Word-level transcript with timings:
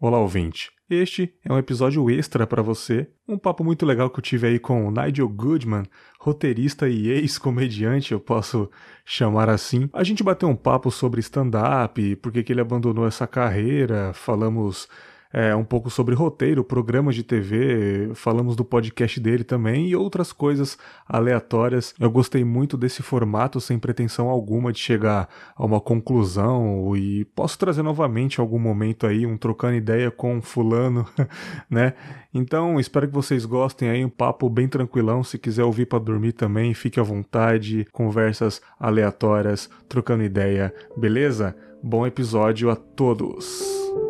Olá, 0.00 0.16
ouvinte. 0.20 0.70
Este 0.88 1.34
é 1.44 1.52
um 1.52 1.58
episódio 1.58 2.08
extra 2.08 2.46
para 2.46 2.62
você, 2.62 3.10
um 3.26 3.36
papo 3.36 3.64
muito 3.64 3.84
legal 3.84 4.08
que 4.08 4.20
eu 4.20 4.22
tive 4.22 4.46
aí 4.46 4.56
com 4.56 4.86
o 4.86 4.92
Nigel 4.92 5.28
Goodman, 5.28 5.82
roteirista 6.20 6.88
e 6.88 7.08
ex-comediante, 7.08 8.12
eu 8.12 8.20
posso 8.20 8.70
chamar 9.04 9.48
assim. 9.48 9.90
A 9.92 10.04
gente 10.04 10.22
bateu 10.22 10.48
um 10.48 10.54
papo 10.54 10.88
sobre 10.92 11.18
stand-up, 11.18 12.14
por 12.14 12.30
que 12.30 12.52
ele 12.52 12.60
abandonou 12.60 13.08
essa 13.08 13.26
carreira, 13.26 14.12
falamos 14.14 14.88
é, 15.32 15.54
um 15.54 15.64
pouco 15.64 15.90
sobre 15.90 16.14
roteiro, 16.14 16.64
programas 16.64 17.14
de 17.14 17.22
TV, 17.22 18.10
falamos 18.14 18.56
do 18.56 18.64
podcast 18.64 19.20
dele 19.20 19.44
também 19.44 19.88
e 19.88 19.96
outras 19.96 20.32
coisas 20.32 20.78
aleatórias. 21.06 21.94
Eu 21.98 22.10
gostei 22.10 22.44
muito 22.44 22.76
desse 22.76 23.02
formato 23.02 23.60
sem 23.60 23.78
pretensão 23.78 24.28
alguma 24.28 24.72
de 24.72 24.78
chegar 24.78 25.28
a 25.54 25.64
uma 25.64 25.80
conclusão 25.80 26.96
e 26.96 27.24
posso 27.26 27.58
trazer 27.58 27.82
novamente 27.82 28.40
algum 28.40 28.58
momento 28.58 29.06
aí 29.06 29.26
um 29.26 29.36
trocando 29.36 29.76
ideia 29.76 30.10
com 30.10 30.40
fulano, 30.40 31.06
né? 31.68 31.94
Então, 32.32 32.78
espero 32.78 33.08
que 33.08 33.14
vocês 33.14 33.44
gostem 33.44 33.88
aí, 33.88 34.04
um 34.04 34.10
papo 34.10 34.48
bem 34.48 34.68
tranquilão. 34.68 35.24
Se 35.24 35.38
quiser 35.38 35.64
ouvir 35.64 35.86
para 35.86 35.98
dormir 35.98 36.32
também, 36.32 36.74
fique 36.74 37.00
à 37.00 37.02
vontade, 37.02 37.86
conversas 37.92 38.60
aleatórias, 38.78 39.68
trocando 39.88 40.22
ideia, 40.22 40.72
beleza? 40.96 41.56
Bom 41.82 42.06
episódio 42.06 42.70
a 42.70 42.76
todos. 42.76 44.07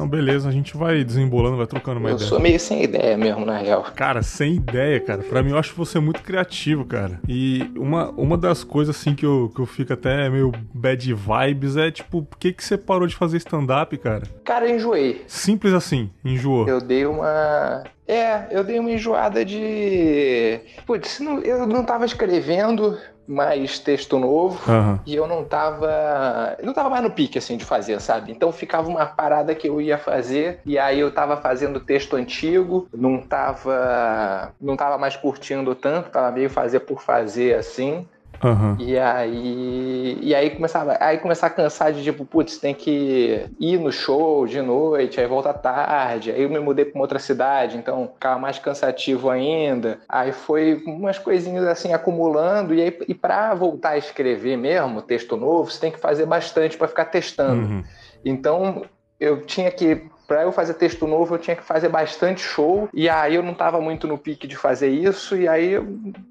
Não, 0.00 0.08
beleza, 0.08 0.48
a 0.48 0.52
gente 0.52 0.74
vai 0.78 1.04
desembolando, 1.04 1.58
vai 1.58 1.66
trocando 1.66 2.00
uma 2.00 2.08
eu 2.08 2.14
ideia. 2.14 2.24
Eu 2.24 2.30
sou 2.30 2.40
meio 2.40 2.58
sem 2.58 2.82
ideia 2.82 3.18
mesmo, 3.18 3.44
na 3.44 3.58
real. 3.58 3.82
Cara, 3.94 4.22
sem 4.22 4.54
ideia, 4.54 4.98
cara. 4.98 5.22
Pra 5.22 5.42
mim, 5.42 5.50
eu 5.50 5.58
acho 5.58 5.74
você 5.74 6.00
muito 6.00 6.22
criativo, 6.22 6.86
cara. 6.86 7.20
E 7.28 7.70
uma, 7.76 8.08
uma 8.12 8.38
das 8.38 8.64
coisas, 8.64 8.96
assim, 8.96 9.14
que 9.14 9.26
eu, 9.26 9.52
que 9.54 9.60
eu 9.60 9.66
fico 9.66 9.92
até 9.92 10.30
meio 10.30 10.52
bad 10.72 11.12
vibes 11.12 11.76
é, 11.76 11.90
tipo, 11.90 12.22
por 12.22 12.38
que, 12.38 12.50
que 12.50 12.64
você 12.64 12.78
parou 12.78 13.06
de 13.06 13.14
fazer 13.14 13.36
stand-up, 13.36 13.94
cara? 13.98 14.22
Cara, 14.42 14.66
eu 14.70 14.76
enjoei. 14.76 15.22
Simples 15.26 15.74
assim, 15.74 16.08
enjoou. 16.24 16.66
Eu 16.66 16.80
dei 16.80 17.04
uma... 17.04 17.84
É, 18.08 18.46
eu 18.50 18.64
dei 18.64 18.78
uma 18.80 18.90
enjoada 18.90 19.44
de. 19.44 20.58
Putz, 20.84 21.20
eu 21.20 21.64
não 21.64 21.84
tava 21.84 22.04
escrevendo 22.04 22.98
mais 23.30 23.78
texto 23.78 24.18
novo 24.18 24.58
uhum. 24.68 24.98
e 25.06 25.14
eu 25.14 25.26
não 25.26 25.44
tava. 25.44 26.56
Não 26.62 26.72
tava 26.72 26.90
mais 26.90 27.02
no 27.02 27.10
pique, 27.12 27.38
assim, 27.38 27.56
de 27.56 27.64
fazer, 27.64 28.00
sabe? 28.00 28.32
Então 28.32 28.50
ficava 28.50 28.88
uma 28.88 29.06
parada 29.06 29.54
que 29.54 29.68
eu 29.68 29.80
ia 29.80 29.96
fazer 29.96 30.60
e 30.66 30.76
aí 30.76 30.98
eu 30.98 31.12
tava 31.12 31.36
fazendo 31.36 31.78
texto 31.78 32.16
antigo, 32.16 32.88
não 32.92 33.18
tava. 33.20 34.52
Não 34.60 34.76
tava 34.76 34.98
mais 34.98 35.14
curtindo 35.14 35.74
tanto, 35.76 36.10
tava 36.10 36.32
meio 36.32 36.50
fazer 36.50 36.80
por 36.80 37.00
fazer, 37.00 37.54
assim. 37.54 38.04
Uhum. 38.42 38.76
E 38.78 38.98
aí. 38.98 40.18
E 40.20 40.34
aí 40.34 40.50
começava. 40.50 40.96
Aí 41.00 41.18
começar 41.18 41.48
a 41.48 41.50
cansar 41.50 41.92
de 41.92 42.02
tipo, 42.02 42.24
putz, 42.24 42.58
tem 42.58 42.74
que 42.74 43.46
ir 43.58 43.78
no 43.78 43.92
show 43.92 44.46
de 44.46 44.62
noite, 44.62 45.20
aí 45.20 45.26
volta 45.26 45.52
tarde. 45.52 46.30
Aí 46.30 46.42
eu 46.42 46.48
me 46.48 46.58
mudei 46.58 46.84
para 46.84 46.98
uma 46.98 47.04
outra 47.04 47.18
cidade, 47.18 47.76
então 47.76 48.10
ficava 48.14 48.38
mais 48.38 48.58
cansativo 48.58 49.28
ainda. 49.28 49.98
Aí 50.08 50.32
foi 50.32 50.82
umas 50.86 51.18
coisinhas 51.18 51.66
assim 51.66 51.92
acumulando. 51.92 52.74
E 52.74 52.82
aí, 52.82 52.98
e 53.06 53.14
para 53.14 53.54
voltar 53.54 53.90
a 53.90 53.98
escrever 53.98 54.56
mesmo, 54.56 55.02
texto 55.02 55.36
novo, 55.36 55.70
você 55.70 55.80
tem 55.80 55.92
que 55.92 56.00
fazer 56.00 56.26
bastante 56.26 56.78
para 56.78 56.88
ficar 56.88 57.06
testando. 57.06 57.66
Uhum. 57.66 57.84
Então 58.24 58.84
eu 59.18 59.42
tinha 59.42 59.70
que 59.70 60.06
para 60.30 60.42
eu 60.42 60.52
fazer 60.52 60.74
texto 60.74 61.08
novo, 61.08 61.34
eu 61.34 61.38
tinha 61.40 61.56
que 61.56 61.64
fazer 61.64 61.88
bastante 61.88 62.40
show, 62.40 62.88
e 62.94 63.08
aí 63.08 63.34
eu 63.34 63.42
não 63.42 63.50
estava 63.50 63.80
muito 63.80 64.06
no 64.06 64.16
pique 64.16 64.46
de 64.46 64.56
fazer 64.56 64.88
isso, 64.88 65.36
e 65.36 65.48
aí 65.48 65.72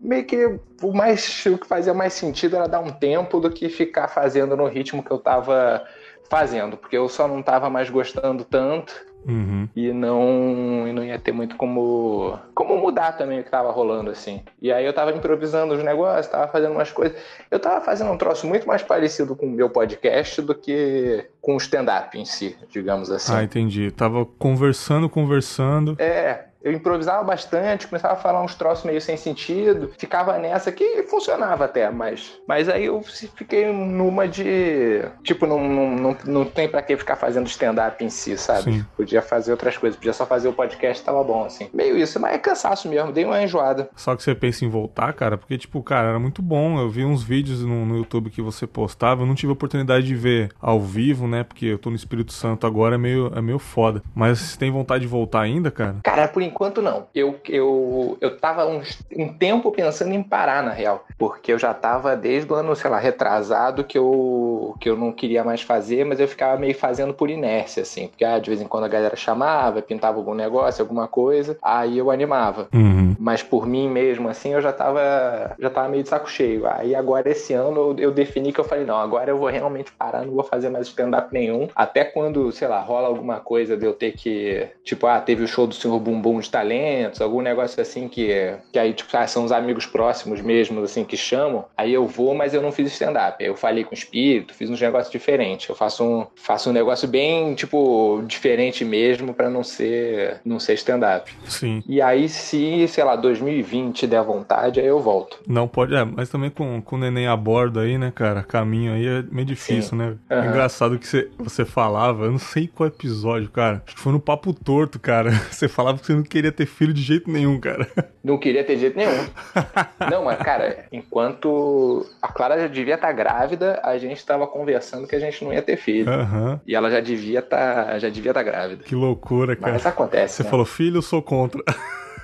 meio 0.02 0.23
que 0.23 0.58
o, 0.81 0.94
mais, 0.94 1.45
o 1.45 1.58
que 1.58 1.67
fazia 1.67 1.94
mais 1.94 2.14
sentido 2.14 2.55
era 2.55 2.66
dar 2.66 2.80
um 2.80 2.92
tempo 2.92 3.42
do 3.42 3.52
que 3.52 3.67
ficar 3.67 4.08
fazendo 4.08 4.55
no 4.55 4.67
ritmo 4.67 5.03
que 5.03 5.11
eu 5.11 5.17
estava 5.17 5.86
fazendo, 6.30 6.77
porque 6.77 6.95
eu 6.95 7.09
só 7.09 7.27
não 7.27 7.42
estava 7.42 7.70
mais 7.70 7.89
gostando 7.89 8.45
tanto. 8.45 9.08
Uhum. 9.28 9.67
E 9.75 9.92
não, 9.92 10.88
e 10.88 10.94
não 10.94 11.04
ia 11.04 11.20
ter 11.20 11.32
muito 11.32 11.55
como, 11.55 12.38
como 12.54 12.77
mudar 12.77 13.14
também 13.14 13.39
o 13.39 13.43
que 13.43 13.49
tava 13.49 13.71
rolando, 13.71 14.10
assim. 14.10 14.42
E 14.61 14.71
aí 14.71 14.86
eu 14.86 14.93
tava 14.93 15.11
improvisando 15.11 15.73
os 15.73 15.83
negócios, 15.83 16.27
tava 16.27 16.52
fazendo 16.52 16.71
umas 16.71 16.92
coisas. 16.92 17.17
Eu 17.49 17.60
tava 17.60 17.83
fazendo 17.83 18.11
um 18.11 18.17
troço 18.17 18.48
muito 18.48 18.67
mais 18.67 18.82
parecido 18.82 19.36
com 19.36 19.45
o 19.45 19.52
meu 19.52 19.70
podcast 19.70 20.42
do 20.42 20.55
que 20.55 21.26
com 21.42 21.55
o 21.55 21.58
stand-up 21.58 22.17
em 22.17 22.26
si, 22.26 22.58
digamos 22.70 23.11
assim. 23.11 23.33
Ah, 23.33 23.43
entendi. 23.43 23.92
Tava 23.92 24.26
conversando, 24.26 25.10
conversando. 25.10 25.95
É, 25.99 26.45
eu 26.69 26.75
improvisava 26.75 27.23
bastante, 27.23 27.87
começava 27.87 28.13
a 28.13 28.17
falar 28.17 28.41
uns 28.43 28.55
troços 28.55 28.85
meio 28.85 29.02
sem 29.02 29.17
sentido, 29.17 29.91
ficava 29.97 30.37
nessa 30.37 30.71
que 30.71 31.03
funcionava 31.03 31.65
até, 31.65 31.89
mas, 31.89 32.39
mas 32.47 32.69
aí 32.69 32.85
eu 32.85 33.02
fiquei 33.02 33.71
numa 33.71 34.27
de. 34.27 35.03
Tipo, 35.23 35.47
não, 35.47 35.67
não, 35.67 35.89
não, 35.95 36.17
não 36.25 36.45
tem 36.45 36.69
pra 36.69 36.81
que 36.81 36.95
ficar 36.95 37.15
fazendo 37.15 37.47
stand-up 37.47 38.03
em 38.03 38.09
si, 38.09 38.37
sabe? 38.37 38.73
Sim. 38.73 38.85
Podia 38.95 39.21
fazer 39.21 39.52
outras 39.52 39.77
coisas, 39.77 39.97
podia 39.97 40.13
só 40.13 40.25
fazer 40.25 40.47
o 40.47 40.53
podcast, 40.53 41.03
tava 41.03 41.23
bom, 41.23 41.43
assim. 41.45 41.69
Meio 41.73 41.97
isso, 41.97 42.19
mas 42.19 42.35
é 42.35 42.37
cansaço 42.37 42.87
mesmo, 42.87 43.11
dei 43.11 43.25
uma 43.25 43.41
enjoada. 43.41 43.89
Só 43.95 44.15
que 44.15 44.21
você 44.21 44.36
pensa 44.36 44.63
em 44.63 44.69
voltar, 44.69 45.11
cara, 45.13 45.37
porque, 45.37 45.57
tipo, 45.57 45.81
cara, 45.81 46.09
era 46.09 46.19
muito 46.19 46.41
bom. 46.41 46.80
Eu 46.80 46.89
vi 46.89 47.03
uns 47.03 47.23
vídeos 47.23 47.63
no, 47.63 47.86
no 47.86 47.97
YouTube 47.97 48.30
que 48.30 48.41
você 48.41 48.67
postava, 48.67 49.23
eu 49.23 49.25
não 49.25 49.36
tive 49.36 49.49
a 49.49 49.53
oportunidade 49.53 50.05
de 50.05 50.15
ver 50.15 50.51
ao 50.61 50.80
vivo, 50.80 51.27
né? 51.27 51.43
Porque 51.43 51.65
eu 51.65 51.80
tô 51.80 51.89
no 51.89 51.95
Espírito 51.95 52.31
Santo 52.31 52.67
agora, 52.67 52.95
é 52.95 52.97
meio, 52.97 53.31
é 53.36 53.41
meio 53.41 53.59
foda. 53.59 54.03
Mas 54.13 54.39
você 54.39 54.57
tem 54.57 54.71
vontade 54.71 55.01
de 55.01 55.07
voltar 55.07 55.41
ainda, 55.41 55.71
cara? 55.71 55.97
Cara, 56.03 56.27
por 56.27 56.41
enquanto 56.41 56.58
não. 56.81 57.08
Eu, 57.15 57.39
eu, 57.47 58.17
eu 58.20 58.37
tava 58.37 58.65
um, 58.65 58.81
um 59.15 59.33
tempo 59.33 59.71
pensando 59.71 60.14
em 60.14 60.21
parar, 60.21 60.61
na 60.61 60.71
real. 60.71 61.05
Porque 61.17 61.53
eu 61.53 61.59
já 61.59 61.73
tava 61.73 62.15
desde 62.15 62.52
o 62.52 62.55
ano, 62.55 62.75
sei 62.75 62.89
lá, 62.89 62.99
retrasado 62.99 63.83
que 63.83 63.97
eu, 63.97 64.75
que 64.80 64.89
eu 64.89 64.98
não 64.98 65.11
queria 65.11 65.43
mais 65.43 65.61
fazer, 65.61 66.05
mas 66.05 66.19
eu 66.19 66.27
ficava 66.27 66.59
meio 66.59 66.75
fazendo 66.75 67.14
por 67.14 67.30
inércia, 67.30 67.83
assim. 67.83 68.08
Porque 68.08 68.25
ah, 68.25 68.39
de 68.39 68.49
vez 68.49 68.61
em 68.61 68.67
quando 68.67 68.83
a 68.83 68.89
galera 68.89 69.15
chamava, 69.15 69.81
pintava 69.81 70.17
algum 70.17 70.33
negócio, 70.33 70.81
alguma 70.81 71.08
coisa, 71.08 71.58
aí 71.61 71.98
eu 71.98 72.11
animava. 72.11 72.67
Uhum. 72.73 73.15
Mas 73.17 73.42
por 73.43 73.65
mim 73.65 73.89
mesmo, 73.89 74.30
assim, 74.30 74.53
eu 74.53 74.61
já 74.61 74.73
tava, 74.73 75.55
já 75.59 75.69
tava 75.69 75.89
meio 75.89 76.03
de 76.03 76.09
saco 76.09 76.30
cheio. 76.30 76.67
Aí 76.67 76.93
agora 76.95 77.30
esse 77.30 77.53
ano 77.53 77.95
eu, 77.98 78.09
eu 78.09 78.11
defini 78.11 78.52
que 78.52 78.59
eu 78.59 78.65
falei, 78.65 78.86
não, 78.86 78.98
agora 78.98 79.30
eu 79.31 79.37
vou 79.37 79.49
realmente 79.49 79.92
parar, 79.92 80.25
não 80.25 80.33
vou 80.33 80.43
fazer 80.43 80.69
mais 80.69 80.87
stand-up 80.87 81.33
nenhum. 81.33 81.67
Até 81.75 82.03
quando, 82.03 82.52
sei 82.52 82.67
lá, 82.67 82.80
rola 82.80 83.08
alguma 83.08 83.39
coisa 83.39 83.77
de 83.77 83.86
eu 83.86 83.93
ter 83.93 84.14
que, 84.14 84.67
tipo, 84.83 85.08
ah, 85.08 85.19
teve 85.19 85.43
o 85.43 85.48
show 85.48 85.67
do 85.67 85.75
Senhor 85.75 85.99
Bumbum 85.99 86.39
de 86.39 86.50
Talentos, 86.50 87.22
algum 87.22 87.42
negócio 87.42 87.82
assim 87.82 88.08
que, 88.08 88.54
que 88.72 88.80
aí, 88.80 88.94
tipo, 88.94 89.10
ah, 89.16 89.27
são 89.27 89.44
os 89.44 89.52
amigos 89.52 89.86
próximos 89.86 90.42
mesmo, 90.42 90.82
assim, 90.83 91.04
que 91.04 91.17
chamam. 91.17 91.66
Aí 91.77 91.94
eu 91.94 92.05
vou, 92.05 92.33
mas 92.36 92.54
eu 92.54 92.61
não 92.61 92.72
fiz 92.72 92.92
stand-up. 92.92 93.44
Eu 93.44 93.55
falei 93.55 93.83
com 93.83 93.92
o 93.92 93.98
espírito, 93.98 94.54
fiz 94.54 94.70
uns 94.70 94.82
negócios 94.82 95.11
diferentes. 95.11 95.67
Eu 95.67 95.76
faço 95.76 96.04
um, 96.04 96.28
faço 96.36 96.70
um 96.70 96.73
negócio 96.73 97.08
bem, 97.08 97.55
tipo, 97.55 98.23
diferente 98.26 98.83
mesmo 98.86 99.33
para 99.33 99.49
não 99.49 99.64
ser, 99.64 100.42
não 100.45 100.60
ser 100.60 100.73
stand-up. 100.73 101.32
Sim. 101.45 101.83
E 101.88 102.02
aí, 102.02 102.30
se, 102.30 102.88
sei 102.88 103.04
lá, 103.04 103.16
2020 103.16 104.08
der 104.08 104.23
vontade, 104.23 104.80
aí 104.80 104.88
eu 104.88 104.99
volto. 104.99 105.39
Não 105.48 105.67
pode, 105.67 105.95
é, 105.95 106.04
mas 106.04 106.30
também 106.30 106.49
com, 106.49 106.82
com 106.82 106.95
o 106.95 106.99
neném 106.99 107.28
a 107.28 107.36
bordo 107.36 107.80
aí, 107.80 107.98
né, 107.98 108.11
cara? 108.14 108.44
Caminho 108.44 108.94
aí 108.94 109.05
é 109.05 109.23
meio 109.32 109.45
difícil, 109.45 109.92
Sim. 109.92 109.98
né? 109.98 110.08
Uhum. 110.30 110.38
É 110.38 110.48
engraçado 110.48 110.98
que 110.98 111.08
você, 111.08 111.30
você 111.38 111.66
falava, 111.66 112.26
eu 112.26 112.32
não 112.32 112.39
sei 112.39 112.67
qual 112.67 112.88
episódio, 112.88 113.49
cara. 113.49 113.82
Acho 113.86 113.95
que 113.95 114.02
foi 114.02 114.11
no 114.11 114.20
Papo 114.20 114.54
Torto, 114.54 114.99
cara. 114.99 115.32
Você 115.49 115.67
falava 115.67 115.98
que 115.98 116.05
você 116.05 116.14
não 116.14 116.23
queria 116.30 116.52
ter 116.52 116.66
filho 116.66 116.94
de 116.94 117.02
jeito 117.02 117.30
nenhum, 117.30 117.60
cara. 117.60 117.88
Não 118.23 118.38
queria 118.38 118.64
ter 118.64 118.78
jeito 118.78 118.95
nenhum. 118.95 119.28
não, 120.10 120.23
mas, 120.23 120.38
cara, 120.40 120.86
enquanto 120.92 122.06
a 122.22 122.28
Clara 122.28 122.60
já 122.60 122.67
devia 122.67 122.95
estar 122.95 123.12
grávida, 123.12 123.82
a 123.84 123.98
gente 123.98 124.17
estava 124.17 124.48
conversando 124.48 125.08
que 125.08 125.16
a 125.16 125.20
gente 125.20 125.44
não 125.44 125.54
ia 125.54 125.62
ter 125.62 125.78
filho. 125.78 126.10
Aham. 126.10 126.62
E 126.66 126.76
ela 126.76 126.90
já 126.90 127.00
devia 127.00 127.42
tá, 127.42 127.98
já 128.00 128.10
devia 128.10 128.31
estar 128.31 128.44
grávida. 128.44 128.84
Que 128.84 128.95
loucura, 128.95 129.56
cara. 129.56 129.74
Mas 129.74 129.86
acontece. 129.86 130.36
Você 130.36 130.44
né? 130.44 130.50
falou, 130.50 130.66
filho, 130.66 130.98
eu 130.98 131.01
sou 131.01 131.22
contra. 131.22 131.63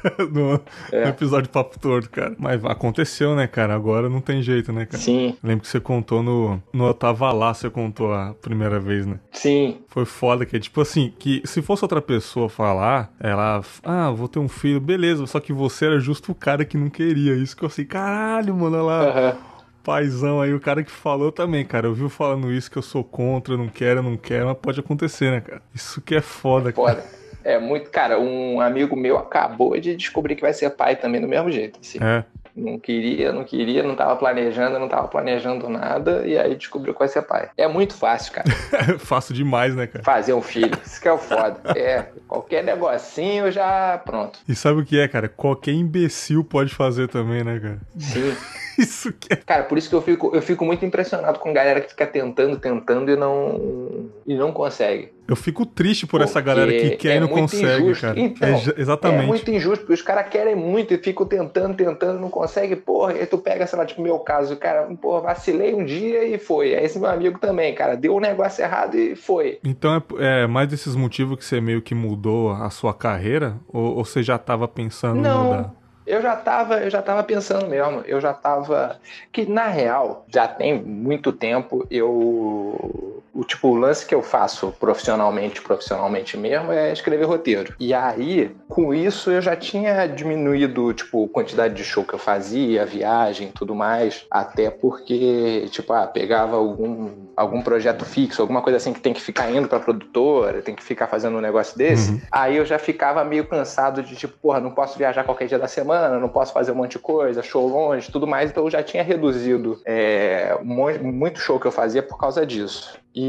no, 0.31 0.59
É. 0.91 1.03
no 1.03 1.09
episódio 1.09 1.49
Papo 1.49 1.79
Torto, 1.79 2.09
cara. 2.09 2.35
Mas 2.37 2.63
aconteceu, 2.65 3.35
né, 3.35 3.47
cara? 3.47 3.73
Agora 3.75 4.09
não 4.09 4.21
tem 4.21 4.41
jeito, 4.41 4.71
né, 4.73 4.85
cara? 4.85 5.01
Sim, 5.01 5.35
Lembro 5.43 5.61
que 5.63 5.67
você 5.67 5.79
contou 5.79 6.21
no, 6.23 6.61
no 6.73 6.87
Eu 6.87 6.93
Tava 6.93 7.31
Lá, 7.31 7.53
você 7.53 7.69
contou 7.69 8.13
a 8.13 8.33
primeira 8.41 8.79
vez, 8.79 9.05
né? 9.05 9.19
sim. 9.31 9.77
Foi 9.87 10.05
foda, 10.05 10.45
que 10.45 10.57
é 10.57 10.59
tipo 10.59 10.81
assim, 10.81 11.13
que 11.17 11.41
se 11.45 11.61
fosse 11.61 11.83
outra 11.83 12.01
pessoa 12.01 12.49
falar, 12.49 13.13
ela, 13.19 13.61
ah, 13.83 14.11
vou 14.11 14.27
ter 14.27 14.39
um 14.39 14.47
filho, 14.49 14.79
beleza, 14.81 15.25
só 15.25 15.39
que 15.39 15.53
você 15.53 15.85
era 15.85 15.99
justo 15.99 16.31
o 16.33 16.35
cara 16.35 16.65
que 16.65 16.77
não 16.77 16.89
queria. 16.89 17.33
Isso 17.35 17.55
que 17.55 17.63
eu 17.63 17.69
sei, 17.69 17.85
caralho, 17.85 18.53
mano, 18.53 18.75
olha 18.75 18.83
lá. 18.83 19.01
Aham. 19.09 19.37
Paizão 19.83 20.41
aí, 20.41 20.51
o 20.51 20.59
cara 20.59 20.83
que 20.83 20.89
falou 20.91 21.31
também, 21.31 21.63
cara. 21.63 21.85
Eu 21.87 21.93
vi 21.93 22.09
falando 22.09 22.51
isso 22.51 22.71
que 22.71 22.77
eu 22.77 22.81
sou 22.81 23.03
contra, 23.03 23.55
não 23.55 23.67
quero, 23.67 24.01
não 24.01 24.17
quero, 24.17 24.47
mas 24.47 24.57
pode 24.57 24.79
acontecer, 24.79 25.29
né, 25.29 25.41
cara? 25.41 25.61
Isso 25.75 26.01
que 26.01 26.15
é 26.15 26.21
foda, 26.21 26.73
cara. 26.73 26.95
Foda. 26.95 27.05
É 27.45 27.59
muito, 27.59 27.91
cara, 27.91 28.19
um 28.19 28.59
amigo 28.59 28.95
meu 28.95 29.17
acabou 29.17 29.79
de 29.79 29.95
descobrir 29.95 30.35
que 30.35 30.41
vai 30.41 30.51
ser 30.51 30.71
pai 30.71 30.95
também 30.95 31.21
do 31.21 31.27
mesmo 31.27 31.51
jeito. 31.51 31.79
assim. 31.79 31.99
É. 32.01 32.23
Não 32.55 32.79
queria, 32.79 33.33
não 33.33 33.43
queria, 33.43 33.83
não 33.83 33.95
tava 33.95 34.15
planejando, 34.15 34.79
não 34.79 34.87
tava 34.87 35.09
planejando 35.09 35.67
nada, 35.67 36.25
e 36.25 36.37
aí 36.37 36.55
descobriu 36.55 36.93
que 36.93 36.99
vai 36.99 37.07
ser 37.09 37.21
pai. 37.21 37.49
É 37.57 37.67
muito 37.67 37.93
fácil, 37.93 38.31
cara, 38.31 38.47
Fácil 38.97 39.33
demais, 39.35 39.75
né, 39.75 39.87
cara? 39.87 40.03
fazer 40.05 40.33
um 40.33 40.41
filho. 40.41 40.71
Isso 40.85 41.01
que 41.01 41.07
é 41.07 41.11
o 41.11 41.17
foda. 41.17 41.59
É, 41.77 42.05
qualquer 42.27 42.63
negocinho 42.63 43.51
já. 43.51 43.97
Pronto. 44.05 44.39
E 44.47 44.55
sabe 44.55 44.79
o 44.79 44.85
que 44.85 44.97
é, 44.97 45.05
cara? 45.07 45.27
Qualquer 45.27 45.73
imbecil 45.73 46.45
pode 46.45 46.73
fazer 46.73 47.09
também, 47.09 47.43
né, 47.43 47.59
cara? 47.59 47.79
Sim. 47.99 48.33
isso 48.79 49.13
que 49.13 49.33
é. 49.33 49.35
Cara, 49.35 49.63
por 49.63 49.77
isso 49.77 49.89
que 49.89 49.95
eu 49.95 50.01
fico, 50.01 50.35
eu 50.35 50.41
fico 50.41 50.65
muito 50.65 50.85
impressionado 50.85 51.39
com 51.39 51.53
galera 51.53 51.81
que 51.81 51.89
fica 51.89 52.05
tentando, 52.05 52.57
tentando 52.57 53.11
e 53.11 53.15
não, 53.15 54.09
e 54.25 54.35
não 54.35 54.51
consegue. 54.51 55.13
Eu 55.27 55.35
fico 55.35 55.65
triste 55.65 56.05
por 56.05 56.21
essa 56.21 56.39
galera 56.39 56.71
que 56.71 56.91
quer 56.97 57.13
é 57.13 57.15
e 57.15 57.19
não 57.19 57.27
consegue, 57.27 57.83
injusto. 57.83 58.05
cara. 58.05 58.19
Então, 58.19 58.47
é, 58.47 58.79
exatamente. 58.79 59.23
É 59.23 59.25
muito 59.25 59.49
injusto, 59.49 59.79
porque 59.79 59.93
os 59.93 60.01
caras 60.01 60.29
querem 60.29 60.55
muito 60.55 60.93
e 60.93 60.97
ficam 60.99 61.25
tentando, 61.25 61.75
tentando, 61.75 62.19
não 62.19 62.29
consegue, 62.29 62.75
porra. 62.75 63.13
E 63.13 63.21
aí 63.21 63.25
tu 63.25 63.39
pega, 63.39 63.65
sei 63.65 63.79
lá, 63.79 63.85
tipo, 63.85 64.03
meu 64.03 64.19
caso, 64.19 64.55
cara, 64.57 64.83
porra, 65.01 65.21
vacilei 65.21 65.73
um 65.73 65.83
dia 65.83 66.23
e 66.27 66.37
foi. 66.37 66.75
Aí 66.75 66.85
esse 66.85 66.99
meu 66.99 67.09
amigo 67.09 67.39
também, 67.39 67.73
cara, 67.73 67.95
deu 67.95 68.15
um 68.15 68.19
negócio 68.19 68.63
errado 68.63 68.95
e 68.95 69.15
foi. 69.15 69.59
Então 69.63 69.95
é, 70.19 70.43
é 70.43 70.47
mais 70.47 70.67
desses 70.67 70.95
motivos 70.95 71.37
que 71.37 71.45
você 71.45 71.59
meio 71.59 71.81
que 71.81 71.95
mudou 71.95 72.51
a 72.51 72.69
sua 72.69 72.93
carreira? 72.93 73.57
Ou, 73.67 73.97
ou 73.97 74.05
você 74.05 74.21
já 74.21 74.37
tava 74.37 74.67
pensando 74.67 75.21
não. 75.21 75.41
em 75.41 75.47
mudar? 75.47 75.84
Eu 76.05 76.21
já 76.21 76.35
tava, 76.35 76.79
eu 76.83 76.89
já 76.89 77.01
tava 77.01 77.23
pensando 77.23 77.67
mesmo. 77.67 78.01
Eu 78.01 78.21
já 78.21 78.33
tava 78.33 78.99
que 79.31 79.45
na 79.45 79.67
real 79.67 80.25
já 80.29 80.47
tem 80.47 80.81
muito 80.83 81.31
tempo 81.33 81.85
eu 81.89 83.14
o 83.35 83.43
tipo 83.43 83.67
o 83.67 83.75
lance 83.75 84.05
que 84.05 84.15
eu 84.15 84.23
faço 84.23 84.73
profissionalmente, 84.79 85.61
profissionalmente 85.61 86.37
mesmo 86.37 86.71
é 86.71 86.93
escrever 86.93 87.25
roteiro. 87.25 87.75
E 87.79 87.93
aí, 87.93 88.55
com 88.69 88.93
isso 88.93 89.29
eu 89.29 89.41
já 89.41 89.55
tinha 89.55 90.07
diminuído 90.07 90.93
tipo 90.93 91.25
a 91.25 91.29
quantidade 91.29 91.73
de 91.73 91.83
show 91.83 92.05
que 92.05 92.13
eu 92.13 92.19
fazia, 92.19 92.85
viagem, 92.85 93.51
tudo 93.53 93.75
mais, 93.75 94.25
até 94.31 94.69
porque 94.69 95.67
tipo, 95.69 95.91
ah, 95.91 96.07
pegava 96.07 96.55
algum 96.55 97.25
algum 97.35 97.61
projeto 97.61 98.05
fixo, 98.05 98.41
alguma 98.41 98.61
coisa 98.61 98.77
assim 98.77 98.93
que 98.93 99.01
tem 99.01 99.13
que 99.13 99.21
ficar 99.21 99.51
indo 99.51 99.67
pra 99.67 99.79
produtora, 99.79 100.61
tem 100.61 100.73
que 100.73 100.83
ficar 100.83 101.07
fazendo 101.07 101.37
um 101.37 101.41
negócio 101.41 101.77
desse. 101.77 102.11
Uhum. 102.11 102.21
Aí 102.31 102.55
eu 102.55 102.65
já 102.65 102.79
ficava 102.79 103.23
meio 103.25 103.45
cansado 103.45 104.01
de 104.01 104.15
tipo, 104.15 104.37
porra, 104.41 104.61
não 104.61 104.71
posso 104.71 104.97
viajar 104.97 105.25
qualquer 105.25 105.47
dia 105.47 105.59
da 105.59 105.67
semana, 105.67 106.17
não 106.17 106.29
posso 106.29 106.53
fazer 106.53 106.71
um 106.71 106.75
monte 106.75 106.93
de 106.93 106.99
coisa, 106.99 107.43
show 107.43 107.67
longe, 107.67 108.09
tudo 108.11 108.25
mais, 108.25 108.49
então 108.49 108.63
eu 108.63 108.69
já 108.69 108.81
tinha 108.81 109.03
reduzido 109.03 109.79
é, 109.85 110.57
muito 110.63 111.39
show 111.39 111.59
que 111.59 111.67
eu 111.67 111.71
fazia 111.71 112.01
por 112.01 112.17
causa 112.17 112.45
disso. 112.45 112.97
E, 113.15 113.24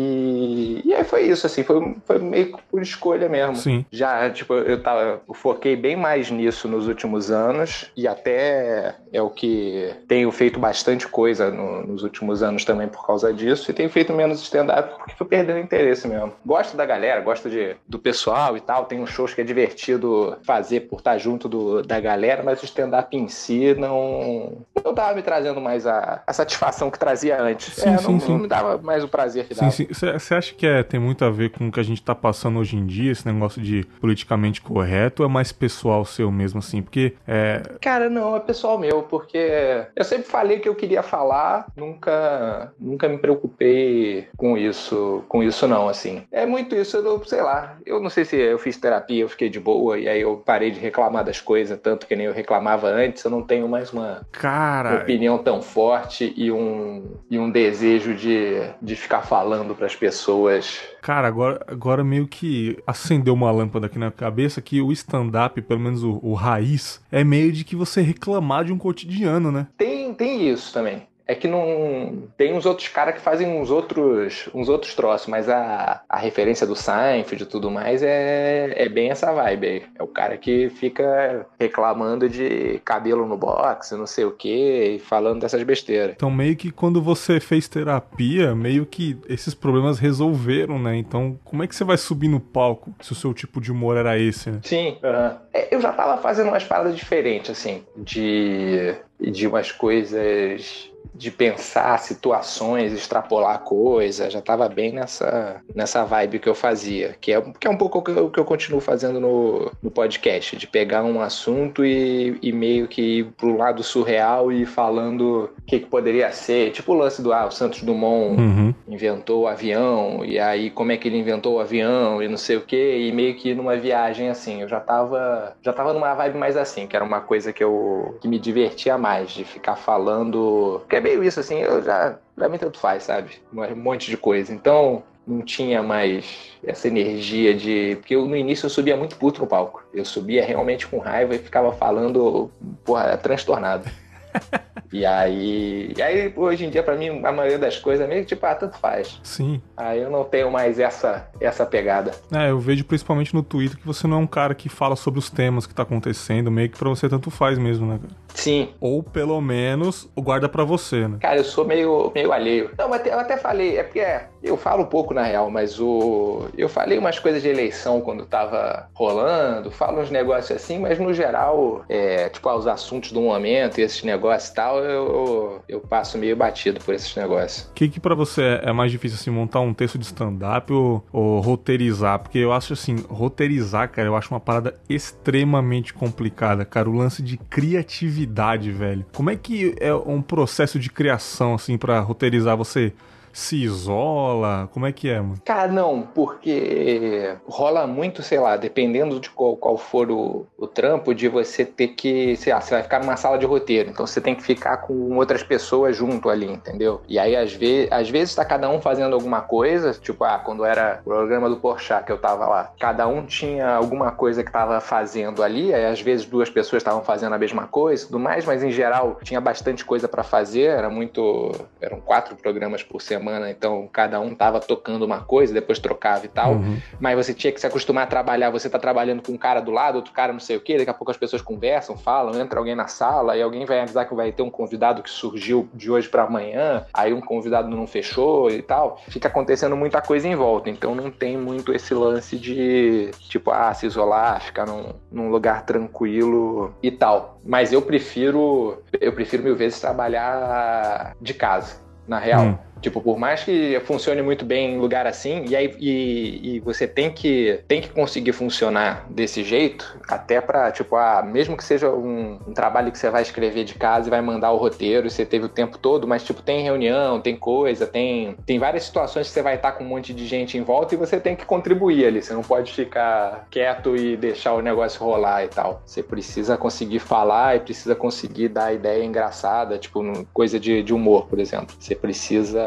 e 0.85 0.95
aí 0.95 1.05
foi 1.05 1.23
isso, 1.23 1.47
assim, 1.47 1.63
foi, 1.63 1.97
foi 2.05 2.19
meio 2.19 2.53
que 2.53 2.63
por 2.71 2.83
escolha 2.83 3.29
mesmo. 3.29 3.57
Sim. 3.57 3.85
Já, 3.91 4.29
tipo, 4.31 4.55
eu, 4.55 4.83
tava, 4.83 5.21
eu 5.29 5.35
foquei 5.35 5.77
bem 5.77 5.97
mais 5.97 6.31
nisso 6.31 6.69
nos 6.69 6.87
últimos 6.89 7.31
anos 7.31 7.91
e 7.97 8.07
até 8.07 8.95
é 9.13 9.23
o 9.23 9.31
que 9.31 9.93
tenho 10.09 10.31
feito 10.31 10.59
bastante 10.59 11.09
coisa 11.09 11.51
no, 11.51 11.87
nos 11.87 12.03
últimos 12.03 12.43
anos 12.43 12.65
também 12.65 12.89
por 12.89 13.07
causa 13.07 13.33
disso 13.33 13.71
e 13.71 13.75
tenho 13.75 13.89
feito 13.89 14.13
menos 14.13 14.43
stand-up 14.43 14.97
porque 14.99 15.15
foi 15.15 15.27
perdendo 15.27 15.59
interesse 15.59 16.07
mesmo. 16.07 16.33
Gosto 16.45 16.77
da 16.77 16.85
galera, 16.85 17.21
gosto 17.21 17.49
de, 17.49 17.77
do 17.89 17.99
pessoal 17.99 18.57
e 18.57 18.61
tal, 18.61 18.85
tem 18.85 19.01
uns 19.01 19.11
shows 19.11 19.35
que 19.35 19.41
é 19.41 19.45
divertido 19.45 20.37
fazer 20.45 20.81
por 20.81 20.99
estar 20.99 21.19
junto 21.19 21.49
do, 21.49 21.83
da 21.83 22.01
galera, 22.01 22.43
mas 22.43 22.63
o 22.63 22.65
stand-up 22.65 23.17
em 23.17 23.29
si 23.29 23.75
não, 23.75 24.65
não 24.85 24.95
tava 24.95 25.15
me 25.15 25.23
trazendo 25.23 25.61
mais 25.61 25.87
a, 25.87 26.23
a 26.27 26.33
satisfação 26.33 26.91
que 26.91 26.99
trazia 26.99 27.41
antes. 27.41 27.75
Sim, 27.75 27.91
é, 27.91 27.99
sim, 27.99 28.13
não, 28.13 28.21
sim. 28.21 28.33
não 28.33 28.39
me 28.39 28.49
dava 28.49 28.79
mais 28.79 29.03
o 29.03 29.09
prazer 29.09 29.47
que 29.47 29.55
dava. 29.55 29.71
Você 29.91 30.35
acha 30.35 30.55
que 30.55 30.67
é, 30.67 30.83
tem 30.83 30.99
muito 30.99 31.25
a 31.25 31.31
ver 31.31 31.51
com 31.51 31.69
o 31.69 31.73
que 31.73 31.81
a 31.81 31.83
gente 31.83 32.03
tá 32.03 32.15
passando 32.15 32.59
hoje 32.59 32.77
em 32.77 32.87
dia, 32.87 33.13
esse 33.13 33.27
negócio 33.27 33.61
de 33.61 33.85
politicamente 34.01 34.61
correto, 34.61 35.23
ou 35.23 35.29
é 35.29 35.33
mais 35.33 35.53
pessoal 35.53 36.05
seu 36.05 36.31
mesmo, 36.31 36.59
assim? 36.59 36.83
Porque 36.83 37.15
é. 37.27 37.63
Cara, 37.81 38.09
não, 38.09 38.37
é 38.37 38.41
pessoal 38.41 38.79
meu, 38.79 39.03
porque 39.03 39.87
eu 39.95 40.05
sempre 40.05 40.27
falei 40.27 40.59
que 40.59 40.69
eu 40.69 40.75
queria 40.75 41.03
falar, 41.03 41.67
nunca, 41.77 42.73
nunca 42.79 43.09
me 43.09 43.19
preocupei 43.19 44.29
com 44.37 44.57
isso, 44.57 45.25
com 45.29 45.43
isso 45.43 45.67
não, 45.67 45.89
assim. 45.89 46.23
É 46.33 46.47
muito 46.47 46.75
isso, 46.75 46.97
eu 46.97 47.25
sei 47.25 47.43
lá, 47.43 47.79
eu 47.85 48.01
não 48.01 48.11
sei 48.11 48.25
se 48.25 48.37
eu 48.37 48.59
fiz 48.59 48.77
terapia, 48.77 49.23
eu 49.23 49.29
fiquei 49.29 49.49
de 49.49 49.61
boa, 49.61 49.99
e 49.99 50.09
aí 50.09 50.21
eu 50.21 50.43
parei 50.45 50.71
de 50.71 50.81
reclamar 50.81 51.25
das 51.25 51.41
coisas, 51.41 51.79
tanto 51.81 52.07
que 52.07 52.17
nem 52.17 52.27
eu 52.27 52.33
reclamava 52.33 52.89
antes, 52.89 53.25
eu 53.25 53.31
não 53.31 53.43
tenho 53.43 53.69
mais 53.69 53.93
uma 53.93 54.27
Cara... 54.33 54.97
opinião 54.97 55.39
tão 55.39 55.63
forte 55.63 56.33
e 56.37 56.51
um, 56.51 57.17
e 57.31 57.39
um 57.39 57.51
desejo 57.51 58.15
de, 58.15 58.61
de 58.81 58.97
ficar 58.97 59.23
falando 59.23 59.76
para 59.77 59.87
as 59.87 59.95
pessoas. 59.95 60.81
Cara, 61.03 61.29
agora, 61.29 61.65
agora 61.69 62.03
meio 62.03 62.27
que 62.27 62.79
acendeu 62.87 63.35
uma 63.35 63.51
lâmpada 63.51 63.87
aqui 63.87 63.99
na 63.99 64.11
cabeça 64.11 64.61
que 64.61 64.81
o 64.81 64.91
stand-up, 64.93 65.61
pelo 65.63 65.81
menos 65.81 66.03
o, 66.03 66.19
o 66.23 66.35
raiz, 66.35 67.01
é 67.13 67.23
meio 67.23 67.53
de 67.53 67.65
que 67.65 67.77
você 67.77 68.01
reclamar 68.01 68.65
de 68.65 68.73
um 68.73 68.79
cotidiano, 68.79 69.53
né? 69.53 69.69
Tem, 69.77 70.13
tem 70.15 70.49
isso 70.49 70.73
também 70.73 71.03
é 71.27 71.35
que 71.35 71.49
não 71.49 72.29
tem 72.37 72.55
uns 72.55 72.65
outros 72.65 72.89
caras 72.89 73.15
que 73.15 73.21
fazem 73.21 73.49
uns 73.49 73.71
outros 73.71 74.49
uns 74.55 74.69
outros 74.69 74.95
troços, 74.95 75.27
mas 75.27 75.49
a, 75.49 76.03
a 76.09 76.17
referência 76.17 76.67
do 76.67 76.77
Seinfeld 76.77 77.43
e 77.43 77.47
tudo 77.47 77.71
mais 77.71 78.03
é, 78.03 78.73
é 78.77 78.89
bem 78.89 79.11
essa 79.11 79.33
vibe 79.33 79.67
aí. 79.67 79.83
É 79.99 80.03
o 80.03 80.07
cara 80.07 80.37
que 80.37 80.71
fica 80.71 81.47
reclamando 81.59 82.29
de 82.29 82.81
cabelo 82.85 83.27
no 83.27 83.37
box, 83.37 83.93
não 83.93 84.07
sei 84.07 84.25
o 84.25 84.31
que, 84.31 84.97
e 84.97 84.99
falando 85.01 85.41
dessas 85.41 85.63
besteiras. 85.65 86.15
Então 86.17 86.31
meio 86.31 86.57
que 86.57 86.71
quando 86.71 87.03
você 87.03 87.41
fez 87.41 87.67
terapia, 87.67 88.55
meio 88.55 88.87
que 88.87 89.19
esses 89.29 89.55
problemas 89.55 89.99
resolveram, 89.99 90.79
né? 90.79 90.97
Então 90.97 91.39
como 91.45 91.65
é 91.65 91.67
que 91.67 91.75
você 91.75 91.85
vai 91.85 91.97
subir 91.97 92.29
no 92.29 92.39
palco 92.39 92.95
se 93.01 93.11
o 93.11 93.17
seu 93.17 93.35
tipo 93.35 93.61
de 93.61 93.73
humor 93.73 93.97
era 93.97 94.17
esse, 94.17 94.51
né? 94.51 94.61
Sim, 94.63 94.99
uh, 95.03 95.37
eu 95.71 95.81
já 95.81 95.93
tava 95.93 96.21
fazendo 96.23 96.49
umas 96.49 96.65
paradas 96.65 96.95
diferentes, 96.95 97.51
assim, 97.51 97.85
de, 97.97 98.95
de 99.21 99.47
umas 99.47 99.73
coisas 99.73 100.91
de 101.17 101.31
pensar 101.31 101.99
situações, 101.99 102.93
extrapolar 102.93 103.61
coisas, 103.61 104.33
já 104.33 104.39
estava 104.39 104.69
bem 104.69 104.93
nessa, 104.93 105.61
nessa 105.75 106.05
vibe 106.05 106.39
que 106.39 106.49
eu 106.49 106.55
fazia, 106.55 107.17
que 107.21 107.33
é, 107.33 107.41
que 107.59 107.67
é 107.67 107.71
um 107.71 107.77
pouco 107.77 107.99
o 107.99 108.03
que 108.03 108.11
eu, 108.11 108.31
que 108.31 108.39
eu 108.39 108.45
continuo 108.45 108.81
fazendo 108.81 109.19
no, 109.19 109.73
no 109.83 109.91
podcast, 109.91 110.57
de 110.57 110.67
pegar 110.67 111.03
um 111.05 111.21
assunto 111.21 111.85
e, 111.85 112.39
e 112.43 112.53
meio 112.53 112.87
que 112.87 113.19
ir 113.19 113.25
pro 113.37 113.57
lado 113.57 113.83
surreal 113.83 114.53
e 114.53 114.67
falando 114.67 115.51
o 115.59 115.63
que, 115.63 115.81
que 115.81 115.87
poderia 115.87 116.31
ser, 116.33 116.71
tipo 116.73 116.93
o 116.93 116.97
lance 116.97 117.23
do 117.23 117.33
ah, 117.33 117.47
o 117.47 117.51
Santos 117.51 117.83
Dumont 117.83 118.41
uhum. 118.41 118.75
inventou 118.89 119.43
o 119.43 119.47
avião, 119.47 120.25
e 120.25 120.39
aí 120.39 120.71
como 120.71 120.93
é 120.93 120.97
que 120.97 121.09
ele 121.09 121.19
inventou 121.19 121.55
o 121.55 121.61
avião 121.61 122.23
e 122.23 122.29
não 122.29 122.37
sei 122.37 122.57
o 122.57 122.61
que, 122.61 122.99
e 122.99 123.13
meio 123.13 123.35
que 123.37 123.55
numa 123.55 123.77
viagem 123.77 124.29
assim, 124.29 124.63
eu 124.63 124.69
já 124.69 124.81
tava, 124.81 125.57
já 125.63 125.73
tava 125.73 125.93
numa 125.93 126.15
vibe 126.15 126.37
mais 126.37 126.57
assim, 126.57 126.87
que 126.87 126.95
era 126.95 127.05
uma 127.05 127.21
coisa 127.21 127.53
que 127.53 127.65
eu 127.65 128.19
que 128.21 128.29
me 128.29 128.39
divertia 128.39 128.99
mais, 128.99 129.31
de 129.31 129.45
ficar 129.45 129.77
falando, 129.77 130.83
que 130.89 130.97
é 130.97 131.01
meio 131.07 131.23
isso, 131.23 131.39
assim, 131.39 131.59
eu 131.59 131.83
já. 131.83 132.19
Pra 132.35 132.49
mim 132.49 132.59
tanto 132.59 132.79
faz, 132.79 133.05
sabe? 133.05 133.41
Um 133.53 133.77
monte 133.77 134.11
de 134.11 134.17
coisa. 134.17 134.53
Então, 134.53 135.03
não 135.27 135.43
tinha 135.43 135.83
mais 135.83 136.51
essa 136.65 136.89
energia 136.89 137.55
de. 137.55 137.97
Porque 137.97 138.17
eu, 138.17 138.27
no 138.27 138.37
início 138.37 138.67
eu 138.67 138.71
subia 138.71 138.97
muito 138.97 139.17
puto 139.17 139.41
no 139.41 139.47
palco. 139.47 139.85
Eu 139.95 140.05
subia 140.05 140.45
realmente 140.45 140.87
com 140.87 140.99
raiva 140.99 141.35
e 141.35 141.39
ficava 141.39 141.73
falando, 141.73 142.51
porra, 142.85 143.17
transtornado. 143.17 143.89
E 144.93 145.05
aí, 145.05 145.93
e 145.97 146.03
aí, 146.03 146.33
hoje 146.37 146.65
em 146.65 146.71
dia, 146.71 146.83
para 146.83 146.97
mim, 146.97 147.21
a 147.25 147.33
maioria 147.33 147.59
das 147.59 147.79
coisas 147.79 148.05
é 148.05 148.09
meio 148.09 148.23
que 148.23 148.29
tipo, 148.29 148.45
ah, 148.47 148.55
tanto 148.55 148.79
faz. 148.79 149.21
Sim. 149.23 149.61
Aí 149.77 150.01
eu 150.01 150.11
não 150.11 150.25
tenho 150.25 150.51
mais 150.51 150.79
essa, 150.79 151.29
essa 151.41 151.67
pegada. 151.67 152.13
É, 152.33 152.51
eu 152.51 152.59
vejo 152.59 152.85
principalmente 152.85 153.35
no 153.35 153.43
Twitter 153.43 153.79
que 153.79 153.87
você 153.87 154.07
não 154.07 154.19
é 154.19 154.21
um 154.21 154.27
cara 154.27 154.55
que 154.55 154.69
fala 154.69 154.97
sobre 154.97 155.19
os 155.19 155.31
temas 155.31 155.67
que 155.67 155.75
tá 155.75 155.83
acontecendo, 155.83 156.51
meio 156.51 156.69
que 156.69 156.79
pra 156.79 156.89
você 156.89 157.09
tanto 157.09 157.31
faz 157.31 157.59
mesmo, 157.59 157.87
né, 157.87 157.99
cara? 158.01 158.15
Sim. 158.35 158.69
Ou 158.81 159.03
pelo 159.03 159.41
menos 159.41 160.09
guarda 160.17 160.49
para 160.49 160.63
você, 160.65 161.09
né? 161.09 161.19
Cara, 161.21 161.39
eu 161.39 161.45
sou 161.45 161.65
meio, 161.65 162.13
meio 162.15 162.33
alheio. 162.33 162.71
Não, 162.79 162.89
mas 162.89 163.05
eu 163.07 163.19
até 163.19 163.37
falei, 163.37 163.79
é 163.79 163.83
porque 163.83 164.05
eu 164.43 164.57
falo 164.57 164.83
um 164.83 164.87
pouco 164.87 165.15
na 165.15 165.23
real, 165.23 165.51
mas 165.51 165.81
o. 165.81 166.49
Eu 166.57 166.69
falei 166.69 166.99
umas 166.99 167.19
coisas 167.19 167.43
de 167.43 167.49
eleição 167.49 168.01
quando 168.01 168.27
tava 168.27 168.89
rolando, 168.95 169.71
falo 169.71 170.01
uns 170.01 170.11
negócios 170.11 170.51
assim, 170.51 170.79
mas 170.79 170.99
no 170.99 171.13
geral, 171.13 171.85
é, 171.89 172.29
tipo, 172.29 172.49
ah, 172.49 172.57
os 172.57 172.67
assuntos 172.67 173.13
do 173.13 173.21
momento 173.21 173.79
esses 173.79 174.03
negócios 174.03 174.51
e 174.51 174.55
tal, 174.55 174.79
eu, 174.79 175.63
eu 175.69 175.81
passo 175.81 176.19
meio 176.19 176.37
batido 176.37 176.81
por 176.81 176.95
esses 176.95 177.15
negócios. 177.15 177.69
O 177.69 177.75
que 177.75 177.89
que 177.89 178.01
pra 178.01 178.15
você 178.15 178.61
é 178.63 178.73
mais 178.73 178.91
difícil, 178.91 179.19
assim, 179.21 179.31
montar 179.31 179.61
um 179.61 179.73
texto 179.73 179.99
de 179.99 180.05
stand-up 180.05 180.73
ou, 180.73 181.05
ou 181.13 181.41
roteirizar? 181.41 182.19
Porque 182.19 182.39
eu 182.39 182.53
acho, 182.53 182.73
assim, 182.73 182.97
roteirizar, 183.09 183.91
cara, 183.91 184.09
eu 184.09 184.17
acho 184.17 184.33
uma 184.33 184.41
parada 184.41 184.75
extremamente 184.89 185.93
complicada, 185.95 186.65
cara. 186.65 186.89
O 186.89 186.95
lance 186.95 187.23
de 187.23 187.37
criatividade, 187.37 188.71
velho. 188.71 189.05
Como 189.15 189.31
é 189.31 189.37
que 189.37 189.75
é 189.81 189.95
um 189.95 190.23
processo 190.23 190.79
de 190.79 190.91
criação, 190.91 191.55
assim, 191.55 191.77
para 191.79 191.99
roteirizar? 192.01 192.57
Você 192.57 192.93
se 193.37 193.57
isola? 193.57 194.67
Como 194.73 194.87
é 194.87 194.93
que 194.93 195.11
é, 195.11 195.21
mano? 195.21 195.37
Cara, 195.45 195.69
não, 195.71 196.01
porque 196.01 197.37
rola 197.47 197.87
muito, 197.87 198.23
sei 198.23 198.39
lá, 198.39 198.57
dependendo 198.57 199.21
de 199.21 199.29
qual, 199.29 199.55
qual 199.59 199.77
for 199.77 200.11
o, 200.11 200.47
o 200.57 200.67
trampo, 200.67 201.15
de 201.15 201.29
você 201.29 201.63
ter 201.63 201.89
que, 201.89 202.35
sei 202.37 202.55
lá, 202.55 202.63
você 202.63 202.75
vai 202.75 202.83
ficar 202.83 202.99
numa 202.99 203.15
sala 203.15 203.39
de 203.39 203.45
roteiro, 203.45 203.91
então 203.91 204.07
você 204.07 204.23
tem 204.23 204.35
que 204.35 204.43
ficar 204.43 204.79
com 204.79 205.15
outras 205.17 205.43
pessoas 205.43 205.95
junto 205.95 206.31
ali, 206.31 206.47
entendeu? 206.51 207.03
E 207.07 207.19
aí, 207.19 207.37
às 207.37 207.53
vezes, 207.53 207.93
às 207.93 208.09
vezes 208.09 208.35
tá 208.35 208.43
cada 208.43 208.71
um 208.71 208.81
fazendo 208.81 209.13
alguma 209.13 209.43
coisa, 209.43 209.93
tipo, 209.93 210.25
ah, 210.25 210.39
quando 210.39 210.65
era 210.65 211.01
o 211.03 211.11
programa 211.11 211.51
do 211.51 211.59
Porchat 211.59 212.07
que 212.07 212.13
eu 212.13 212.19
tava 212.19 212.47
lá, 212.47 212.73
cada 212.81 213.07
um 213.07 213.27
tinha 213.27 213.69
alguma 213.69 214.13
coisa 214.13 214.43
que 214.43 214.51
tava 214.51 214.81
fazendo 214.81 215.43
ali, 215.43 215.75
aí 215.75 215.85
às 215.85 216.01
vezes 216.01 216.25
duas 216.25 216.49
pessoas 216.49 216.81
estavam 216.81 217.03
fazendo 217.03 217.35
a 217.35 217.39
mesma 217.39 217.67
coisa 217.67 218.03
e 218.03 218.07
tudo 218.07 218.19
mais, 218.19 218.47
mas 218.47 218.63
em 218.63 218.71
geral 218.71 219.19
tinha 219.23 219.43
bastante 219.43 219.85
coisa 219.85 220.09
para 220.09 220.23
fazer, 220.23 220.71
era 220.71 220.89
muito, 220.89 221.53
eram 221.83 222.01
quatro 222.01 222.35
programas 222.35 222.83
por 222.83 223.03
semana 223.03 223.26
semana, 223.27 223.51
então 223.51 223.89
cada 223.93 224.21
um 224.21 224.35
tava 224.35 224.61
tocando 224.61 225.05
uma 225.05 225.21
coisa, 225.21 225.53
depois 225.53 225.79
trocava 225.79 226.25
e 226.25 226.29
tal. 226.29 226.53
Uhum. 226.53 226.79
Mas 227.01 227.17
você 227.17 227.35
tinha 227.35 227.53
que 227.53 227.61
se 227.61 227.67
acostumar 227.67 228.05
a 228.05 228.07
trabalhar, 228.07 228.51
você 228.51 228.71
tá 228.71 228.79
trabalhando 228.79 229.23
com 229.23 229.33
um 229.33 229.37
cara 229.37 229.61
do 229.61 229.73
lado, 229.73 229.97
outro 229.97 230.13
cara 230.13 230.33
não 230.33 230.41
sei 230.41 230.57
o 230.57 230.61
quê, 230.61 230.79
daqui 230.79 230.91
a 230.91 230.95
pouco 230.95 231.11
as 231.11 231.17
pessoas 231.17 231.43
conversam, 231.43 231.97
falam, 231.97 232.41
entra 232.41 232.59
alguém 232.59 232.77
na 232.77 232.87
sala 232.87 233.37
e 233.37 233.43
alguém 233.43 233.65
vai 233.65 233.81
avisar 233.81 234.07
que 234.07 234.15
vai 234.15 234.31
ter 234.31 234.43
um 234.43 234.51
convidado 234.51 235.03
que 235.03 235.11
surgiu 235.11 235.69
de 235.75 235.91
hoje 235.91 236.09
para 236.09 236.23
amanhã, 236.23 236.87
aí 236.95 237.13
um 237.13 237.21
convidado 237.21 237.69
não 237.69 237.87
fechou 237.87 238.51
e 238.51 238.63
tal. 238.63 239.01
Fica 239.09 239.29
acontecendo 239.29 239.77
muita 239.77 240.01
coisa 240.01 240.29
em 240.29 240.37
volta, 240.37 240.71
então 240.71 240.95
não 240.95 241.11
tem 241.11 241.37
muito 241.37 241.75
esse 241.75 241.93
lance 241.93 242.39
de 242.39 243.11
tipo, 243.29 243.51
ah, 243.51 243.75
se 243.75 243.87
isolar, 243.87 244.41
ficar 244.41 244.67
num, 244.67 244.95
num 245.11 245.29
lugar 245.31 245.65
tranquilo 245.65 246.75
e 246.83 246.91
tal. 246.91 247.41
Mas 247.45 247.73
eu 247.73 247.83
prefiro, 247.83 248.83
eu 249.01 249.13
prefiro 249.13 249.43
mil 249.43 249.57
vezes 249.57 249.81
trabalhar 249.81 251.15
de 251.21 251.35
casa, 251.35 251.81
na 252.07 252.19
real. 252.19 252.45
Hum. 252.45 252.59
Tipo, 252.81 253.01
por 253.01 253.19
mais 253.19 253.43
que 253.43 253.81
funcione 253.85 254.23
muito 254.23 254.45
bem 254.45 254.75
em 254.75 254.79
lugar 254.79 255.07
assim, 255.07 255.45
e 255.49 255.57
aí 255.57 255.75
e, 255.79 256.57
e 256.57 256.61
você 256.61 256.87
tem 256.87 257.11
que, 257.11 257.61
tem 257.67 257.81
que 257.81 257.89
conseguir 257.89 258.33
funcionar 258.33 259.07
desse 259.11 259.43
jeito, 259.43 259.99
até 260.09 260.41
para 260.41 260.71
tipo, 260.71 260.97
ah, 260.97 261.23
mesmo 261.23 261.57
que 261.57 261.65
seja 261.65 261.91
um, 261.91 262.39
um, 262.47 262.53
trabalho 262.53 262.93
que 262.93 262.99
você 262.99 263.11
vai 263.11 263.23
escrever 263.23 263.65
de 263.65 263.75
casa 263.75 264.09
e 264.09 264.11
vai 264.11 264.21
mandar 264.21 264.53
o 264.53 264.57
roteiro, 264.57 265.11
você 265.11 265.25
teve 265.25 265.47
o 265.47 265.49
tempo 265.49 265.79
todo, 265.79 266.07
mas 266.07 266.23
tipo, 266.23 266.43
tem 266.43 266.63
reunião, 266.63 267.21
tem 267.21 267.37
coisa, 267.37 267.87
tem, 267.87 268.37
tem 268.47 268.59
várias 268.59 268.85
situações 268.85 269.27
que 269.29 269.33
você 269.33 269.43
vai 269.43 269.57
estar 269.57 269.73
com 269.73 269.85
um 269.85 269.89
monte 269.89 270.13
de 270.13 270.27
gente 270.27 270.59
em 270.59 270.63
volta 270.63 270.95
e 270.95 270.99
você 270.99 271.19
tem 271.19 271.35
que 271.35 271.45
contribuir 271.45 272.07
ali. 272.07 272.23
Você 272.23 272.33
não 272.33 272.43
pode 272.43 272.73
ficar 272.73 273.47
quieto 273.51 273.97
e 273.97 274.17
deixar 274.17 274.55
o 274.55 274.61
negócio 274.61 275.03
rolar 275.03 275.45
e 275.45 275.49
tal. 275.49 275.83
Você 275.85 276.03
precisa 276.03 276.57
conseguir 276.57 276.99
falar 276.99 277.57
e 277.57 277.61
precisa 277.61 277.95
conseguir 277.95 278.49
dar 278.49 278.73
ideia 278.73 279.05
engraçada, 279.05 279.79
tipo, 279.79 280.01
coisa 280.33 280.59
de, 280.59 280.83
de 280.83 280.95
humor, 280.95 281.27
por 281.27 281.39
exemplo. 281.39 281.75
Você 281.79 281.95
precisa 281.95 282.66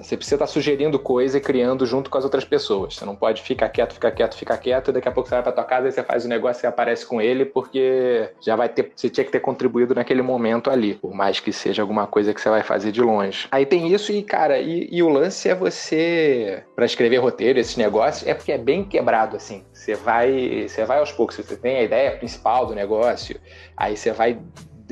você 0.00 0.16
precisa 0.16 0.36
estar 0.36 0.46
sugerindo 0.46 0.98
coisa 0.98 1.38
e 1.38 1.40
criando 1.40 1.86
junto 1.86 2.10
com 2.10 2.18
as 2.18 2.24
outras 2.24 2.44
pessoas. 2.44 2.94
Você 2.94 3.04
não 3.04 3.14
pode 3.14 3.42
ficar 3.42 3.68
quieto, 3.68 3.94
ficar 3.94 4.10
quieto, 4.10 4.36
ficar 4.36 4.58
quieto, 4.58 4.90
e 4.90 4.92
daqui 4.92 5.08
a 5.08 5.12
pouco 5.12 5.28
você 5.28 5.34
vai 5.34 5.42
pra 5.42 5.52
tua 5.52 5.64
casa 5.64 5.88
e 5.88 5.92
você 5.92 6.02
faz 6.02 6.24
o 6.24 6.28
negócio 6.28 6.64
e 6.64 6.66
aparece 6.66 7.06
com 7.06 7.20
ele, 7.20 7.44
porque 7.44 8.30
já 8.40 8.56
vai 8.56 8.68
ter. 8.68 8.92
Você 8.94 9.08
tinha 9.08 9.24
que 9.24 9.30
ter 9.30 9.40
contribuído 9.40 9.94
naquele 9.94 10.22
momento 10.22 10.70
ali. 10.70 10.94
Por 10.94 11.14
mais 11.14 11.40
que 11.40 11.52
seja 11.52 11.82
alguma 11.82 12.06
coisa 12.06 12.34
que 12.34 12.40
você 12.40 12.48
vai 12.48 12.62
fazer 12.62 12.92
de 12.92 13.00
longe. 13.00 13.48
Aí 13.50 13.66
tem 13.66 13.92
isso, 13.92 14.12
e, 14.12 14.22
cara, 14.22 14.58
e, 14.58 14.88
e 14.90 15.02
o 15.02 15.08
lance 15.08 15.48
é 15.48 15.54
você. 15.54 16.62
para 16.74 16.84
escrever 16.84 17.18
roteiro, 17.18 17.58
esses 17.58 17.76
negócios, 17.76 18.26
é 18.28 18.34
porque 18.34 18.52
é 18.52 18.58
bem 18.58 18.84
quebrado, 18.84 19.36
assim. 19.36 19.64
Você 19.72 19.94
vai. 19.94 20.66
Você 20.68 20.84
vai 20.84 20.98
aos 20.98 21.12
poucos, 21.12 21.36
você 21.36 21.56
tem 21.56 21.78
a 21.78 21.82
ideia 21.82 22.12
principal 22.12 22.66
do 22.66 22.74
negócio, 22.74 23.40
aí 23.76 23.96
você 23.96 24.12
vai 24.12 24.38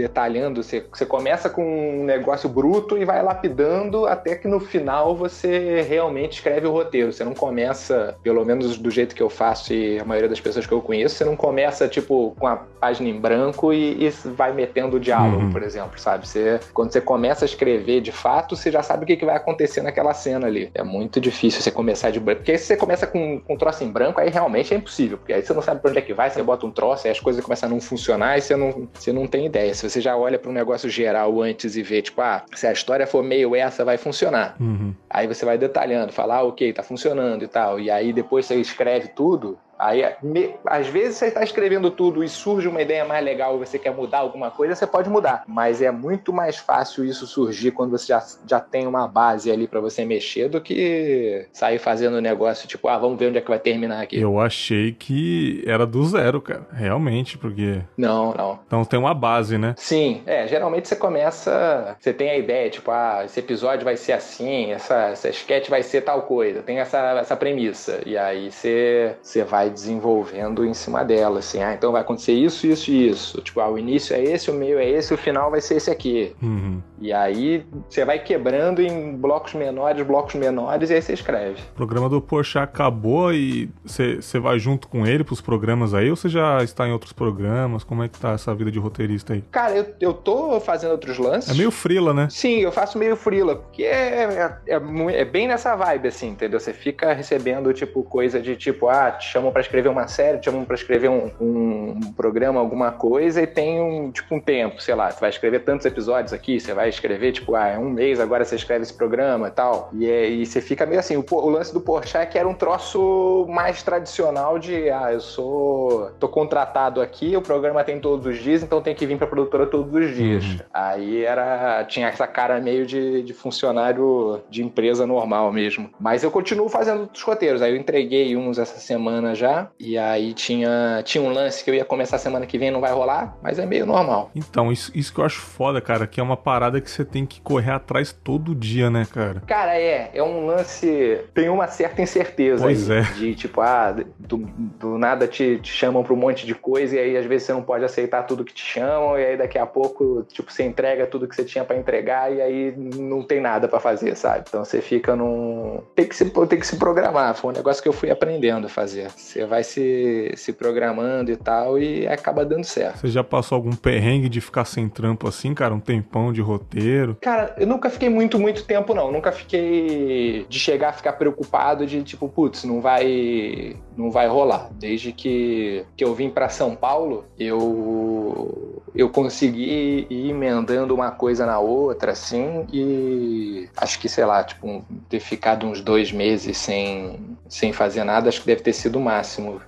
detalhando, 0.00 0.62
você, 0.62 0.84
você 0.92 1.04
começa 1.04 1.50
com 1.50 1.62
um 2.00 2.04
negócio 2.04 2.48
bruto 2.48 2.96
e 2.96 3.04
vai 3.04 3.22
lapidando 3.22 4.06
até 4.06 4.34
que 4.34 4.48
no 4.48 4.60
final 4.60 5.14
você 5.14 5.82
realmente 5.82 6.34
escreve 6.34 6.66
o 6.66 6.72
roteiro. 6.72 7.12
Você 7.12 7.24
não 7.24 7.34
começa, 7.34 8.16
pelo 8.22 8.44
menos 8.44 8.78
do 8.78 8.90
jeito 8.90 9.14
que 9.14 9.22
eu 9.22 9.28
faço 9.28 9.72
e 9.74 9.98
a 9.98 10.04
maioria 10.04 10.28
das 10.28 10.40
pessoas 10.40 10.66
que 10.66 10.72
eu 10.72 10.80
conheço, 10.80 11.16
você 11.16 11.24
não 11.24 11.36
começa 11.36 11.88
tipo 11.88 12.34
com 12.38 12.46
a 12.46 12.56
página 12.56 13.08
em 13.08 13.20
branco 13.20 13.72
e, 13.72 14.06
e 14.06 14.10
vai 14.30 14.52
metendo 14.52 14.96
o 14.96 15.00
diálogo, 15.00 15.44
uhum. 15.44 15.52
por 15.52 15.62
exemplo, 15.62 15.98
sabe? 15.98 16.26
Você, 16.26 16.60
quando 16.72 16.92
você 16.92 17.00
começa 17.00 17.44
a 17.44 17.46
escrever 17.46 18.00
de 18.00 18.12
fato, 18.12 18.56
você 18.56 18.70
já 18.70 18.82
sabe 18.82 19.04
o 19.04 19.06
que, 19.06 19.16
que 19.16 19.24
vai 19.24 19.36
acontecer 19.36 19.82
naquela 19.82 20.14
cena 20.14 20.46
ali. 20.46 20.70
É 20.74 20.82
muito 20.82 21.20
difícil 21.20 21.60
você 21.60 21.70
começar 21.70 22.10
de 22.10 22.20
branco, 22.20 22.40
porque 22.40 22.56
se 22.56 22.66
você 22.66 22.76
começa 22.76 23.06
com, 23.06 23.40
com 23.40 23.54
um 23.54 23.56
troço 23.56 23.84
em 23.84 23.90
branco, 23.90 24.20
aí 24.20 24.30
realmente 24.30 24.72
é 24.72 24.76
impossível, 24.76 25.18
porque 25.18 25.32
aí 25.32 25.42
você 25.42 25.52
não 25.52 25.62
sabe 25.62 25.80
pra 25.80 25.90
onde 25.90 25.98
é 25.98 26.02
que 26.02 26.14
vai, 26.14 26.30
você 26.30 26.42
bota 26.42 26.66
um 26.66 26.70
troço, 26.70 27.06
aí 27.06 27.12
as 27.12 27.20
coisas 27.20 27.44
começam 27.44 27.68
a 27.68 27.72
não 27.72 27.80
funcionar 27.80 28.38
e 28.38 28.40
você 28.40 28.56
não, 28.56 28.88
você 28.92 29.12
não 29.12 29.26
tem 29.26 29.46
ideia. 29.46 29.74
Se 29.74 29.88
você 29.90 30.00
já 30.00 30.16
olha 30.16 30.38
para 30.38 30.50
um 30.50 30.54
negócio 30.54 30.88
geral 30.88 31.40
antes 31.42 31.76
e 31.76 31.82
vê, 31.82 32.00
tipo, 32.00 32.20
ah, 32.20 32.44
se 32.54 32.66
a 32.66 32.72
história 32.72 33.06
for 33.06 33.22
meio 33.22 33.54
essa, 33.54 33.84
vai 33.84 33.96
funcionar. 33.96 34.56
Uhum. 34.60 34.94
Aí 35.08 35.26
você 35.26 35.44
vai 35.44 35.58
detalhando, 35.58 36.12
falar, 36.12 36.36
ah, 36.36 36.44
ok, 36.44 36.72
tá 36.72 36.82
funcionando 36.82 37.44
e 37.44 37.48
tal. 37.48 37.78
E 37.80 37.90
aí 37.90 38.12
depois 38.12 38.46
você 38.46 38.56
escreve 38.56 39.08
tudo, 39.08 39.58
Aí, 39.80 40.04
me, 40.22 40.54
às 40.66 40.86
vezes 40.86 41.16
você 41.16 41.26
está 41.26 41.42
escrevendo 41.42 41.90
tudo 41.90 42.22
e 42.22 42.28
surge 42.28 42.68
uma 42.68 42.82
ideia 42.82 43.04
mais 43.04 43.24
legal 43.24 43.56
e 43.56 43.66
você 43.66 43.78
quer 43.78 43.94
mudar 43.94 44.18
alguma 44.18 44.50
coisa, 44.50 44.74
você 44.74 44.86
pode 44.86 45.08
mudar. 45.08 45.44
Mas 45.46 45.80
é 45.80 45.90
muito 45.90 46.32
mais 46.32 46.56
fácil 46.56 47.04
isso 47.04 47.26
surgir 47.26 47.70
quando 47.70 47.92
você 47.92 48.08
já, 48.08 48.24
já 48.46 48.60
tem 48.60 48.86
uma 48.86 49.08
base 49.08 49.50
ali 49.50 49.66
para 49.66 49.80
você 49.80 50.04
mexer 50.04 50.48
do 50.48 50.60
que 50.60 51.46
sair 51.52 51.78
fazendo 51.78 52.20
negócio 52.20 52.68
tipo, 52.68 52.88
ah, 52.88 52.98
vamos 52.98 53.18
ver 53.18 53.28
onde 53.28 53.38
é 53.38 53.40
que 53.40 53.48
vai 53.48 53.58
terminar 53.58 54.02
aqui. 54.02 54.20
Eu 54.20 54.38
achei 54.38 54.92
que 54.92 55.62
era 55.66 55.86
do 55.86 56.04
zero, 56.06 56.40
cara. 56.40 56.66
Realmente, 56.72 57.38
porque. 57.38 57.80
Não, 57.96 58.34
não. 58.34 58.60
Então 58.66 58.84
tem 58.84 58.98
uma 58.98 59.14
base, 59.14 59.56
né? 59.56 59.74
Sim, 59.76 60.22
é. 60.26 60.46
Geralmente 60.46 60.88
você 60.88 60.96
começa. 60.96 61.96
Você 61.98 62.12
tem 62.12 62.30
a 62.30 62.36
ideia, 62.36 62.68
tipo, 62.68 62.90
ah, 62.90 63.22
esse 63.24 63.40
episódio 63.40 63.84
vai 63.84 63.96
ser 63.96 64.12
assim, 64.12 64.72
essa, 64.72 65.08
essa 65.08 65.28
sketch 65.30 65.68
vai 65.68 65.82
ser 65.82 66.02
tal 66.02 66.22
coisa. 66.22 66.62
Tem 66.62 66.78
essa, 66.78 66.98
essa 67.18 67.36
premissa. 67.36 68.00
E 68.04 68.16
aí 68.16 68.50
você, 68.50 69.16
você 69.22 69.42
vai 69.42 69.69
desenvolvendo 69.70 70.64
em 70.64 70.74
cima 70.74 71.04
dela, 71.04 71.38
assim, 71.38 71.62
ah, 71.62 71.74
então 71.74 71.92
vai 71.92 72.02
acontecer 72.02 72.32
isso, 72.32 72.66
isso 72.66 72.90
e 72.90 73.08
isso. 73.08 73.40
Tipo, 73.40 73.60
ah, 73.60 73.70
o 73.70 73.78
início 73.78 74.14
é 74.14 74.22
esse, 74.22 74.50
o 74.50 74.54
meio 74.54 74.78
é 74.78 74.88
esse, 74.88 75.12
o 75.14 75.18
final 75.18 75.50
vai 75.50 75.60
ser 75.60 75.76
esse 75.76 75.90
aqui. 75.90 76.34
Uhum. 76.42 76.82
E 77.00 77.12
aí 77.12 77.64
você 77.88 78.04
vai 78.04 78.18
quebrando 78.18 78.82
em 78.82 79.16
blocos 79.16 79.54
menores, 79.54 80.06
blocos 80.06 80.34
menores, 80.34 80.90
e 80.90 80.94
aí 80.94 81.02
você 81.02 81.14
escreve. 81.14 81.60
O 81.72 81.76
programa 81.76 82.08
do 82.08 82.20
Porsche 82.20 82.58
acabou 82.58 83.32
e 83.32 83.70
você 83.84 84.38
vai 84.38 84.58
junto 84.58 84.88
com 84.88 85.06
ele 85.06 85.24
pros 85.24 85.40
programas 85.40 85.94
aí, 85.94 86.10
ou 86.10 86.16
você 86.16 86.28
já 86.28 86.62
está 86.62 86.86
em 86.86 86.92
outros 86.92 87.12
programas? 87.12 87.84
Como 87.84 88.02
é 88.02 88.08
que 88.08 88.18
tá 88.18 88.32
essa 88.32 88.54
vida 88.54 88.70
de 88.70 88.78
roteirista 88.78 89.32
aí? 89.32 89.42
Cara, 89.50 89.74
eu, 89.76 89.86
eu 90.00 90.12
tô 90.12 90.60
fazendo 90.60 90.92
outros 90.92 91.18
lances. 91.18 91.50
É 91.50 91.54
meio 91.54 91.70
frila, 91.70 92.12
né? 92.12 92.28
Sim, 92.30 92.58
eu 92.58 92.72
faço 92.72 92.98
meio 92.98 93.16
frila, 93.16 93.56
porque 93.56 93.82
é, 93.82 94.24
é, 94.66 94.74
é, 94.74 94.80
é 95.20 95.24
bem 95.24 95.48
nessa 95.48 95.74
vibe, 95.74 96.08
assim, 96.08 96.28
entendeu? 96.28 96.60
Você 96.60 96.72
fica 96.72 97.12
recebendo, 97.12 97.72
tipo, 97.72 98.02
coisa 98.02 98.40
de 98.40 98.56
tipo, 98.56 98.88
ah, 98.88 99.10
te 99.10 99.26
chamam 99.28 99.50
pra 99.50 99.59
para 99.60 99.62
escrever 99.62 99.88
uma 99.90 100.08
série, 100.08 100.38
te 100.38 100.46
chamam 100.46 100.64
para 100.64 100.74
escrever 100.74 101.10
um, 101.10 101.30
um, 101.40 102.12
programa, 102.16 102.58
alguma 102.58 102.90
coisa, 102.90 103.42
e 103.42 103.46
tem 103.46 103.80
um, 103.80 104.10
tipo, 104.10 104.34
um 104.34 104.40
tempo, 104.40 104.80
sei 104.80 104.94
lá, 104.94 105.10
você 105.10 105.20
vai 105.20 105.30
escrever 105.30 105.60
tantos 105.60 105.84
episódios 105.84 106.32
aqui, 106.32 106.58
você 106.58 106.72
vai 106.72 106.88
escrever, 106.88 107.32
tipo, 107.32 107.54
ah, 107.54 107.68
é 107.68 107.78
um 107.78 107.90
mês, 107.90 108.18
agora 108.18 108.44
você 108.44 108.56
escreve 108.56 108.82
esse 108.82 108.94
programa 108.94 109.48
e 109.48 109.50
tal. 109.50 109.90
E, 109.92 110.10
é, 110.10 110.28
e 110.28 110.46
você 110.46 110.60
fica 110.60 110.86
meio 110.86 111.00
assim, 111.00 111.16
o, 111.16 111.24
o 111.30 111.50
lance 111.50 111.72
do 111.72 111.80
Porchat 111.80 112.22
é 112.22 112.26
que 112.26 112.38
era 112.38 112.48
um 112.48 112.54
troço 112.54 113.46
mais 113.48 113.82
tradicional 113.82 114.58
de, 114.58 114.88
ah, 114.90 115.12
eu 115.12 115.20
sou, 115.20 116.10
tô 116.18 116.28
contratado 116.28 117.00
aqui, 117.00 117.36
o 117.36 117.42
programa 117.42 117.84
tem 117.84 118.00
todos 118.00 118.26
os 118.26 118.38
dias, 118.38 118.62
então 118.62 118.80
tem 118.80 118.94
que 118.94 119.06
vir 119.06 119.18
pra 119.18 119.26
produtora 119.26 119.66
todos 119.66 119.92
os 119.92 120.14
dias. 120.14 120.44
Uhum. 120.44 120.58
Aí 120.72 121.24
era, 121.24 121.84
tinha 121.84 122.08
essa 122.08 122.26
cara 122.26 122.60
meio 122.60 122.86
de, 122.86 123.22
de 123.22 123.34
funcionário 123.34 124.40
de 124.48 124.62
empresa 124.62 125.06
normal 125.06 125.52
mesmo. 125.52 125.90
Mas 125.98 126.22
eu 126.22 126.30
continuo 126.30 126.68
fazendo 126.68 127.10
os 127.12 127.22
roteiros, 127.22 127.60
aí 127.60 127.72
eu 127.72 127.76
entreguei 127.76 128.36
uns 128.36 128.58
essa 128.58 128.78
semana 128.78 129.34
já, 129.34 129.49
já. 129.50 129.70
E 129.78 129.98
aí 129.98 130.32
tinha, 130.32 131.02
tinha 131.04 131.22
um 131.22 131.30
lance 131.30 131.64
que 131.64 131.70
eu 131.70 131.74
ia 131.74 131.84
começar 131.84 132.18
semana 132.18 132.46
que 132.46 132.58
vem, 132.58 132.70
não 132.70 132.80
vai 132.80 132.92
rolar, 132.92 133.36
mas 133.42 133.58
é 133.58 133.66
meio 133.66 133.84
normal. 133.84 134.30
Então, 134.34 134.70
isso, 134.70 134.90
isso 134.94 135.12
que 135.12 135.20
eu 135.20 135.24
acho 135.24 135.40
foda, 135.40 135.80
cara, 135.80 136.06
que 136.06 136.20
é 136.20 136.22
uma 136.22 136.36
parada 136.36 136.80
que 136.80 136.90
você 136.90 137.04
tem 137.04 137.26
que 137.26 137.40
correr 137.40 137.72
atrás 137.72 138.12
todo 138.12 138.54
dia, 138.54 138.90
né, 138.90 139.06
cara? 139.12 139.42
Cara, 139.46 139.78
é. 139.78 140.10
É 140.14 140.22
um 140.22 140.46
lance. 140.46 141.20
Tem 141.34 141.48
uma 141.48 141.66
certa 141.66 142.02
incerteza 142.02 142.62
pois 142.62 142.90
aí, 142.90 142.98
é. 142.98 143.02
de 143.02 143.34
tipo, 143.34 143.60
ah, 143.60 143.94
do, 144.18 144.36
do 144.38 144.98
nada 144.98 145.26
te, 145.26 145.58
te 145.58 145.72
chamam 145.72 146.02
pra 146.02 146.12
um 146.12 146.16
monte 146.16 146.46
de 146.46 146.54
coisa 146.54 146.96
e 146.96 146.98
aí 146.98 147.16
às 147.16 147.26
vezes 147.26 147.46
você 147.46 147.52
não 147.52 147.62
pode 147.62 147.84
aceitar 147.84 148.22
tudo 148.24 148.44
que 148.44 148.52
te 148.52 148.64
chamam 148.64 149.18
e 149.18 149.24
aí 149.24 149.36
daqui 149.36 149.58
a 149.58 149.66
pouco, 149.66 150.24
tipo, 150.28 150.52
você 150.52 150.64
entrega 150.64 151.06
tudo 151.06 151.26
que 151.26 151.34
você 151.34 151.44
tinha 151.44 151.64
para 151.64 151.76
entregar 151.76 152.32
e 152.32 152.40
aí 152.40 152.74
não 152.76 153.22
tem 153.22 153.40
nada 153.40 153.68
para 153.68 153.80
fazer, 153.80 154.16
sabe? 154.16 154.44
Então 154.48 154.64
você 154.64 154.80
fica 154.80 155.16
num. 155.16 155.82
Tem 155.94 156.06
que, 156.06 156.16
se, 156.16 156.30
tem 156.30 156.58
que 156.58 156.66
se 156.66 156.76
programar. 156.76 157.34
Foi 157.34 157.50
um 157.50 157.56
negócio 157.56 157.82
que 157.82 157.88
eu 157.88 157.92
fui 157.92 158.10
aprendendo 158.10 158.66
a 158.66 158.68
fazer. 158.68 159.10
Você 159.10 159.39
vai 159.46 159.62
se, 159.64 160.32
se 160.36 160.52
programando 160.52 161.30
e 161.30 161.36
tal, 161.36 161.78
e 161.78 162.06
acaba 162.06 162.44
dando 162.44 162.64
certo. 162.64 162.98
Você 162.98 163.08
já 163.08 163.24
passou 163.24 163.56
algum 163.56 163.72
perrengue 163.72 164.28
de 164.28 164.40
ficar 164.40 164.64
sem 164.64 164.88
trampo 164.88 165.28
assim, 165.28 165.54
cara? 165.54 165.74
Um 165.74 165.80
tempão 165.80 166.32
de 166.32 166.40
roteiro? 166.40 167.16
Cara, 167.20 167.54
eu 167.58 167.66
nunca 167.66 167.90
fiquei 167.90 168.08
muito, 168.08 168.38
muito 168.38 168.64
tempo, 168.64 168.94
não. 168.94 169.10
Nunca 169.10 169.32
fiquei 169.32 170.46
de 170.48 170.58
chegar 170.58 170.90
a 170.90 170.92
ficar 170.92 171.12
preocupado 171.14 171.86
de 171.86 172.02
tipo, 172.02 172.28
putz, 172.28 172.64
não 172.64 172.80
vai. 172.80 173.76
não 173.96 174.10
vai 174.10 174.26
rolar. 174.26 174.70
Desde 174.72 175.12
que, 175.12 175.84
que 175.96 176.04
eu 176.04 176.14
vim 176.14 176.30
para 176.30 176.48
São 176.48 176.74
Paulo, 176.74 177.24
eu 177.38 178.80
eu 178.94 179.08
consegui 179.08 180.06
ir 180.10 180.30
emendando 180.30 180.94
uma 180.94 181.10
coisa 181.10 181.46
na 181.46 181.58
outra, 181.58 182.12
assim, 182.12 182.66
e 182.72 183.68
acho 183.76 184.00
que, 184.00 184.08
sei 184.08 184.24
lá, 184.24 184.42
tipo, 184.42 184.84
ter 185.08 185.20
ficado 185.20 185.66
uns 185.66 185.80
dois 185.80 186.10
meses 186.12 186.56
sem, 186.56 187.36
sem 187.48 187.72
fazer 187.72 188.04
nada, 188.04 188.28
acho 188.28 188.40
que 188.40 188.46
deve 188.46 188.62
ter 188.62 188.72
sido 188.72 188.98
o 188.98 189.00
máximo. 189.00 189.19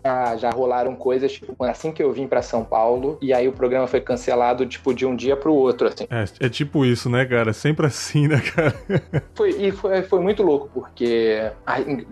Ah, 0.02 0.36
já 0.36 0.50
rolaram 0.50 0.94
coisas, 0.96 1.32
tipo, 1.32 1.56
assim 1.64 1.92
que 1.92 2.02
eu 2.02 2.12
vim 2.12 2.26
para 2.26 2.42
São 2.42 2.64
Paulo, 2.64 3.18
e 3.20 3.32
aí 3.32 3.46
o 3.46 3.52
programa 3.52 3.86
foi 3.86 4.00
cancelado, 4.00 4.66
tipo, 4.66 4.92
de 4.92 5.06
um 5.06 5.14
dia 5.14 5.36
pro 5.36 5.54
outro, 5.54 5.88
assim. 5.88 6.06
É, 6.10 6.46
é 6.46 6.48
tipo 6.48 6.84
isso, 6.84 7.08
né, 7.08 7.24
cara? 7.24 7.52
Sempre 7.52 7.86
assim, 7.86 8.28
né, 8.28 8.40
cara? 8.40 8.74
foi, 9.34 9.50
e 9.50 9.72
foi, 9.72 10.02
foi 10.02 10.20
muito 10.20 10.42
louco, 10.42 10.68
porque 10.72 11.50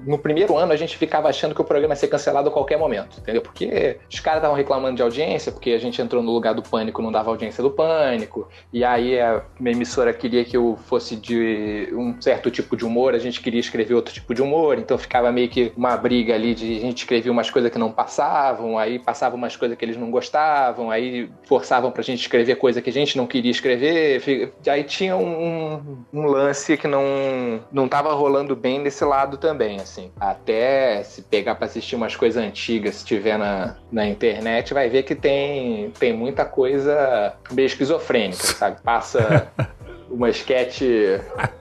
no 0.06 0.18
primeiro 0.18 0.56
ano 0.56 0.72
a 0.72 0.76
gente 0.76 0.96
ficava 0.96 1.28
achando 1.28 1.54
que 1.54 1.60
o 1.60 1.64
programa 1.64 1.92
ia 1.92 1.96
ser 1.96 2.08
cancelado 2.08 2.48
a 2.48 2.52
qualquer 2.52 2.78
momento, 2.78 3.18
entendeu? 3.18 3.42
Porque 3.42 3.98
os 4.10 4.20
caras 4.20 4.38
estavam 4.38 4.56
reclamando 4.56 4.96
de 4.96 5.02
audiência, 5.02 5.50
porque 5.52 5.70
a 5.70 5.78
gente 5.78 6.00
entrou 6.00 6.22
no 6.22 6.30
lugar 6.30 6.54
do 6.54 6.62
pânico 6.62 7.00
não 7.02 7.12
dava 7.12 7.30
audiência 7.30 7.62
do 7.62 7.70
Pânico. 7.70 8.48
E 8.72 8.84
aí 8.84 9.18
a 9.20 9.42
minha 9.58 9.74
emissora 9.74 10.12
queria 10.12 10.44
que 10.44 10.56
eu 10.56 10.78
fosse 10.86 11.16
de 11.16 11.88
um 11.92 12.20
certo 12.20 12.50
tipo 12.50 12.76
de 12.76 12.84
humor, 12.84 13.14
a 13.14 13.18
gente 13.18 13.40
queria 13.40 13.60
escrever 13.60 13.94
outro 13.94 14.12
tipo 14.12 14.34
de 14.34 14.42
humor, 14.42 14.78
então 14.78 14.98
ficava 14.98 15.32
meio 15.32 15.48
que 15.48 15.72
uma 15.76 15.96
briga 15.96 16.34
ali 16.34 16.54
de 16.54 16.76
a 16.76 16.80
gente 16.80 17.06
escrevia 17.30 17.32
umas 17.32 17.50
coisas 17.50 17.70
que 17.70 17.78
não 17.78 17.90
passavam, 17.90 18.78
aí 18.78 18.98
passavam 18.98 19.38
umas 19.38 19.56
coisas 19.56 19.76
que 19.78 19.84
eles 19.84 19.96
não 19.96 20.10
gostavam, 20.10 20.90
aí 20.90 21.30
forçavam 21.44 21.90
pra 21.90 22.02
gente 22.02 22.20
escrever 22.20 22.56
coisa 22.56 22.82
que 22.82 22.90
a 22.90 22.92
gente 22.92 23.16
não 23.16 23.26
queria 23.26 23.50
escrever. 23.50 24.52
Aí 24.68 24.84
tinha 24.84 25.16
um, 25.16 26.04
um 26.12 26.26
lance 26.26 26.76
que 26.76 26.86
não, 26.86 27.60
não 27.72 27.88
tava 27.88 28.12
rolando 28.12 28.54
bem 28.54 28.82
desse 28.82 29.04
lado 29.04 29.36
também, 29.36 29.76
assim. 29.76 30.10
Até 30.18 31.02
se 31.02 31.22
pegar 31.22 31.54
pra 31.54 31.66
assistir 31.66 31.96
umas 31.96 32.16
coisas 32.16 32.42
antigas, 32.42 32.96
se 32.96 33.04
tiver 33.04 33.38
na, 33.38 33.76
na 33.90 34.06
internet, 34.06 34.74
vai 34.74 34.88
ver 34.88 35.04
que 35.04 35.14
tem, 35.14 35.90
tem 35.98 36.12
muita 36.12 36.44
coisa 36.44 37.34
meio 37.50 37.66
esquizofrênica, 37.66 38.42
sabe? 38.42 38.80
Passa 38.82 39.50
uma 40.10 40.28
sketch, 40.30 40.82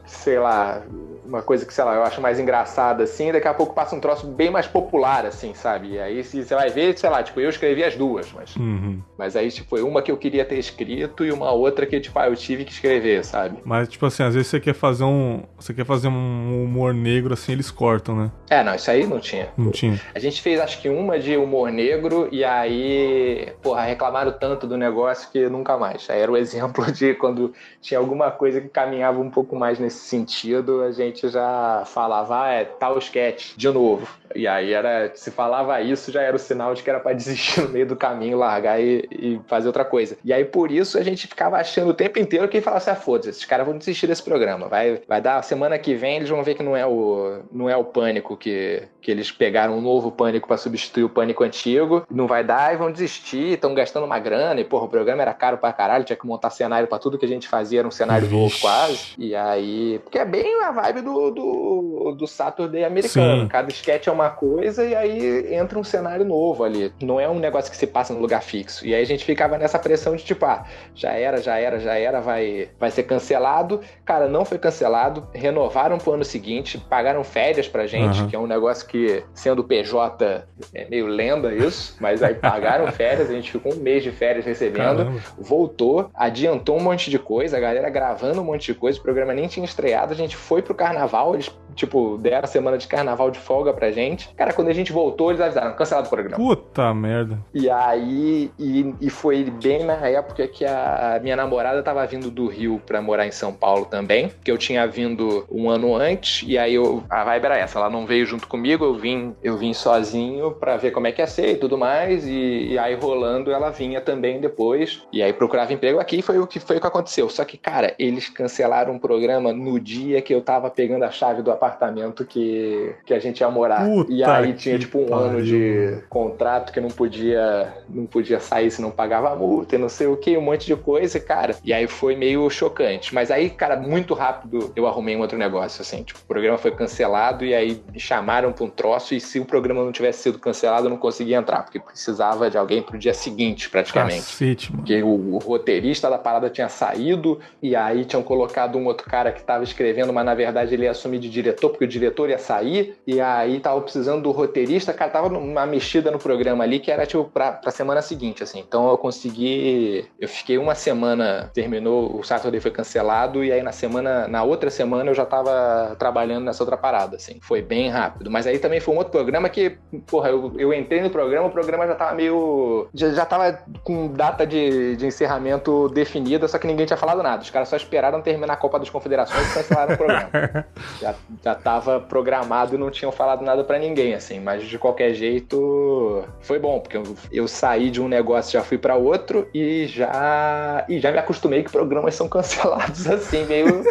sei 0.05 0.39
lá, 0.39 0.81
uma 1.29 1.43
coisa 1.43 1.65
que, 1.65 1.74
sei 1.74 1.83
lá, 1.83 1.95
eu 1.95 2.03
acho 2.03 2.19
mais 2.19 2.39
engraçada, 2.39 3.03
assim, 3.03 3.31
daqui 3.31 3.48
a 3.48 3.53
pouco 3.53 3.74
passa 3.74 3.95
um 3.95 4.00
troço 4.00 4.25
bem 4.27 4.50
mais 4.50 4.65
popular, 4.65 5.25
assim, 5.25 5.53
sabe? 5.53 5.93
E 5.93 6.00
aí 6.00 6.24
você 6.24 6.55
vai 6.55 6.69
ver, 6.69 6.98
sei 6.98 7.09
lá, 7.09 7.21
tipo, 7.21 7.39
eu 7.39 7.50
escrevi 7.50 7.83
as 7.83 7.95
duas, 7.95 8.31
mas. 8.33 8.55
Uhum. 8.55 9.00
Mas 9.17 9.36
aí, 9.36 9.51
tipo, 9.51 9.69
foi 9.69 9.81
uma 9.83 10.01
que 10.01 10.12
eu 10.12 10.17
queria 10.17 10.43
ter 10.43 10.57
escrito 10.57 11.24
e 11.24 11.31
uma 11.31 11.51
outra 11.51 11.86
que, 11.86 12.00
tipo, 12.00 12.17
ah, 12.17 12.27
eu 12.27 12.36
tive 12.36 12.65
que 12.65 12.71
escrever, 12.71 13.24
sabe? 13.24 13.59
Mas, 13.63 13.88
tipo 13.88 14.05
assim, 14.05 14.24
às 14.24 14.33
vezes 14.33 14.48
você 14.48 14.59
quer 14.59 14.74
fazer 14.74 15.03
um. 15.03 15.43
Você 15.57 15.74
quer 15.74 15.86
fazer 15.86 16.07
um 16.07 16.63
humor 16.63 16.93
negro, 16.93 17.33
assim, 17.33 17.51
eles 17.51 17.69
cortam, 17.69 18.15
né? 18.15 18.31
É, 18.50 18.63
não, 18.63 18.74
isso 18.74 18.89
aí 18.89 19.05
não 19.05 19.19
tinha. 19.19 19.50
Não 19.55 19.71
tinha. 19.71 20.00
A 20.15 20.19
gente 20.19 20.41
fez, 20.41 20.59
acho 20.59 20.81
que 20.81 20.89
uma 20.89 21.19
de 21.19 21.38
humor 21.38 21.71
negro 21.71 22.27
e 22.31 22.43
aí, 22.43 23.53
porra, 23.62 23.83
reclamaram 23.83 24.31
tanto 24.31 24.65
do 24.65 24.77
negócio 24.77 25.29
que 25.31 25.48
nunca 25.48 25.77
mais. 25.77 26.09
Aí 26.09 26.19
era 26.19 26.31
o 26.31 26.38
exemplo 26.38 26.91
de 26.91 27.13
quando 27.13 27.53
tinha 27.81 28.00
alguma 28.00 28.31
coisa 28.31 28.59
que 28.59 28.69
caminhava 28.69 29.19
um 29.19 29.29
pouco 29.29 29.55
mais 29.55 29.77
nesse 29.79 30.00
sentido, 30.00 30.81
a 30.81 30.91
gente 30.91 31.18
já 31.27 31.83
falava, 31.85 32.43
ah, 32.43 32.49
é 32.49 32.63
tal 32.63 32.97
sketch, 32.97 33.53
de 33.57 33.69
novo. 33.69 34.07
E 34.35 34.47
aí 34.47 34.73
era, 34.73 35.11
se 35.15 35.31
falava 35.31 35.81
isso, 35.81 36.11
já 36.11 36.21
era 36.21 36.35
o 36.35 36.39
sinal 36.39 36.73
de 36.73 36.83
que 36.83 36.89
era 36.89 36.99
para 36.99 37.15
desistir 37.15 37.61
no 37.61 37.69
meio 37.69 37.85
do 37.85 37.95
caminho, 37.95 38.38
largar 38.38 38.79
e, 38.79 39.07
e, 39.11 39.41
fazer 39.47 39.67
outra 39.67 39.83
coisa. 39.83 40.17
E 40.23 40.31
aí 40.31 40.45
por 40.45 40.71
isso 40.71 40.97
a 40.97 41.03
gente 41.03 41.27
ficava 41.27 41.57
achando 41.57 41.89
o 41.89 41.93
tempo 41.93 42.19
inteiro 42.19 42.47
que 42.47 42.61
falasse, 42.61 42.89
ah, 42.89 42.95
foda-se, 42.95 43.29
esses 43.29 43.45
caras 43.45 43.65
vão 43.65 43.77
desistir 43.77 44.07
desse 44.07 44.23
programa. 44.23 44.67
Vai, 44.67 45.01
vai 45.07 45.21
dar, 45.21 45.43
semana 45.43 45.77
que 45.77 45.95
vem 45.95 46.17
eles 46.17 46.29
vão 46.29 46.43
ver 46.43 46.55
que 46.55 46.63
não 46.63 46.75
é 46.75 46.85
o, 46.85 47.39
não 47.51 47.69
é 47.69 47.75
o 47.75 47.83
pânico 47.83 48.38
que, 48.38 48.83
que 49.01 49.11
eles 49.11 49.31
pegaram 49.31 49.77
um 49.77 49.81
novo 49.81 50.11
pânico 50.11 50.47
para 50.47 50.57
substituir 50.57 51.03
o 51.03 51.09
pânico 51.09 51.43
antigo. 51.43 52.05
Não 52.09 52.27
vai 52.27 52.43
dar 52.43 52.73
e 52.73 52.77
vão 52.77 52.91
desistir, 52.91 53.53
estão 53.53 53.73
gastando 53.73 54.05
uma 54.05 54.19
grana 54.19 54.59
e, 54.61 54.63
porra, 54.63 54.85
o 54.85 54.89
programa 54.89 55.21
era 55.21 55.33
caro 55.33 55.57
pra 55.57 55.73
caralho, 55.73 56.03
tinha 56.03 56.17
que 56.17 56.27
montar 56.27 56.49
cenário 56.49 56.88
para 56.88 56.99
tudo 56.99 57.17
que 57.17 57.25
a 57.25 57.29
gente 57.29 57.47
fazia, 57.47 57.79
era 57.79 57.88
um 57.88 57.91
cenário 57.91 58.29
novo 58.29 58.55
quase. 58.59 59.13
E 59.17 59.35
aí, 59.35 59.99
porque 60.03 60.17
é 60.17 60.25
bem 60.25 60.61
a 60.63 60.71
vibe 60.71 61.01
do, 61.01 61.08
do, 61.31 62.15
do 62.17 62.27
Saturday 62.27 62.83
americano. 62.83 63.43
Sim. 63.43 63.47
Cada 63.47 63.69
sketch 63.69 64.07
é 64.07 64.11
uma 64.11 64.29
coisa 64.29 64.85
e 64.85 64.95
aí 64.95 65.53
entra 65.53 65.77
um 65.79 65.83
cenário 65.83 66.25
novo 66.25 66.63
ali. 66.63 66.93
Não 67.01 67.19
é 67.19 67.27
um 67.29 67.39
negócio 67.39 67.71
que 67.71 67.77
se 67.77 67.87
passa 67.87 68.13
no 68.13 68.19
lugar 68.19 68.41
fixo. 68.41 68.85
E 68.85 68.93
aí 68.93 69.01
a 69.01 69.05
gente 69.05 69.25
ficava 69.25 69.57
nessa 69.57 69.79
pressão 69.79 70.15
de 70.15 70.23
tipo, 70.23 70.45
ah, 70.45 70.65
já 70.93 71.11
era, 71.11 71.41
já 71.41 71.57
era, 71.57 71.79
já 71.79 71.95
era, 71.95 72.21
vai, 72.21 72.69
vai 72.79 72.91
ser 72.91 73.03
cancelado. 73.03 73.81
Cara, 74.05 74.27
não 74.27 74.45
foi 74.45 74.57
cancelado. 74.57 75.27
Renovaram 75.33 75.97
pro 75.97 76.13
ano 76.13 76.25
seguinte, 76.25 76.77
pagaram 76.77 77.23
férias 77.23 77.67
pra 77.67 77.87
gente, 77.87 78.21
uhum. 78.21 78.27
que 78.27 78.35
é 78.35 78.39
um 78.39 78.47
negócio 78.47 78.87
que, 78.87 79.23
sendo 79.33 79.63
PJ, 79.63 80.45
é 80.73 80.89
meio 80.89 81.07
lenda 81.07 81.53
isso, 81.53 81.95
mas 81.99 82.21
aí 82.23 82.35
pagaram 82.35 82.87
férias, 82.91 83.29
a 83.29 83.33
gente 83.33 83.51
ficou 83.51 83.73
um 83.73 83.77
mês 83.77 84.03
de 84.03 84.11
férias 84.11 84.45
recebendo, 84.45 84.97
Caramba. 84.97 85.19
voltou, 85.37 86.09
adiantou 86.13 86.77
um 86.77 86.81
monte 86.81 87.09
de 87.09 87.19
coisa, 87.19 87.57
a 87.57 87.59
galera 87.59 87.89
gravando 87.89 88.41
um 88.41 88.43
monte 88.43 88.73
de 88.73 88.79
coisa, 88.79 88.99
o 88.99 89.01
programa 89.01 89.33
nem 89.33 89.47
tinha 89.47 89.65
estreado, 89.65 90.13
a 90.13 90.15
gente 90.15 90.35
foi 90.35 90.61
pro 90.61 90.73
carnaval, 90.73 90.99
eles 91.34 91.50
tipo, 91.79 92.18
deram 92.18 92.44
a 92.44 92.48
semana 92.48 92.77
de 92.77 92.88
carnaval 92.88 93.32
de 93.32 93.39
folga 93.39 93.74
pra 93.74 93.91
gente. 93.91 94.29
Cara, 94.36 94.53
quando 94.53 94.68
a 94.68 94.74
gente 94.74 94.91
voltou, 94.91 95.32
eles 95.32 95.41
avisaram, 95.41 95.74
cancelado 95.75 96.08
o 96.08 96.10
programa. 96.10 96.36
Puta 96.36 96.94
merda. 96.94 97.39
E 97.53 97.70
aí, 97.70 98.51
e, 98.60 98.94
e 99.00 99.10
foi 99.10 99.46
bem 99.46 99.86
na 99.86 100.08
época 100.08 100.48
que 100.48 100.65
a 100.65 101.20
minha 101.22 101.36
namorada 101.36 101.82
tava 101.82 102.06
vindo 102.06 102.29
do 102.29 102.48
Rio 102.48 102.82
pra 102.86 103.01
morar 103.01 103.25
em 103.25 103.32
São 103.32 103.53
Paulo 103.53 103.86
também, 103.86 104.32
que 104.44 104.51
eu 104.51 104.58
tinha 104.58 104.86
vindo 104.88 105.46
um 105.50 105.70
ano 105.70 105.96
antes, 105.96 106.44
e 106.48 106.58
aí 106.58 106.75
eu, 106.75 107.03
a 107.10 107.24
vibe 107.24 107.46
era 107.46 107.58
essa, 107.58 107.79
ela 107.79 107.89
não 107.89 108.06
veio 108.06 108.25
junto 108.25 108.48
comigo, 108.48 108.84
eu 108.84 108.96
vim, 108.96 109.36
eu 109.41 109.58
vim 109.58 109.74
sozinho 109.74 110.51
pra 110.51 110.75
ver 110.75 110.92
como 110.92 111.07
é 111.07 111.12
que 111.12 111.22
ia 111.22 111.27
ser 111.27 111.53
e 111.53 111.55
tudo 111.55 111.77
mais, 111.77 112.27
e, 112.27 112.72
e 112.72 112.79
aí 112.79 112.96
rolando 112.96 113.51
ela 113.51 113.70
vinha 113.70 114.01
também 114.01 114.40
depois, 114.40 115.03
e 115.14 115.24
aí 115.24 115.31
procurava 115.31 115.72
emprego 115.72 116.00
aqui, 116.00 116.22
foi 116.22 116.40
o 116.40 116.48
que 116.48 116.59
foi 116.59 116.77
o 116.77 116.81
que 116.81 116.88
aconteceu. 116.88 117.29
Só 117.29 117.46
que, 117.46 117.57
cara, 117.57 117.94
eles 117.98 118.29
cancelaram 118.29 118.96
o 118.96 119.00
programa 119.00 119.53
no 119.53 119.79
dia 119.79 120.22
que 120.22 120.33
eu 120.33 120.42
tava 120.42 120.70
pegando 120.70 120.88
a 120.95 121.11
chave 121.11 121.41
do 121.41 121.51
apartamento 121.51 122.25
que, 122.25 122.93
que 123.05 123.13
a 123.13 123.19
gente 123.19 123.41
ia 123.41 123.49
morar. 123.49 123.85
Puta 123.85 124.11
e 124.11 124.23
aí 124.23 124.53
tinha 124.53 124.77
tipo 124.77 124.99
um 124.99 125.07
pariu. 125.07 125.25
ano 125.25 125.43
de 125.43 126.03
contrato 126.09 126.71
que 126.71 126.79
não 126.79 126.89
podia 126.89 127.73
não 127.89 128.05
podia 128.05 128.39
sair 128.39 128.71
se 128.71 128.81
não 128.81 128.91
pagava 128.91 129.35
multa 129.35 129.75
e 129.75 129.77
não 129.77 129.89
sei 129.89 130.07
o 130.07 130.17
que, 130.17 130.37
um 130.37 130.41
monte 130.41 130.65
de 130.65 130.75
coisa, 130.75 131.19
cara. 131.19 131.55
E 131.63 131.73
aí 131.73 131.87
foi 131.87 132.15
meio 132.15 132.49
chocante. 132.49 133.13
Mas 133.13 133.31
aí, 133.31 133.49
cara, 133.49 133.75
muito 133.75 134.13
rápido 134.13 134.71
eu 134.75 134.87
arrumei 134.87 135.15
um 135.15 135.21
outro 135.21 135.37
negócio, 135.37 135.81
assim. 135.81 136.03
Tipo, 136.03 136.19
o 136.19 136.25
programa 136.25 136.57
foi 136.57 136.71
cancelado 136.71 137.45
e 137.45 137.53
aí 137.53 137.81
me 137.91 137.99
chamaram 137.99 138.51
pra 138.51 138.63
um 138.63 138.69
troço 138.69 139.13
e 139.13 139.19
se 139.19 139.39
o 139.39 139.45
programa 139.45 139.83
não 139.83 139.91
tivesse 139.91 140.23
sido 140.23 140.39
cancelado 140.39 140.87
eu 140.87 140.89
não 140.89 140.97
conseguia 140.97 141.37
entrar, 141.37 141.63
porque 141.63 141.79
precisava 141.79 142.49
de 142.49 142.57
alguém 142.57 142.81
pro 142.81 142.97
dia 142.97 143.13
seguinte, 143.13 143.69
praticamente. 143.69 144.21
Cacete, 144.21 144.71
mano. 144.71 144.83
Porque 144.83 145.03
o, 145.03 145.35
o 145.35 145.37
roteirista 145.37 146.09
da 146.09 146.17
parada 146.17 146.49
tinha 146.49 146.69
saído 146.69 147.39
e 147.61 147.75
aí 147.75 148.05
tinham 148.05 148.23
colocado 148.23 148.77
um 148.77 148.85
outro 148.85 149.09
cara 149.09 149.31
que 149.31 149.43
tava 149.43 149.63
escrevendo, 149.63 150.13
mas 150.13 150.25
na 150.25 150.35
verdade 150.35 150.69
ele 150.72 150.84
ia 150.84 150.92
assumir 150.92 151.20
de 151.20 151.29
diretor 151.29 151.70
porque 151.70 151.86
o 151.86 151.88
diretor 151.88 152.29
ia 152.29 152.38
sair, 152.38 152.98
e 153.05 153.20
aí 153.22 153.60
tava 153.60 153.82
precisando 153.82 154.24
do 154.24 154.32
roteirista, 154.32 154.94
cara, 154.94 155.12
tava 155.12 155.29
numa 155.29 155.66
mexida 155.66 156.12
no 156.12 156.20
programa 156.20 156.64
ali 156.64 156.79
que 156.79 156.92
era 156.92 157.05
tipo 157.05 157.25
pra, 157.25 157.51
pra 157.51 157.72
semana 157.72 158.01
seguinte, 158.01 158.44
assim. 158.44 158.60
Então 158.60 158.90
eu 158.90 158.98
consegui. 158.98 160.05
Eu 160.20 160.27
fiquei 160.27 160.58
uma 160.58 160.75
semana, 160.75 161.50
terminou, 161.53 162.20
o 162.20 162.24
Saturday 162.24 162.60
foi 162.60 162.72
cancelado, 162.72 163.44
e 163.44 163.51
aí 163.51 163.62
na 163.62 163.72
semana, 163.72 164.27
na 164.27 164.44
outra 164.44 164.70
semana 164.70 165.10
eu 165.10 165.16
já 165.16 165.25
tava 165.25 165.96
trabalhando 165.98 166.46
nessa 166.46 166.64
outra 166.64 166.77
parada, 166.77 167.16
assim. 167.16 167.40
Foi 167.42 167.62
bem 167.62 167.90
rápido. 167.90 168.29
Mas 168.29 168.48
aí 168.48 168.60
também 168.60 168.79
foi 168.79 168.94
um 168.94 168.98
outro 168.98 169.12
programa 169.12 169.50
que, 169.50 169.77
porra, 170.08 170.29
eu, 170.29 170.53
eu 170.58 170.74
entrei 170.74 171.01
no 171.01 171.10
programa, 171.10 171.48
o 171.48 171.51
programa 171.51 171.88
já 171.88 171.96
tava 171.96 172.14
meio. 172.16 172.88
Já, 172.94 173.10
já 173.10 173.25
tava 173.25 173.60
com 173.84 174.08
data 174.08 174.46
de, 174.46 174.96
de 174.96 175.05
encerramento 175.05 175.90
definida, 175.90 176.48
só 176.48 176.58
que 176.58 176.68
ninguém 176.68 176.86
tinha 176.86 176.98
falado 176.98 177.24
nada. 177.24 177.42
Os 177.42 177.50
caras 177.50 177.70
só 177.70 177.75
esperaram 177.75 178.22
terminar 178.22 178.53
a 178.53 178.58
Copa 178.58 178.79
das 178.79 178.90
Confederações 178.90 179.50
e 179.50 179.53
cancelaram 179.53 179.94
o 179.94 179.98
programa. 179.98 180.29
já, 181.01 181.15
já 181.43 181.55
tava 181.55 182.00
programado 182.00 182.77
não 182.77 182.89
tinham 182.89 183.11
falado 183.11 183.43
nada 183.43 183.63
para 183.63 183.79
ninguém, 183.79 184.13
assim. 184.13 184.39
Mas 184.39 184.63
de 184.63 184.77
qualquer 184.77 185.13
jeito, 185.13 186.24
foi 186.41 186.59
bom, 186.59 186.79
porque 186.79 186.98
eu, 186.98 187.15
eu 187.31 187.48
saí 187.48 187.89
de 187.89 188.01
um 188.01 188.07
negócio, 188.07 188.53
já 188.53 188.63
fui 188.63 188.77
para 188.77 188.95
outro 188.95 189.48
e 189.53 189.87
já 189.87 190.85
e 190.87 191.00
já 191.00 191.11
me 191.11 191.17
acostumei 191.17 191.63
que 191.63 191.72
programas 191.72 192.15
são 192.15 192.27
cancelados 192.29 193.07
assim, 193.07 193.45
meio 193.45 193.83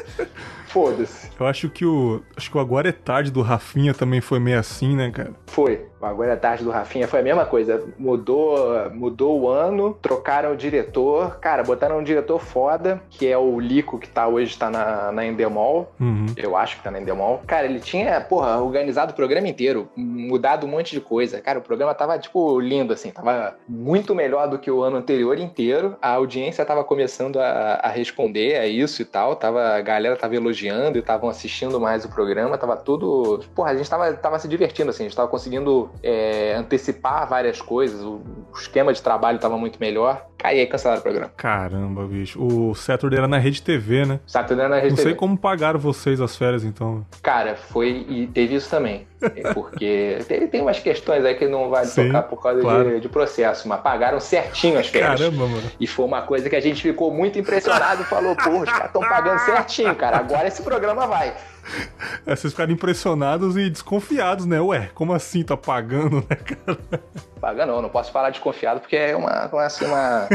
foda-se. 0.68 1.30
Eu 1.38 1.46
acho 1.46 1.68
que 1.70 1.84
o 1.84 2.22
acho 2.36 2.50
que 2.50 2.56
o 2.56 2.60
agora 2.60 2.88
é 2.88 2.92
tarde 2.92 3.30
do 3.30 3.42
Rafinha 3.42 3.94
também 3.94 4.20
foi 4.20 4.38
meio 4.38 4.58
assim, 4.58 4.94
né, 4.94 5.10
cara? 5.10 5.32
Foi. 5.46 5.88
Agora 6.00 6.34
a 6.34 6.36
tarde 6.36 6.62
do 6.62 6.70
Rafinha 6.70 7.08
foi 7.08 7.20
a 7.20 7.22
mesma 7.22 7.44
coisa. 7.44 7.82
Mudou, 7.98 8.90
mudou 8.90 9.40
o 9.40 9.48
ano, 9.48 9.94
trocaram 10.00 10.52
o 10.52 10.56
diretor. 10.56 11.38
Cara, 11.40 11.64
botaram 11.64 11.98
um 11.98 12.04
diretor 12.04 12.38
foda, 12.38 13.02
que 13.10 13.26
é 13.26 13.36
o 13.36 13.58
Lico, 13.58 13.98
que 13.98 14.08
tá 14.08 14.28
hoje 14.28 14.56
tá 14.56 14.70
na, 14.70 15.10
na 15.10 15.26
Endemol. 15.26 15.92
Uhum. 15.98 16.26
Eu 16.36 16.56
acho 16.56 16.76
que 16.76 16.84
tá 16.84 16.90
na 16.90 17.00
Endemol. 17.00 17.42
Cara, 17.46 17.66
ele 17.66 17.80
tinha, 17.80 18.20
porra, 18.20 18.60
organizado 18.60 19.12
o 19.12 19.16
programa 19.16 19.48
inteiro, 19.48 19.88
mudado 19.96 20.66
um 20.66 20.70
monte 20.70 20.92
de 20.92 21.00
coisa. 21.00 21.40
Cara, 21.40 21.58
o 21.58 21.62
programa 21.62 21.92
tava, 21.94 22.18
tipo, 22.18 22.60
lindo, 22.60 22.92
assim. 22.92 23.10
Tava 23.10 23.56
muito 23.68 24.14
melhor 24.14 24.48
do 24.48 24.58
que 24.58 24.70
o 24.70 24.82
ano 24.82 24.98
anterior 24.98 25.38
inteiro. 25.38 25.96
A 26.00 26.10
audiência 26.10 26.64
tava 26.64 26.84
começando 26.84 27.40
a, 27.40 27.80
a 27.82 27.88
responder 27.88 28.56
a 28.56 28.66
isso 28.66 29.02
e 29.02 29.04
tal. 29.04 29.34
Tava, 29.34 29.74
a 29.74 29.80
galera 29.80 30.14
tava 30.16 30.36
elogiando 30.36 30.57
e 30.66 30.98
estavam 30.98 31.28
assistindo 31.28 31.80
mais 31.80 32.04
o 32.04 32.08
programa. 32.08 32.58
Tava 32.58 32.76
tudo. 32.76 33.40
Porra, 33.54 33.70
a 33.70 33.76
gente 33.76 33.88
tava, 33.88 34.12
tava 34.12 34.38
se 34.38 34.48
divertindo, 34.48 34.90
assim. 34.90 35.04
A 35.04 35.08
gente 35.08 35.16
tava 35.16 35.28
conseguindo 35.28 35.90
é, 36.02 36.54
antecipar 36.54 37.28
várias 37.28 37.60
coisas, 37.60 38.02
o, 38.02 38.20
esquema 38.54 38.92
de 38.92 39.02
trabalho 39.02 39.36
estava 39.36 39.56
muito 39.56 39.78
melhor. 39.80 40.26
Aí, 40.42 40.60
aí 40.60 40.66
cancelaram 40.66 41.00
o 41.00 41.02
programa. 41.02 41.32
Caramba, 41.36 42.06
bicho. 42.06 42.40
O 42.40 42.74
Saturday 42.74 43.18
era 43.18 43.28
na 43.28 43.38
Rede 43.38 43.62
TV, 43.62 44.04
né? 44.04 44.20
Saturday 44.26 44.64
era 44.64 44.74
na 44.74 44.80
Rede 44.80 44.90
Não 44.90 44.96
TV. 44.96 45.08
sei 45.10 45.14
como 45.16 45.36
pagaram 45.36 45.78
vocês 45.78 46.20
as 46.20 46.36
férias, 46.36 46.64
então. 46.64 47.04
Cara, 47.22 47.56
foi. 47.56 48.06
E 48.08 48.26
teve 48.28 48.54
isso 48.54 48.70
também. 48.70 49.07
É, 49.20 49.52
porque 49.52 50.18
tem, 50.28 50.46
tem 50.46 50.60
umas 50.60 50.78
questões 50.78 51.24
aí 51.24 51.34
que 51.34 51.48
não 51.48 51.68
vai 51.68 51.84
Sim, 51.84 52.06
tocar 52.06 52.22
por 52.22 52.42
causa 52.42 52.60
claro. 52.60 52.90
de, 52.90 53.00
de, 53.00 53.08
processo, 53.08 53.66
mas 53.66 53.80
pagaram 53.80 54.20
certinho 54.20 54.78
as 54.78 54.86
férias. 54.86 55.20
Caramba, 55.20 55.46
mano. 55.46 55.70
E 55.80 55.86
foi 55.86 56.04
uma 56.04 56.22
coisa 56.22 56.48
que 56.48 56.54
a 56.54 56.60
gente 56.60 56.80
ficou 56.80 57.12
muito 57.12 57.38
impressionado 57.38 58.02
e 58.02 58.04
falou: 58.04 58.36
porra, 58.36 58.62
os 58.62 58.64
caras 58.70 58.86
estão 58.86 59.02
pagando 59.02 59.38
certinho, 59.40 59.94
cara. 59.96 60.18
Agora 60.18 60.46
esse 60.46 60.62
programa 60.62 61.06
vai. 61.06 61.34
É, 62.26 62.34
vocês 62.34 62.52
ficaram 62.52 62.72
impressionados 62.72 63.56
e 63.56 63.68
desconfiados, 63.68 64.46
né? 64.46 64.60
Ué, 64.60 64.90
como 64.94 65.12
assim 65.12 65.42
tá 65.42 65.56
pagando, 65.56 66.24
né, 66.28 66.36
cara? 66.36 66.78
Paga 67.40 67.66
não, 67.66 67.82
não 67.82 67.88
posso 67.88 68.12
falar 68.12 68.30
desconfiado 68.30 68.80
porque 68.80 68.96
é 68.96 69.16
uma, 69.16 69.50
assim, 69.64 69.84
uma 69.84 70.28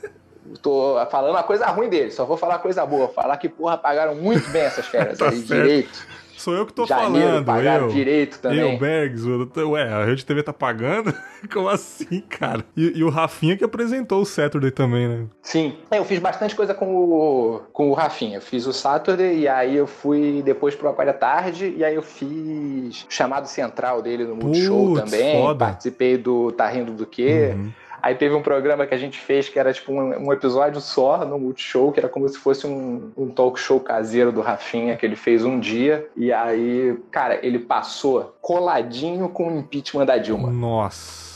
tô 0.62 0.96
falando 1.10 1.30
uma 1.30 1.42
coisa 1.42 1.66
ruim 1.66 1.88
dele, 1.88 2.10
só 2.10 2.24
vou 2.24 2.36
falar 2.36 2.58
coisa 2.58 2.84
boa. 2.84 3.08
Falar 3.08 3.36
que, 3.36 3.48
porra, 3.48 3.76
pagaram 3.76 4.14
muito 4.14 4.48
bem 4.50 4.62
essas 4.62 4.86
férias 4.86 5.18
tá 5.20 5.28
aí, 5.28 5.42
direito. 5.42 6.06
Sou 6.40 6.54
eu 6.54 6.64
que 6.64 6.72
tô 6.72 6.86
Janeiro, 6.86 7.44
falando. 7.44 7.66
Eu, 7.66 7.88
direito 7.88 8.38
também. 8.38 8.72
Eu, 8.72 8.78
Bergs, 8.78 9.26
ué, 9.28 9.82
a 9.82 10.06
Rede 10.06 10.24
TV 10.24 10.42
tá 10.42 10.54
pagando? 10.54 11.12
Como 11.52 11.68
assim, 11.68 12.22
cara? 12.22 12.64
E, 12.74 12.98
e, 12.98 13.04
o 13.04 13.10
Rafinha 13.10 13.58
que 13.58 13.62
apresentou 13.62 14.22
o 14.22 14.24
Saturday 14.24 14.70
também, 14.70 15.06
né? 15.06 15.26
Sim. 15.42 15.76
É, 15.90 15.98
eu 15.98 16.04
fiz 16.06 16.18
bastante 16.18 16.56
coisa 16.56 16.72
com 16.72 16.94
o, 16.94 17.60
com 17.74 17.90
o 17.90 17.92
Rafinha. 17.92 18.38
Eu 18.38 18.40
fiz 18.40 18.66
o 18.66 18.72
Saturday 18.72 19.40
e 19.40 19.48
aí 19.48 19.76
eu 19.76 19.86
fui 19.86 20.40
depois 20.42 20.74
pro 20.74 20.88
Aquário 20.88 21.12
Tarde 21.12 21.74
e 21.76 21.84
aí 21.84 21.94
eu 21.94 22.02
fiz 22.02 23.04
o 23.06 23.12
chamado 23.12 23.46
central 23.46 24.00
dele 24.00 24.24
no 24.24 24.34
Multishow 24.34 24.94
também. 24.94 25.42
Foda. 25.42 25.66
Participei 25.66 26.16
do 26.16 26.52
Tá 26.52 26.68
Rindo 26.68 26.92
do 26.92 27.04
Quê? 27.04 27.52
Uhum. 27.54 27.70
Aí 28.02 28.14
teve 28.14 28.34
um 28.34 28.42
programa 28.42 28.86
que 28.86 28.94
a 28.94 28.98
gente 28.98 29.18
fez 29.18 29.48
que 29.48 29.58
era 29.58 29.72
tipo 29.72 29.92
um, 29.92 30.28
um 30.28 30.32
episódio 30.32 30.80
só 30.80 31.24
no 31.24 31.38
Multishow, 31.38 31.92
que 31.92 32.00
era 32.00 32.08
como 32.08 32.28
se 32.28 32.38
fosse 32.38 32.66
um, 32.66 33.12
um 33.16 33.28
talk 33.28 33.58
show 33.58 33.80
caseiro 33.80 34.32
do 34.32 34.40
Rafinha, 34.40 34.96
que 34.96 35.04
ele 35.04 35.16
fez 35.16 35.44
um 35.44 35.58
dia. 35.58 36.08
E 36.16 36.32
aí, 36.32 36.96
cara, 37.10 37.44
ele 37.44 37.58
passou 37.58 38.34
coladinho 38.40 39.28
com 39.28 39.48
o 39.48 39.58
impeachment 39.58 40.06
da 40.06 40.18
Dilma. 40.18 40.50
Nossa 40.50 41.29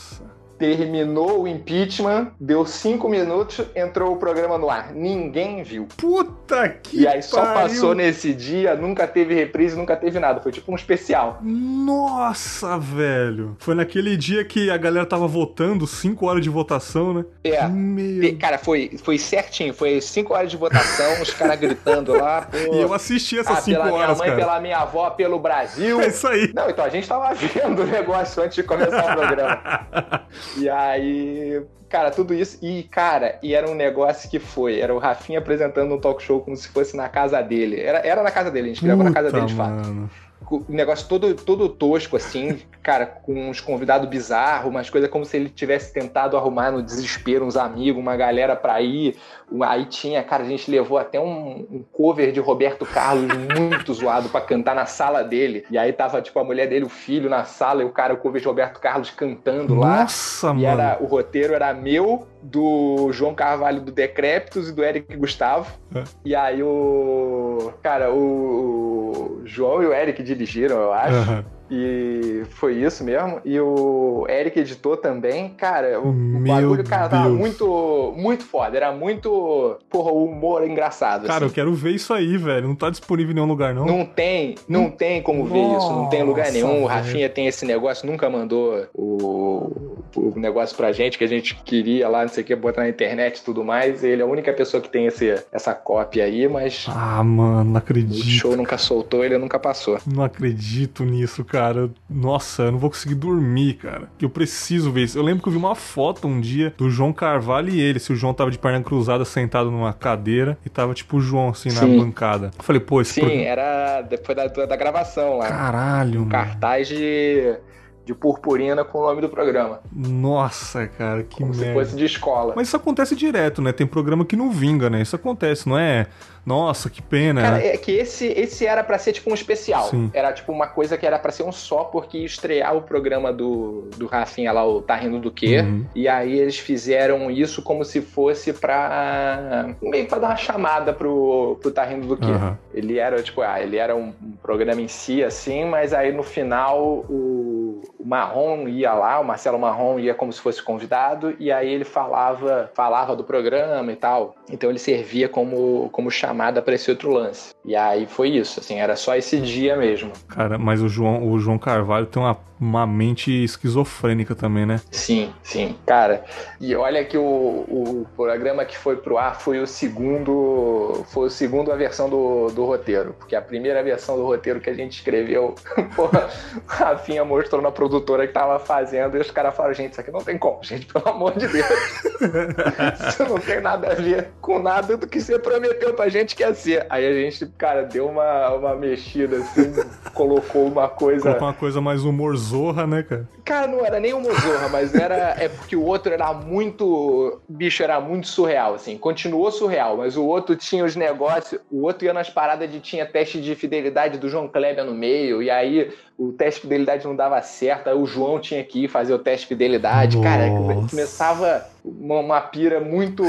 terminou 0.57 1.43
o 1.43 1.47
impeachment, 1.47 2.31
deu 2.39 2.65
cinco 2.65 3.09
minutos, 3.09 3.65
entrou 3.75 4.13
o 4.13 4.17
programa 4.17 4.57
no 4.57 4.69
ar. 4.69 4.93
Ninguém 4.93 5.63
viu. 5.63 5.87
Puta 5.97 6.69
que 6.69 7.01
E 7.01 7.07
aí 7.07 7.21
só 7.21 7.41
pariu. 7.41 7.61
passou 7.61 7.95
nesse 7.95 8.33
dia, 8.33 8.75
nunca 8.75 9.07
teve 9.07 9.33
reprise, 9.33 9.75
nunca 9.75 9.95
teve 9.95 10.19
nada. 10.19 10.41
Foi 10.41 10.51
tipo 10.51 10.71
um 10.71 10.75
especial. 10.75 11.39
Nossa, 11.41 12.77
velho. 12.77 13.55
Foi 13.59 13.75
naquele 13.75 14.15
dia 14.17 14.43
que 14.45 14.69
a 14.69 14.77
galera 14.77 15.05
tava 15.05 15.27
votando, 15.27 15.85
cinco 15.85 16.27
horas 16.27 16.41
de 16.41 16.49
votação, 16.49 17.13
né? 17.13 17.25
É. 17.43 17.67
Meu... 17.67 18.37
Cara, 18.37 18.57
foi, 18.57 18.97
foi 19.03 19.17
certinho. 19.17 19.73
Foi 19.73 19.99
cinco 20.01 20.33
horas 20.33 20.49
de 20.49 20.57
votação, 20.57 21.21
os 21.21 21.31
caras 21.31 21.59
gritando 21.59 22.13
lá. 22.13 22.41
Pô, 22.51 22.75
e 22.75 22.81
eu 22.81 22.93
assisti 22.93 23.39
essas 23.39 23.57
ah, 23.57 23.61
cinco 23.61 23.81
pela 23.81 23.93
horas, 23.93 24.17
minha 24.17 24.17
mãe, 24.17 24.27
cara. 24.27 24.39
pela 24.39 24.61
minha 24.61 24.77
avó, 24.77 25.09
pelo 25.09 25.39
Brasil. 25.39 25.99
É 26.01 26.07
isso 26.07 26.27
aí. 26.27 26.51
Não, 26.53 26.69
então 26.69 26.85
a 26.85 26.89
gente 26.89 27.07
tava 27.07 27.33
vendo 27.35 27.81
o 27.81 27.85
negócio 27.85 28.43
antes 28.43 28.55
de 28.55 28.63
começar 28.63 29.11
o 29.11 29.15
programa. 29.15 30.25
E 30.57 30.69
aí, 30.69 31.63
cara, 31.89 32.11
tudo 32.11 32.33
isso. 32.33 32.57
E, 32.61 32.83
cara, 32.83 33.39
e 33.41 33.53
era 33.53 33.69
um 33.69 33.75
negócio 33.75 34.29
que 34.29 34.39
foi. 34.39 34.79
Era 34.79 34.93
o 34.93 34.99
Rafinha 34.99 35.39
apresentando 35.39 35.93
um 35.93 35.99
talk 35.99 36.21
show 36.21 36.41
como 36.41 36.55
se 36.55 36.67
fosse 36.67 36.95
na 36.95 37.09
casa 37.09 37.41
dele. 37.41 37.79
Era, 37.79 37.99
era 37.99 38.23
na 38.23 38.31
casa 38.31 38.51
dele, 38.51 38.71
a 38.71 38.73
gente 38.73 38.85
gravou 38.85 39.03
na 39.03 39.13
casa 39.13 39.31
dele 39.31 39.45
de 39.45 39.53
fato. 39.53 40.09
O 40.49 40.63
negócio 40.69 41.07
todo, 41.07 41.33
todo 41.33 41.69
tosco, 41.69 42.15
assim, 42.15 42.59
cara, 42.85 43.07
com 43.07 43.49
uns 43.49 43.59
convidados 43.59 44.07
bizarros, 44.07 44.69
umas 44.69 44.91
coisas 44.91 45.09
como 45.09 45.25
se 45.25 45.35
ele 45.35 45.49
tivesse 45.49 45.91
tentado 45.91 46.37
arrumar 46.37 46.69
no 46.69 46.83
desespero 46.83 47.43
uns 47.43 47.57
amigos, 47.57 47.99
uma 47.99 48.15
galera 48.15 48.55
pra 48.55 48.79
ir. 48.79 49.15
Aí 49.61 49.85
tinha, 49.85 50.23
cara, 50.23 50.43
a 50.43 50.47
gente 50.47 50.69
levou 50.69 50.99
até 50.99 51.19
um, 51.19 51.65
um 51.71 51.83
cover 51.91 52.31
de 52.31 52.39
Roberto 52.39 52.85
Carlos 52.85 53.27
muito 53.59 53.91
zoado 53.95 54.29
para 54.29 54.45
cantar 54.45 54.75
na 54.75 54.85
sala 54.85 55.23
dele. 55.23 55.65
E 55.71 55.79
aí 55.79 55.91
tava, 55.91 56.21
tipo, 56.21 56.39
a 56.39 56.43
mulher 56.43 56.69
dele, 56.69 56.85
o 56.85 56.89
filho 56.89 57.27
na 57.27 57.43
sala, 57.43 57.81
e 57.81 57.85
o 57.85 57.89
cara, 57.89 58.13
o 58.13 58.17
cover 58.17 58.39
de 58.39 58.47
Roberto 58.47 58.79
Carlos 58.79 59.09
cantando 59.09 59.73
lá. 59.73 60.01
Nossa, 60.01 60.49
e 60.49 60.53
mano. 60.53 60.67
Era, 60.67 60.97
o 61.01 61.05
roteiro 61.05 61.55
era 61.55 61.73
meu, 61.73 62.27
do 62.43 63.11
João 63.11 63.33
Carvalho 63.33 63.81
do 63.81 63.91
Decréptos 63.91 64.69
e 64.69 64.71
do 64.71 64.83
Eric 64.83 65.15
Gustavo. 65.17 65.71
É. 65.95 66.03
E 66.23 66.35
aí 66.35 66.61
o. 66.61 67.73
Cara, 67.81 68.13
o 68.13 69.41
João 69.43 69.81
e 69.81 69.87
o 69.87 69.93
Eric 69.93 70.21
dirigiram, 70.21 70.77
eu 70.77 70.93
acho. 70.93 71.31
Uhum. 71.31 71.54
E 71.69 72.43
foi 72.51 72.75
isso 72.75 73.03
mesmo. 73.03 73.41
E 73.43 73.59
o 73.59 74.25
Eric 74.29 74.59
editou 74.59 74.95
também. 74.95 75.49
Cara, 75.49 75.99
o, 75.99 76.09
o 76.09 76.39
bagulho, 76.39 76.83
cara, 76.83 77.09
tava 77.09 77.29
muito, 77.29 78.13
muito 78.15 78.43
foda. 78.43 78.77
Era 78.77 78.91
muito, 78.91 79.77
porra, 79.89 80.11
o 80.11 80.25
humor 80.25 80.67
engraçado. 80.67 81.25
Cara, 81.25 81.37
assim. 81.37 81.45
eu 81.45 81.51
quero 81.51 81.73
ver 81.73 81.91
isso 81.91 82.13
aí, 82.13 82.37
velho. 82.37 82.67
Não 82.67 82.75
tá 82.75 82.89
disponível 82.89 83.31
em 83.31 83.35
nenhum 83.35 83.47
lugar, 83.47 83.73
não? 83.73 83.85
Não 83.85 84.05
tem, 84.05 84.55
não 84.67 84.85
hum. 84.85 84.91
tem 84.91 85.21
como 85.21 85.43
Nossa, 85.43 85.53
ver 85.53 85.77
isso. 85.77 85.89
Não 85.91 86.09
tem 86.09 86.23
lugar 86.23 86.51
nenhum. 86.51 86.67
Velho. 86.67 86.83
O 86.83 86.87
Rafinha 86.87 87.29
tem 87.29 87.47
esse 87.47 87.65
negócio, 87.65 88.05
nunca 88.05 88.29
mandou 88.29 88.85
o, 88.93 89.97
o 90.15 90.33
negócio 90.35 90.77
pra 90.77 90.91
gente 90.91 91.17
que 91.17 91.23
a 91.23 91.27
gente 91.27 91.55
queria 91.63 92.07
lá, 92.07 92.21
não 92.21 92.29
sei 92.29 92.43
o 92.43 92.45
que, 92.45 92.55
botar 92.55 92.81
na 92.81 92.89
internet 92.89 93.37
e 93.37 93.43
tudo 93.43 93.63
mais. 93.63 94.03
Ele 94.03 94.21
é 94.21 94.25
a 94.25 94.27
única 94.27 94.53
pessoa 94.53 94.81
que 94.81 94.89
tem 94.89 95.07
esse, 95.07 95.43
essa 95.51 95.73
cópia 95.73 96.25
aí, 96.25 96.47
mas. 96.47 96.85
Ah, 96.89 97.23
mano, 97.23 97.71
não 97.71 97.77
acredito. 97.77 98.21
O 98.21 98.29
show 98.29 98.55
nunca 98.55 98.77
soltou, 98.77 99.25
ele 99.25 99.37
nunca 99.37 99.57
passou. 99.57 99.97
Não 100.05 100.23
acredito 100.23 101.03
nisso, 101.03 101.43
cara 101.43 101.54
cara. 101.55 101.89
Nossa, 102.09 102.63
eu 102.63 102.71
não 102.73 102.79
vou 102.79 102.89
conseguir 102.89 103.15
dormir, 103.15 103.75
cara. 103.75 104.09
Eu 104.21 104.29
preciso 104.29 104.91
ver 104.91 105.03
isso. 105.03 105.17
Eu 105.17 105.23
lembro 105.23 105.41
que 105.41 105.47
eu 105.47 105.53
vi 105.53 105.57
uma 105.57 105.75
foto 105.75 106.27
um 106.27 106.41
dia 106.41 106.73
do 106.77 106.89
João 106.89 107.13
Carvalho 107.13 107.69
e 107.69 107.79
ele. 107.79 107.99
Se 107.99 108.11
o 108.11 108.15
João 108.15 108.33
tava 108.33 108.51
de 108.51 108.59
perna 108.59 108.83
cruzada 108.83 109.23
sentado 109.23 109.71
numa 109.71 109.93
cadeira 109.93 110.57
e 110.65 110.69
tava 110.69 110.93
tipo 110.93 111.17
o 111.17 111.21
João 111.21 111.49
assim 111.49 111.69
Sim. 111.69 111.95
na 111.97 112.03
bancada. 112.03 112.51
Eu 112.57 112.63
falei, 112.63 112.79
pô, 112.81 113.01
esse 113.01 113.13
Sim, 113.13 113.21
pro... 113.21 113.31
era 113.31 114.01
depois 114.01 114.35
da, 114.35 114.47
da 114.65 114.75
gravação 114.75 115.37
lá. 115.37 115.47
Caralho. 115.47 116.23
Um 116.23 116.29
cartaz 116.29 116.87
de 116.87 117.57
de 118.05 118.13
purpurina 118.13 118.85
com 118.85 118.99
o 118.99 119.01
nome 119.01 119.19
do 119.19 119.27
programa. 119.27 119.81
Nossa, 119.91 120.85
cara, 120.87 121.23
que 121.23 121.37
Como 121.37 121.49
merda. 121.49 121.65
se 121.65 121.73
fosse 121.73 121.95
de 121.97 122.05
escola. 122.05 122.53
Mas 122.55 122.67
isso 122.67 122.77
acontece 122.77 123.15
direto, 123.15 123.63
né? 123.63 123.71
Tem 123.71 123.87
programa 123.87 124.23
que 124.23 124.35
não 124.35 124.51
vinga, 124.51 124.91
né? 124.91 125.01
Isso 125.01 125.15
acontece, 125.15 125.67
não 125.67 125.77
é? 125.77 126.05
Nossa, 126.45 126.89
que 126.89 127.01
pena. 127.01 127.41
Cara, 127.41 127.65
é 127.65 127.77
que 127.77 127.91
esse, 127.91 128.27
esse 128.27 128.65
era 128.65 128.83
para 128.83 128.97
ser 128.99 129.13
tipo 129.13 129.31
um 129.31 129.33
especial. 129.33 129.89
Sim. 129.89 130.11
Era 130.13 130.31
tipo 130.31 130.51
uma 130.51 130.67
coisa 130.67 130.97
que 130.97 131.05
era 131.05 131.17
para 131.17 131.31
ser 131.31 131.43
um 131.43 131.51
só, 131.51 131.85
porque 131.85 132.19
ia 132.19 132.25
estrear 132.25 132.75
o 132.75 132.83
programa 132.83 133.33
do, 133.33 133.89
do 133.97 134.05
Rafinha 134.05 134.51
lá, 134.51 134.65
o 134.65 134.81
Tá 134.81 134.95
Rindo 134.95 135.19
do 135.19 135.31
Quê? 135.31 135.61
Uhum. 135.61 135.85
E 135.95 136.07
aí 136.07 136.37
eles 136.37 136.59
fizeram 136.59 137.31
isso 137.31 137.61
como 137.63 137.83
se 137.83 138.01
fosse 138.01 138.53
pra. 138.53 139.75
meio 139.81 140.07
pra 140.07 140.19
dar 140.19 140.27
uma 140.27 140.35
chamada 140.35 140.93
pro, 140.93 141.57
pro 141.61 141.71
Tá 141.71 141.83
Rindo 141.83 142.07
do 142.07 142.17
Quê? 142.17 142.31
Uhum. 142.31 142.55
Ele 142.73 142.99
era, 142.99 143.21
tipo, 143.23 143.41
ah, 143.41 143.59
ele 143.59 143.77
era 143.77 143.95
um, 143.95 144.13
um 144.21 144.31
programa 144.41 144.81
em 144.81 144.87
si, 144.87 145.23
assim, 145.23 145.65
mas 145.65 145.93
aí 145.93 146.11
no 146.11 146.23
final 146.23 147.05
o, 147.09 147.81
o 147.99 148.05
Marrom 148.05 148.67
ia 148.67 148.93
lá, 148.93 149.19
o 149.19 149.25
Marcelo 149.25 149.57
Marrom 149.57 149.99
ia 149.99 150.13
como 150.13 150.31
se 150.31 150.39
fosse 150.39 150.61
convidado, 150.61 151.35
e 151.39 151.51
aí 151.51 151.73
ele 151.73 151.85
falava, 151.85 152.69
falava 152.75 153.15
do 153.15 153.23
programa 153.23 153.91
e 153.91 153.95
tal. 153.95 154.35
Então 154.49 154.69
ele 154.69 154.79
servia 154.79 155.27
como, 155.27 155.89
como 155.91 156.11
chamada 156.11 156.61
para 156.61 156.75
esse 156.75 156.89
outro 156.89 157.11
lance. 157.11 157.53
E 157.63 157.75
aí 157.75 158.05
foi 158.05 158.29
isso, 158.29 158.59
assim, 158.59 158.75
era 158.79 158.95
só 158.95 159.15
esse 159.15 159.39
dia 159.39 159.75
mesmo. 159.75 160.11
Cara, 160.27 160.57
mas 160.57 160.81
o 160.81 160.87
João, 160.87 161.27
o 161.27 161.39
João 161.39 161.57
Carvalho 161.57 162.05
tem 162.05 162.21
uma 162.21 162.37
uma 162.59 162.87
mente 162.87 163.31
esquizofrênica 163.43 164.33
também, 164.33 164.65
né? 164.65 164.79
Sim, 164.91 165.33
sim. 165.43 165.75
Cara, 165.85 166.23
e 166.59 166.73
olha 166.75 167.03
que 167.03 167.17
o, 167.17 167.21
o 167.21 168.07
programa 168.15 168.63
que 168.63 168.77
foi 168.77 168.95
pro 168.95 169.17
ar 169.17 169.39
foi 169.39 169.59
o 169.59 169.67
segundo. 169.67 171.03
Foi 171.09 171.27
o 171.27 171.29
segundo 171.29 171.71
a 171.71 171.75
versão 171.75 172.09
do, 172.09 172.47
do 172.47 172.65
roteiro. 172.65 173.13
Porque 173.17 173.35
a 173.35 173.41
primeira 173.41 173.83
versão 173.83 174.15
do 174.15 174.25
roteiro 174.25 174.59
que 174.61 174.69
a 174.69 174.73
gente 174.73 174.93
escreveu, 174.93 175.55
porra, 175.95 176.29
o 176.55 176.61
Rafinha 176.65 177.25
mostrou 177.25 177.61
na 177.61 177.71
produtora 177.71 178.25
que 178.25 178.33
tava 178.33 178.57
fazendo, 178.59 179.17
e 179.17 179.19
os 179.19 179.31
caras 179.31 179.55
falaram, 179.55 179.75
gente, 179.75 179.91
isso 179.91 180.01
aqui 180.01 180.11
não 180.11 180.21
tem 180.21 180.37
como, 180.37 180.63
gente, 180.63 180.85
pelo 180.85 181.07
amor 181.09 181.33
de 181.37 181.47
Deus. 181.47 181.67
isso 183.09 183.23
não 183.27 183.39
tem 183.39 183.59
nada 183.59 183.91
a 183.91 183.95
ver 183.95 184.29
com 184.39 184.59
nada 184.59 184.95
do 184.95 185.07
que 185.07 185.19
você 185.19 185.37
prometeu 185.37 185.93
pra 185.93 186.07
gente 186.07 186.35
que 186.35 186.43
ia 186.43 186.53
ser. 186.53 186.85
Aí 186.89 187.05
a 187.05 187.13
gente, 187.13 187.45
cara, 187.57 187.83
deu 187.83 188.07
uma, 188.07 188.49
uma 188.53 188.75
mexida 188.75 189.37
assim, 189.37 189.73
colocou 190.13 190.67
uma 190.67 190.87
coisa. 190.87 191.21
Colocou 191.21 191.47
uma 191.47 191.53
coisa 191.53 191.81
mais 191.81 192.03
humorzosa 192.03 192.45
Zorra, 192.55 192.87
né, 192.87 193.03
cara? 193.03 193.29
Cara, 193.43 193.67
não 193.67 193.85
era 193.85 193.99
nem 193.99 194.13
uma 194.13 194.33
Zorra, 194.33 194.69
mas 194.69 194.95
era. 194.95 195.35
É 195.37 195.49
porque 195.49 195.75
o 195.75 195.83
outro 195.83 196.13
era 196.13 196.33
muito. 196.33 197.39
Bicho, 197.47 197.83
era 197.83 197.99
muito 197.99 198.27
surreal, 198.27 198.75
assim. 198.75 198.97
Continuou 198.97 199.51
surreal, 199.51 199.97
mas 199.97 200.15
o 200.15 200.25
outro 200.25 200.55
tinha 200.55 200.85
os 200.85 200.95
negócios. 200.95 201.59
O 201.69 201.83
outro 201.83 202.05
ia 202.05 202.13
nas 202.13 202.29
paradas 202.29 202.71
de 202.71 202.79
tinha 202.79 203.05
teste 203.05 203.41
de 203.41 203.53
fidelidade 203.55 204.17
do 204.17 204.29
João 204.29 204.47
Kleber 204.47 204.85
no 204.85 204.93
meio, 204.93 205.43
e 205.43 205.49
aí 205.49 205.93
o 206.17 206.31
teste 206.31 206.61
de 206.61 206.67
fidelidade 206.67 207.05
não 207.05 207.15
dava 207.15 207.41
certo, 207.41 207.89
aí 207.89 207.95
o 207.95 208.05
João 208.05 208.39
tinha 208.39 208.63
que 208.63 208.85
ir 208.85 208.87
fazer 208.87 209.13
o 209.13 209.19
teste 209.19 209.41
de 209.41 209.47
fidelidade. 209.49 210.17
Nossa. 210.17 210.29
Cara, 210.29 210.49
começava 210.89 211.74
uma, 211.85 212.19
uma, 212.19 212.41
pira 212.41 212.79
muito, 212.79 213.23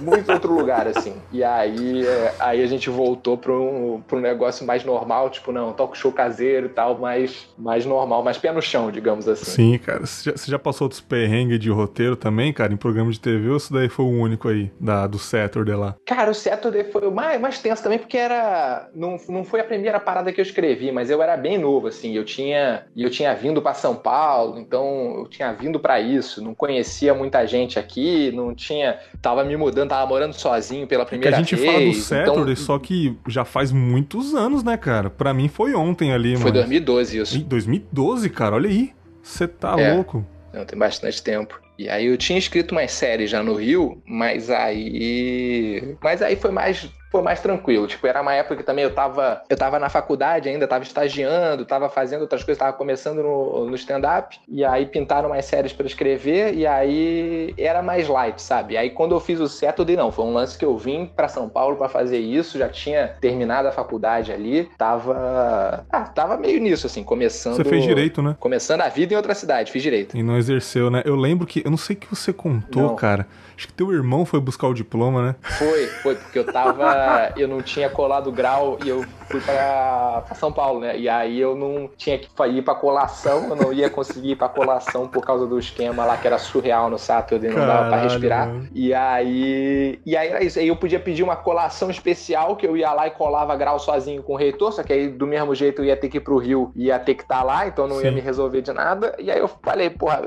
muito 0.00 0.32
outro 0.32 0.52
lugar, 0.52 0.88
assim. 0.88 1.14
E 1.32 1.44
aí, 1.44 2.06
é, 2.06 2.34
aí 2.40 2.62
a 2.62 2.66
gente 2.66 2.90
voltou 2.90 3.36
para 3.36 3.52
um, 3.52 4.02
um 4.10 4.20
negócio 4.20 4.66
mais 4.66 4.84
normal, 4.84 5.30
tipo, 5.30 5.52
não, 5.52 5.72
talk 5.72 5.96
show 5.96 6.10
caseiro 6.10 6.66
e 6.66 6.70
tal, 6.70 6.98
mais, 6.98 7.48
mais 7.56 7.86
normal, 7.86 8.22
mais 8.22 8.38
pé 8.38 8.52
no 8.52 8.62
chão, 8.62 8.90
digamos 8.90 9.28
assim. 9.28 9.50
Sim, 9.50 9.78
cara. 9.78 10.06
Você 10.06 10.30
já, 10.30 10.36
você 10.36 10.50
já 10.50 10.58
passou 10.58 10.88
dos 10.88 11.00
perrengues 11.00 11.60
de 11.60 11.70
roteiro 11.70 12.16
também, 12.16 12.52
cara, 12.52 12.72
em 12.72 12.76
programa 12.76 13.10
de 13.10 13.20
TV, 13.20 13.50
ou 13.50 13.56
isso 13.56 13.72
daí 13.72 13.88
foi 13.88 14.04
o 14.04 14.10
único 14.10 14.48
aí, 14.48 14.70
da, 14.80 15.06
do 15.06 15.18
Saturday 15.18 15.76
lá? 15.76 15.94
Cara, 16.06 16.30
o 16.30 16.34
Saturday 16.34 16.84
foi 16.84 17.06
o 17.06 17.12
mais, 17.12 17.40
mais 17.40 17.58
tenso 17.58 17.82
também, 17.82 17.98
porque 17.98 18.16
era. 18.16 18.88
Não, 18.94 19.16
não 19.28 19.44
foi 19.44 19.60
a 19.60 19.64
primeira 19.64 20.00
parada 20.00 20.32
que 20.32 20.40
eu 20.40 20.44
escrevi, 20.44 20.90
mas 20.90 21.10
eu 21.10 21.22
era 21.22 21.36
bem 21.36 21.58
novo, 21.58 21.88
assim 21.88 22.14
eu 22.16 22.24
tinha 22.24 22.84
eu 22.96 23.10
tinha 23.10 23.34
vindo 23.34 23.60
para 23.60 23.74
São 23.74 23.94
Paulo, 23.94 24.58
então 24.58 25.18
eu 25.18 25.28
tinha 25.28 25.52
vindo 25.52 25.78
para 25.78 26.00
isso, 26.00 26.42
não 26.42 26.54
conhecia 26.54 27.14
muita 27.14 27.46
gente 27.46 27.78
aqui, 27.78 27.83
não 28.32 28.54
tinha, 28.54 28.98
tava 29.20 29.44
me 29.44 29.56
mudando, 29.56 29.90
tava 29.90 30.06
morando 30.06 30.32
sozinho 30.32 30.86
pela 30.86 31.04
primeira 31.04 31.36
vez. 31.36 31.38
a 31.38 31.50
gente 31.50 31.56
vez, 31.56 31.72
fala 31.72 31.84
do 31.84 31.94
Saturday, 31.94 32.52
então... 32.52 32.64
só 32.64 32.78
que 32.78 33.16
já 33.28 33.44
faz 33.44 33.72
muitos 33.72 34.34
anos, 34.34 34.62
né, 34.62 34.76
cara? 34.76 35.10
Para 35.10 35.32
mim 35.34 35.48
foi 35.48 35.74
ontem 35.74 36.12
ali, 36.12 36.36
Foi 36.36 36.52
2012 36.52 37.18
isso. 37.18 37.38
2012, 37.44 38.30
cara, 38.30 38.56
olha 38.56 38.68
aí. 38.68 38.92
Você 39.22 39.48
tá 39.48 39.78
é. 39.78 39.94
louco. 39.94 40.24
Não, 40.52 40.64
tem 40.64 40.78
bastante 40.78 41.22
tempo. 41.22 41.60
E 41.78 41.88
aí 41.88 42.06
eu 42.06 42.16
tinha 42.16 42.38
escrito 42.38 42.72
umas 42.72 42.92
séries 42.92 43.30
já 43.30 43.42
no 43.42 43.54
Rio, 43.54 44.00
mas 44.06 44.50
aí. 44.50 45.96
Mas 46.00 46.22
aí 46.22 46.36
foi 46.36 46.52
mais 46.52 46.88
foi 47.14 47.22
mais 47.22 47.40
tranquilo. 47.40 47.86
Tipo, 47.86 48.08
era 48.08 48.20
uma 48.20 48.34
época 48.34 48.56
que 48.56 48.64
também 48.64 48.82
eu 48.82 48.92
tava, 48.92 49.40
eu 49.48 49.56
tava 49.56 49.78
na 49.78 49.88
faculdade 49.88 50.48
ainda, 50.48 50.66
tava 50.66 50.82
estagiando, 50.82 51.64
tava 51.64 51.88
fazendo 51.88 52.22
outras 52.22 52.42
coisas, 52.42 52.58
tava 52.58 52.72
começando 52.72 53.22
no, 53.22 53.66
no 53.66 53.74
stand-up, 53.76 54.36
e 54.48 54.64
aí 54.64 54.84
pintaram 54.84 55.28
umas 55.28 55.44
séries 55.44 55.72
para 55.72 55.86
escrever, 55.86 56.54
e 56.54 56.66
aí 56.66 57.54
era 57.56 57.80
mais 57.82 58.08
light, 58.08 58.42
sabe? 58.42 58.76
Aí 58.76 58.90
quando 58.90 59.14
eu 59.14 59.20
fiz 59.20 59.38
o 59.38 59.46
certo, 59.46 59.82
eu 59.82 59.84
dei, 59.84 59.94
não, 59.94 60.10
foi 60.10 60.24
um 60.24 60.32
lance 60.32 60.58
que 60.58 60.64
eu 60.64 60.76
vim 60.76 61.06
para 61.06 61.28
São 61.28 61.48
Paulo 61.48 61.76
para 61.76 61.88
fazer 61.88 62.18
isso, 62.18 62.58
já 62.58 62.68
tinha 62.68 63.14
terminado 63.20 63.68
a 63.68 63.70
faculdade 63.70 64.32
ali, 64.32 64.68
tava. 64.76 65.86
Ah, 65.92 66.00
tava 66.00 66.36
meio 66.36 66.60
nisso, 66.60 66.88
assim, 66.88 67.04
começando. 67.04 67.54
Você 67.54 67.64
fez 67.64 67.84
direito, 67.84 68.22
né? 68.22 68.34
Começando 68.40 68.80
a 68.80 68.88
vida 68.88 69.14
em 69.14 69.16
outra 69.16 69.36
cidade, 69.36 69.70
fiz 69.70 69.84
direito. 69.84 70.16
E 70.16 70.22
não 70.22 70.36
exerceu, 70.36 70.90
né? 70.90 71.00
Eu 71.04 71.14
lembro 71.14 71.46
que. 71.46 71.62
Eu 71.64 71.70
não 71.70 71.78
sei 71.78 71.94
o 71.94 71.98
que 72.00 72.08
você 72.10 72.32
contou, 72.32 72.82
não. 72.82 72.96
cara. 72.96 73.28
Acho 73.56 73.68
que 73.68 73.72
teu 73.72 73.92
irmão 73.92 74.24
foi 74.26 74.40
buscar 74.40 74.66
o 74.68 74.74
diploma, 74.74 75.28
né? 75.28 75.34
Foi, 75.58 75.86
foi, 75.86 76.14
porque 76.16 76.38
eu 76.38 76.44
tava. 76.44 77.32
eu 77.36 77.46
não 77.46 77.62
tinha 77.62 77.88
colado 77.88 78.32
grau 78.32 78.78
e 78.84 78.88
eu 78.88 79.04
fui 79.28 79.40
pra, 79.40 80.24
São 80.34 80.52
Paulo, 80.52 80.80
né? 80.80 80.98
E 80.98 81.08
aí 81.08 81.40
eu 81.40 81.54
não 81.54 81.88
tinha 81.96 82.18
que 82.18 82.28
ir 82.46 82.62
pra 82.62 82.74
colação, 82.74 83.48
eu 83.48 83.56
não 83.56 83.72
ia 83.72 83.90
conseguir 83.90 84.32
ir 84.32 84.36
pra 84.36 84.48
colação 84.48 85.08
por 85.08 85.24
causa 85.24 85.46
do 85.46 85.58
esquema 85.58 86.04
lá 86.04 86.16
que 86.16 86.26
era 86.26 86.38
surreal 86.38 86.90
no 86.90 86.98
Saturday, 86.98 87.50
não 87.50 87.56
Caralho, 87.56 87.78
dava 87.78 87.88
pra 87.88 88.02
respirar. 88.02 88.48
Mano. 88.48 88.68
E 88.74 88.94
aí. 88.94 90.00
E 90.04 90.16
aí 90.16 90.28
era 90.28 90.44
isso. 90.44 90.58
Aí 90.58 90.68
eu 90.68 90.76
podia 90.76 91.00
pedir 91.00 91.22
uma 91.22 91.36
colação 91.36 91.90
especial, 91.90 92.56
que 92.56 92.66
eu 92.66 92.76
ia 92.76 92.92
lá 92.92 93.06
e 93.06 93.10
colava 93.10 93.56
grau 93.56 93.78
sozinho 93.78 94.22
com 94.22 94.34
o 94.34 94.36
reitor, 94.36 94.72
só 94.72 94.82
que 94.82 94.92
aí 94.92 95.08
do 95.08 95.26
mesmo 95.26 95.54
jeito 95.54 95.82
eu 95.82 95.86
ia 95.86 95.96
ter 95.96 96.08
que 96.08 96.18
ir 96.18 96.20
pro 96.20 96.38
Rio 96.38 96.72
e 96.74 96.86
ia 96.86 96.98
ter 96.98 97.14
que 97.14 97.22
estar 97.22 97.38
tá 97.38 97.42
lá, 97.42 97.66
então 97.66 97.86
não 97.86 97.96
Sim. 97.96 98.06
ia 98.06 98.12
me 98.12 98.20
resolver 98.20 98.62
de 98.62 98.72
nada. 98.72 99.14
E 99.18 99.30
aí 99.30 99.38
eu 99.38 99.48
falei, 99.48 99.90
porra, 99.90 100.22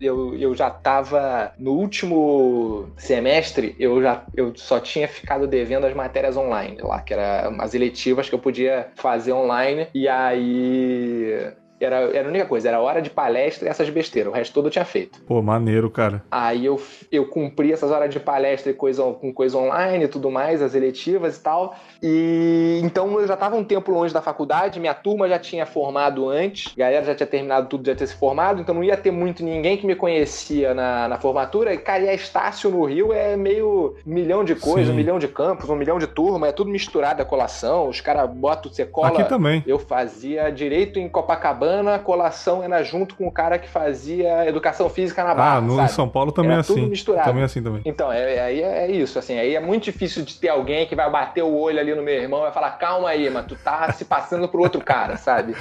eu, 0.00 0.34
eu 0.34 0.54
já 0.54 0.70
tava 0.70 1.52
no 1.58 1.72
último 1.72 2.88
semestre, 2.96 3.74
eu 3.78 4.02
já 4.02 4.22
eu 4.34 4.52
só 4.54 4.78
tinha 4.78 5.08
ficado 5.08 5.46
devendo 5.46 5.86
as 5.86 5.94
matérias 5.94 6.36
online 6.36 6.78
lá, 6.80 7.00
que 7.00 7.14
eram 7.14 7.60
as 7.60 7.74
eletivas 7.74 8.28
que 8.28 8.35
eu 8.36 8.40
podia 8.40 8.88
fazer 8.94 9.32
online. 9.32 9.88
E 9.94 10.08
aí 10.08 11.52
era, 11.80 11.96
era 12.16 12.26
a 12.26 12.30
única 12.30 12.46
coisa, 12.46 12.68
era 12.68 12.80
hora 12.80 13.02
de 13.02 13.10
palestra 13.10 13.68
e 13.68 13.70
essas 13.70 13.88
besteiras. 13.90 14.32
O 14.32 14.36
resto 14.36 14.52
todo 14.52 14.66
eu 14.66 14.70
tinha 14.70 14.84
feito. 14.84 15.20
Pô, 15.22 15.40
maneiro, 15.42 15.90
cara. 15.90 16.22
Aí 16.30 16.64
eu, 16.64 16.80
eu 17.10 17.26
cumpri 17.26 17.72
essas 17.72 17.90
horas 17.90 18.10
de 18.10 18.20
palestra 18.20 18.70
e 18.70 18.74
coisa, 18.74 19.02
com 19.02 19.32
coisa 19.32 19.58
online 19.58 20.04
e 20.04 20.08
tudo 20.08 20.30
mais, 20.30 20.62
as 20.62 20.74
eletivas 20.74 21.36
e 21.36 21.42
tal. 21.42 21.74
E 22.02 22.80
então 22.82 23.20
eu 23.20 23.26
já 23.26 23.36
tava 23.36 23.56
um 23.56 23.64
tempo 23.64 23.90
longe 23.90 24.12
da 24.12 24.22
faculdade, 24.22 24.80
minha 24.80 24.94
turma 24.94 25.28
já 25.28 25.38
tinha 25.38 25.66
formado 25.66 26.28
antes, 26.28 26.72
a 26.72 26.78
galera 26.78 27.04
já 27.04 27.14
tinha 27.14 27.26
terminado 27.26 27.68
tudo, 27.68 27.86
já 27.86 27.94
tinha 27.94 28.06
se 28.06 28.14
formado, 28.14 28.60
então 28.60 28.74
não 28.74 28.84
ia 28.84 28.96
ter 28.96 29.10
muito 29.10 29.44
ninguém 29.44 29.76
que 29.76 29.86
me 29.86 29.94
conhecia 29.94 30.74
na, 30.74 31.08
na 31.08 31.18
formatura. 31.18 31.74
E, 31.74 31.78
cara, 31.78 32.04
e 32.04 32.08
a 32.08 32.14
Estácio 32.14 32.70
no 32.70 32.84
Rio 32.84 33.12
é 33.12 33.36
meio 33.36 33.96
um 34.06 34.14
milhão 34.14 34.44
de 34.44 34.54
coisas, 34.54 34.92
um 34.92 34.96
milhão 34.96 35.18
de 35.18 35.28
campos, 35.28 35.68
um 35.68 35.76
milhão 35.76 35.98
de 35.98 36.06
turma, 36.06 36.48
é 36.48 36.52
tudo 36.52 36.70
misturado 36.70 37.20
a 37.22 37.24
colação. 37.24 37.88
Os 37.88 38.00
caras 38.00 38.28
botam, 38.30 38.72
você 38.72 38.84
cola. 38.84 39.08
Aqui 39.08 39.24
também. 39.24 39.62
Eu 39.66 39.78
fazia 39.78 40.50
direito 40.50 40.98
em 40.98 41.08
Copacabana, 41.08 41.65
a 41.68 41.98
colação 41.98 42.62
era 42.62 42.82
junto 42.82 43.14
com 43.14 43.26
o 43.26 43.32
cara 43.32 43.58
que 43.58 43.68
fazia 43.68 44.46
educação 44.48 44.88
física 44.88 45.22
na 45.24 45.34
Barra. 45.34 45.56
Ah, 45.56 45.60
no 45.60 45.76
sabe? 45.76 45.92
São 45.92 46.08
Paulo 46.08 46.32
também 46.32 46.52
era 46.52 46.60
é 46.60 46.62
assim. 46.62 46.74
Tudo 46.74 46.88
misturado. 46.88 47.28
Também 47.28 47.42
é 47.42 47.44
assim 47.46 47.62
também. 47.62 47.82
Então, 47.84 48.12
é, 48.12 48.40
aí 48.40 48.62
é, 48.62 48.86
é, 48.86 48.90
isso, 48.90 49.18
assim, 49.18 49.38
aí 49.38 49.54
é 49.54 49.60
muito 49.60 49.84
difícil 49.84 50.24
de 50.24 50.36
ter 50.36 50.48
alguém 50.48 50.86
que 50.86 50.94
vai 50.94 51.10
bater 51.10 51.42
o 51.42 51.54
olho 51.54 51.78
ali 51.78 51.94
no 51.94 52.02
meu 52.02 52.14
irmão 52.14 52.40
e 52.40 52.42
vai 52.44 52.52
falar, 52.52 52.70
calma 52.72 53.08
aí, 53.08 53.28
mas 53.30 53.46
tu 53.46 53.56
tá 53.56 53.92
se 53.92 54.04
passando 54.04 54.48
pro 54.48 54.62
outro 54.62 54.80
cara, 54.80 55.16
sabe? 55.18 55.54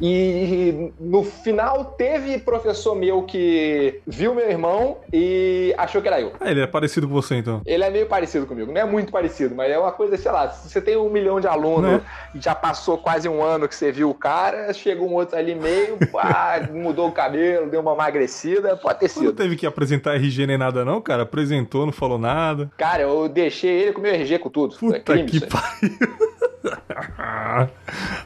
E 0.00 0.92
no 0.98 1.22
final 1.22 1.84
teve 1.84 2.38
professor 2.38 2.94
meu 2.94 3.22
que 3.22 4.00
viu 4.06 4.34
meu 4.34 4.48
irmão 4.48 4.98
e 5.12 5.74
achou 5.76 6.00
que 6.00 6.08
era 6.08 6.20
eu. 6.20 6.32
Ah, 6.40 6.50
ele 6.50 6.62
é 6.62 6.66
parecido 6.66 7.06
com 7.06 7.12
você, 7.12 7.36
então? 7.36 7.60
Ele 7.66 7.84
é 7.84 7.90
meio 7.90 8.06
parecido 8.06 8.46
comigo. 8.46 8.72
Não 8.72 8.80
é 8.80 8.84
muito 8.84 9.12
parecido, 9.12 9.54
mas 9.54 9.70
é 9.70 9.78
uma 9.78 9.92
coisa, 9.92 10.16
sei 10.16 10.32
lá, 10.32 10.48
se 10.50 10.70
você 10.70 10.80
tem 10.80 10.96
um 10.96 11.10
milhão 11.10 11.38
de 11.38 11.46
alunos 11.46 11.92
né? 11.92 12.00
e 12.34 12.40
já 12.40 12.54
passou 12.54 12.96
quase 12.96 13.28
um 13.28 13.42
ano 13.42 13.68
que 13.68 13.74
você 13.74 13.92
viu 13.92 14.08
o 14.10 14.14
cara, 14.14 14.72
chegou 14.72 15.08
um 15.08 15.14
outro 15.14 15.36
ali 15.36 15.49
meio, 15.54 15.96
pá, 16.10 16.68
mudou 16.72 17.08
o 17.08 17.12
cabelo, 17.12 17.70
deu 17.70 17.80
uma 17.80 17.94
emagrecida, 17.94 18.76
pode 18.76 19.00
ter 19.00 19.08
sido. 19.08 19.24
Não 19.24 19.32
teve 19.32 19.56
que 19.56 19.66
apresentar 19.66 20.14
RG 20.14 20.46
nem 20.46 20.58
nada 20.58 20.84
não, 20.84 21.00
cara? 21.00 21.22
Apresentou, 21.22 21.86
não 21.86 21.92
falou 21.92 22.18
nada. 22.18 22.70
Cara, 22.76 23.02
eu 23.02 23.28
deixei 23.28 23.82
ele 23.82 23.92
com 23.92 24.00
meu 24.00 24.12
RG 24.12 24.38
com 24.38 24.50
tudo. 24.50 24.76
Puta 24.76 24.96
é 24.96 25.00
crime, 25.00 25.30
que 25.30 25.46
pariu. 25.46 25.90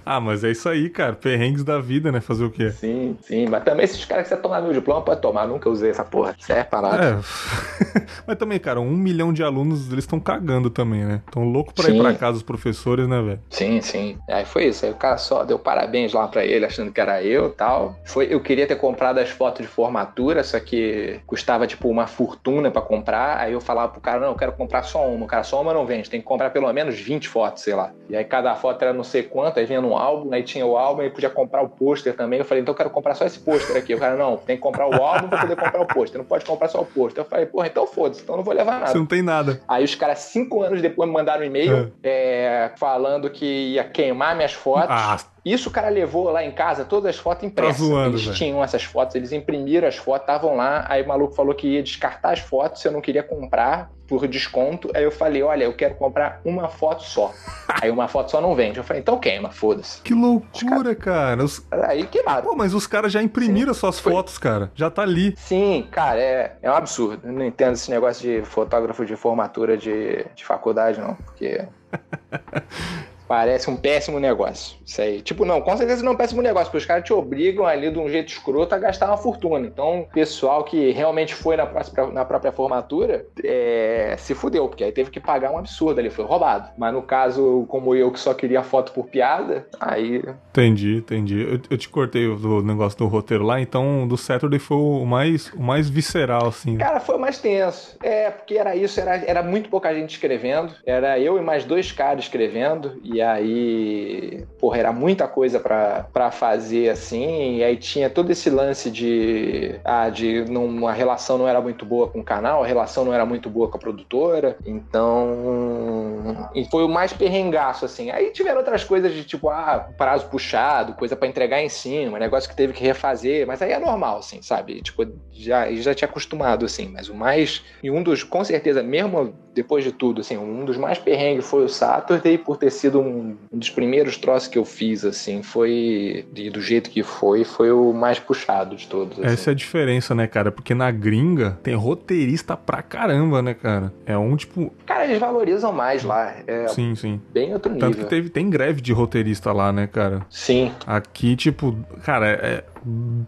ah, 0.04 0.20
mas 0.20 0.42
é 0.44 0.50
isso 0.50 0.68
aí, 0.68 0.88
cara. 0.88 1.14
Perrengues 1.14 1.62
da 1.62 1.78
vida, 1.78 2.10
né? 2.10 2.20
Fazer 2.20 2.44
o 2.44 2.50
quê? 2.50 2.70
Sim, 2.70 3.16
sim. 3.22 3.46
Mas 3.48 3.64
também 3.64 3.84
esses 3.84 4.04
caras 4.04 4.24
que 4.24 4.28
você 4.28 4.36
tomar 4.36 4.60
meu 4.60 4.72
diploma, 4.72 5.02
pode 5.02 5.20
tomar. 5.20 5.46
Nunca 5.46 5.68
usei 5.68 5.90
essa 5.90 6.04
porra. 6.04 6.34
Isso 6.38 6.52
é 6.52 6.64
parado. 6.64 7.02
É. 7.02 8.04
mas 8.26 8.36
também, 8.36 8.58
cara, 8.58 8.80
um 8.80 8.96
milhão 8.96 9.32
de 9.32 9.42
alunos, 9.42 9.92
eles 9.92 10.04
estão 10.04 10.18
cagando 10.18 10.70
também, 10.70 11.04
né? 11.04 11.22
Estão 11.26 11.44
loucos 11.44 11.72
pra 11.74 11.84
sim. 11.84 11.96
ir 11.96 12.00
pra 12.00 12.14
casa 12.14 12.38
os 12.38 12.42
professores, 12.42 13.08
né, 13.08 13.20
velho? 13.22 13.40
Sim, 13.50 13.80
sim. 13.80 14.18
Aí 14.28 14.44
foi 14.44 14.66
isso. 14.66 14.84
Aí 14.84 14.90
o 14.90 14.96
cara 14.96 15.16
só 15.16 15.44
deu 15.44 15.58
parabéns 15.58 16.12
lá 16.12 16.26
pra 16.26 16.44
ele, 16.44 16.64
achando 16.64 16.92
que 16.92 17.00
era 17.00 17.22
eu 17.22 17.48
e 17.48 17.52
tal. 17.52 17.96
Foi, 18.04 18.26
eu 18.30 18.40
queria 18.40 18.66
ter 18.66 18.76
comprado 18.76 19.18
as 19.18 19.30
fotos 19.30 19.62
de 19.64 19.68
formatura, 19.68 20.42
só 20.42 20.58
que 20.58 21.20
custava, 21.26 21.66
tipo, 21.66 21.88
uma 21.88 22.06
fortuna 22.06 22.70
pra 22.70 22.82
comprar. 22.82 23.38
Aí 23.38 23.52
eu 23.52 23.60
falava 23.60 23.92
pro 23.92 24.00
cara, 24.00 24.20
não, 24.20 24.28
eu 24.28 24.34
quero 24.36 24.52
comprar 24.52 24.82
só 24.82 25.06
uma. 25.08 25.24
O 25.24 25.28
cara, 25.28 25.44
só 25.44 25.60
uma 25.60 25.72
não 25.72 25.86
vende. 25.86 26.10
Tem 26.10 26.20
que 26.20 26.26
comprar 26.26 26.50
pelo 26.50 26.72
menos 26.72 26.98
20 26.98 27.28
fotos, 27.28 27.62
sei 27.62 27.74
lá. 27.74 27.92
E 28.08 28.16
aí 28.16 28.23
cada 28.24 28.54
foto 28.54 28.82
era 28.82 28.92
não 28.92 29.04
sei 29.04 29.22
quanto, 29.22 29.58
aí 29.58 29.66
vinha 29.66 29.80
num 29.80 29.96
álbum, 29.96 30.32
aí 30.32 30.42
tinha 30.42 30.64
o 30.64 30.76
álbum, 30.76 31.02
e 31.02 31.10
podia 31.10 31.30
comprar 31.30 31.62
o 31.62 31.68
pôster 31.68 32.14
também. 32.16 32.38
Eu 32.38 32.44
falei, 32.44 32.62
então 32.62 32.72
eu 32.72 32.76
quero 32.76 32.90
comprar 32.90 33.14
só 33.14 33.24
esse 33.24 33.38
pôster 33.38 33.76
aqui. 33.76 33.94
O 33.94 33.98
cara, 33.98 34.16
não, 34.16 34.36
tem 34.36 34.56
que 34.56 34.62
comprar 34.62 34.88
o 34.88 35.02
álbum 35.02 35.28
pra 35.28 35.40
poder 35.40 35.56
comprar 35.56 35.80
o 35.80 35.86
pôster. 35.86 36.18
Não 36.18 36.24
pode 36.24 36.44
comprar 36.44 36.68
só 36.68 36.80
o 36.80 36.86
pôster. 36.86 37.24
Eu 37.24 37.28
falei, 37.28 37.46
porra, 37.46 37.66
então 37.66 37.86
foda-se, 37.86 38.22
então 38.22 38.36
não 38.36 38.44
vou 38.44 38.54
levar 38.54 38.80
nada. 38.80 38.86
Você 38.86 38.98
não 38.98 39.06
tem 39.06 39.22
nada. 39.22 39.60
Aí 39.68 39.84
os 39.84 39.94
caras, 39.94 40.18
cinco 40.20 40.62
anos 40.62 40.80
depois, 40.80 41.08
me 41.08 41.14
mandaram 41.14 41.42
um 41.42 41.46
e-mail 41.46 41.92
é. 42.02 42.70
É, 42.72 42.72
falando 42.76 43.30
que 43.30 43.44
ia 43.44 43.84
queimar 43.84 44.34
minhas 44.34 44.52
fotos. 44.52 44.90
Ah, 44.90 45.18
isso 45.44 45.68
o 45.68 45.72
cara 45.72 45.90
levou 45.90 46.30
lá 46.30 46.42
em 46.42 46.50
casa 46.50 46.84
todas 46.84 47.10
as 47.10 47.16
fotos 47.16 47.44
impressas. 47.44 47.76
Tá 47.76 47.84
zoando, 47.84 48.10
eles 48.10 48.24
véio. 48.24 48.36
tinham 48.36 48.64
essas 48.64 48.82
fotos, 48.82 49.14
eles 49.14 49.30
imprimiram 49.30 49.86
as 49.86 49.96
fotos, 49.96 50.22
estavam 50.22 50.56
lá. 50.56 50.86
Aí 50.88 51.02
o 51.02 51.08
maluco 51.08 51.34
falou 51.34 51.54
que 51.54 51.66
ia 51.66 51.82
descartar 51.82 52.32
as 52.32 52.40
fotos 52.40 52.80
se 52.80 52.88
eu 52.88 52.92
não 52.92 53.00
queria 53.00 53.22
comprar 53.22 53.90
por 54.06 54.26
desconto. 54.26 54.90
Aí 54.94 55.04
eu 55.04 55.10
falei: 55.10 55.42
Olha, 55.42 55.64
eu 55.64 55.72
quero 55.72 55.94
comprar 55.94 56.40
uma 56.44 56.68
foto 56.68 57.02
só. 57.02 57.32
aí 57.68 57.90
uma 57.90 58.08
foto 58.08 58.30
só 58.30 58.40
não 58.40 58.54
vende. 58.54 58.78
Eu 58.78 58.84
falei: 58.84 59.00
Então 59.00 59.18
queima, 59.18 59.50
foda-se. 59.50 60.00
Que 60.02 60.14
loucura, 60.14 60.94
cara. 60.94 61.44
Os... 61.44 61.66
Aí 61.70 62.06
queimaram. 62.06 62.48
Pô, 62.48 62.54
mas 62.54 62.74
os 62.74 62.86
caras 62.86 63.12
já 63.12 63.22
imprimiram 63.22 63.72
Sim. 63.74 63.80
suas 63.80 63.98
Foi. 63.98 64.12
fotos, 64.12 64.38
cara. 64.38 64.70
Já 64.74 64.90
tá 64.90 65.02
ali. 65.02 65.34
Sim, 65.36 65.86
cara, 65.90 66.20
é, 66.20 66.56
é 66.62 66.70
um 66.70 66.74
absurdo. 66.74 67.26
Eu 67.26 67.32
não 67.32 67.44
entendo 67.44 67.74
esse 67.74 67.90
negócio 67.90 68.22
de 68.22 68.44
fotógrafo 68.44 69.04
de 69.04 69.16
formatura 69.16 69.76
de, 69.76 70.24
de 70.34 70.44
faculdade, 70.44 71.00
não. 71.00 71.14
Porque. 71.14 71.66
Parece 73.26 73.70
um 73.70 73.76
péssimo 73.76 74.20
negócio. 74.20 74.76
Isso 74.84 75.00
aí. 75.00 75.20
Tipo, 75.20 75.44
não, 75.44 75.60
com 75.60 75.76
certeza 75.76 76.02
não 76.02 76.12
é 76.12 76.14
um 76.14 76.18
péssimo 76.18 76.42
negócio, 76.42 76.66
porque 76.66 76.78
os 76.78 76.86
caras 76.86 77.04
te 77.04 77.12
obrigam 77.12 77.66
ali 77.66 77.90
de 77.90 77.98
um 77.98 78.08
jeito 78.08 78.28
escroto 78.28 78.74
a 78.74 78.78
gastar 78.78 79.06
uma 79.06 79.16
fortuna. 79.16 79.66
Então, 79.66 80.00
o 80.00 80.06
pessoal 80.06 80.64
que 80.64 80.90
realmente 80.90 81.34
foi 81.34 81.56
na, 81.56 81.66
próxima, 81.66 82.06
na 82.08 82.24
própria 82.24 82.52
formatura 82.52 83.26
é, 83.42 84.14
se 84.18 84.34
fudeu, 84.34 84.68
porque 84.68 84.84
aí 84.84 84.92
teve 84.92 85.10
que 85.10 85.20
pagar 85.20 85.50
um 85.50 85.58
absurdo 85.58 85.98
ali, 85.98 86.10
foi 86.10 86.24
roubado. 86.24 86.70
Mas 86.76 86.92
no 86.92 87.02
caso, 87.02 87.64
como 87.68 87.94
eu 87.94 88.10
que 88.10 88.20
só 88.20 88.34
queria 88.34 88.62
foto 88.62 88.92
por 88.92 89.06
piada, 89.06 89.66
aí. 89.80 90.22
Entendi, 90.50 90.96
entendi. 90.96 91.42
Eu, 91.42 91.60
eu 91.70 91.78
te 91.78 91.88
cortei 91.88 92.26
o 92.26 92.62
negócio 92.62 92.98
do 92.98 93.06
roteiro 93.06 93.44
lá, 93.44 93.60
então 93.60 94.06
do 94.06 94.16
Saturday 94.16 94.58
foi 94.58 94.76
o 94.76 95.04
mais, 95.04 95.52
o 95.52 95.62
mais 95.62 95.88
visceral, 95.88 96.46
assim. 96.46 96.76
Cara, 96.76 97.00
foi 97.00 97.16
o 97.16 97.20
mais 97.20 97.38
tenso. 97.38 97.96
É, 98.02 98.30
porque 98.30 98.54
era 98.54 98.76
isso, 98.76 99.00
era, 99.00 99.16
era 99.16 99.42
muito 99.42 99.68
pouca 99.68 99.94
gente 99.94 100.10
escrevendo. 100.10 100.74
Era 100.86 101.18
eu 101.18 101.38
e 101.38 101.40
mais 101.40 101.64
dois 101.64 101.92
caras 101.92 102.24
escrevendo. 102.24 103.00
E 103.02 103.13
aí, 103.20 104.44
porra, 104.58 104.78
era 104.78 104.92
muita 104.92 105.26
coisa 105.28 105.60
para 105.60 106.30
fazer 106.30 106.88
assim, 106.90 107.56
e 107.56 107.64
aí 107.64 107.76
tinha 107.76 108.10
todo 108.10 108.30
esse 108.30 108.50
lance 108.50 108.90
de, 108.90 109.78
ah, 109.84 110.08
de 110.08 110.44
não, 110.50 110.86
a 110.86 110.92
relação 110.92 111.38
não 111.38 111.48
era 111.48 111.60
muito 111.60 111.84
boa 111.84 112.08
com 112.08 112.20
o 112.20 112.24
canal, 112.24 112.62
a 112.62 112.66
relação 112.66 113.04
não 113.04 113.12
era 113.12 113.26
muito 113.26 113.48
boa 113.50 113.68
com 113.68 113.76
a 113.76 113.80
produtora, 113.80 114.56
então. 114.66 116.50
E 116.54 116.64
foi 116.70 116.84
o 116.84 116.88
mais 116.88 117.12
perrengaço, 117.12 117.84
assim. 117.84 118.10
Aí 118.10 118.30
tiveram 118.30 118.58
outras 118.58 118.84
coisas 118.84 119.12
de 119.12 119.24
tipo, 119.24 119.48
ah, 119.48 119.90
prazo 119.96 120.26
puxado, 120.28 120.94
coisa 120.94 121.16
para 121.16 121.28
entregar 121.28 121.62
em 121.62 121.68
cima, 121.68 122.18
negócio 122.18 122.48
que 122.48 122.56
teve 122.56 122.72
que 122.72 122.82
refazer, 122.82 123.46
mas 123.46 123.60
aí 123.62 123.72
é 123.72 123.78
normal, 123.78 124.18
assim, 124.18 124.40
sabe? 124.42 124.80
Tipo, 124.80 125.06
já, 125.32 125.70
já 125.72 125.94
tinha 125.94 126.08
acostumado, 126.08 126.64
assim, 126.64 126.88
mas 126.88 127.08
o 127.08 127.14
mais. 127.14 127.62
E 127.82 127.90
um 127.90 128.02
dos, 128.02 128.22
com 128.22 128.44
certeza, 128.44 128.82
mesmo 128.82 129.34
depois 129.54 129.84
de 129.84 129.92
tudo, 129.92 130.20
assim, 130.20 130.36
um 130.36 130.64
dos 130.64 130.76
mais 130.76 130.98
perrengues 130.98 131.46
foi 131.46 131.64
o 131.64 131.68
Saturday, 131.68 132.36
por 132.36 132.56
ter 132.56 132.70
sido 132.70 133.00
um, 133.00 133.36
um 133.52 133.58
dos 133.58 133.70
primeiros 133.70 134.16
troços 134.16 134.48
que 134.48 134.58
eu 134.58 134.64
fiz, 134.64 135.04
assim, 135.04 135.42
foi, 135.42 136.26
e 136.34 136.50
do 136.50 136.60
jeito 136.60 136.90
que 136.90 137.02
foi, 137.02 137.44
foi 137.44 137.70
o 137.70 137.92
mais 137.92 138.18
puxado 138.18 138.76
de 138.76 138.86
todos. 138.86 139.18
Assim. 139.18 139.32
Essa 139.32 139.50
é 139.50 139.52
a 139.52 139.54
diferença, 139.54 140.14
né, 140.14 140.26
cara? 140.26 140.50
Porque 140.50 140.74
na 140.74 140.90
gringa 140.90 141.58
tem 141.62 141.74
roteirista 141.74 142.56
pra 142.56 142.82
caramba, 142.82 143.40
né, 143.40 143.54
cara? 143.54 143.92
É 144.04 144.16
um 144.16 144.36
tipo. 144.36 144.72
Cara, 144.86 145.04
eles 145.04 145.18
valorizam 145.18 145.72
mais 145.72 146.02
lá. 146.02 146.34
É 146.46 146.68
sim, 146.68 146.94
sim. 146.94 147.20
Bem 147.32 147.52
outro 147.52 147.72
nível. 147.72 147.90
Tanto 147.90 148.02
que 148.02 148.10
teve, 148.10 148.28
tem 148.28 148.50
greve 148.50 148.80
de 148.80 148.92
roteirista 148.92 149.52
lá, 149.52 149.72
né, 149.72 149.86
cara? 149.86 150.26
Sim. 150.28 150.72
Aqui, 150.86 151.36
tipo, 151.36 151.76
cara, 152.02 152.28
é 152.28 152.64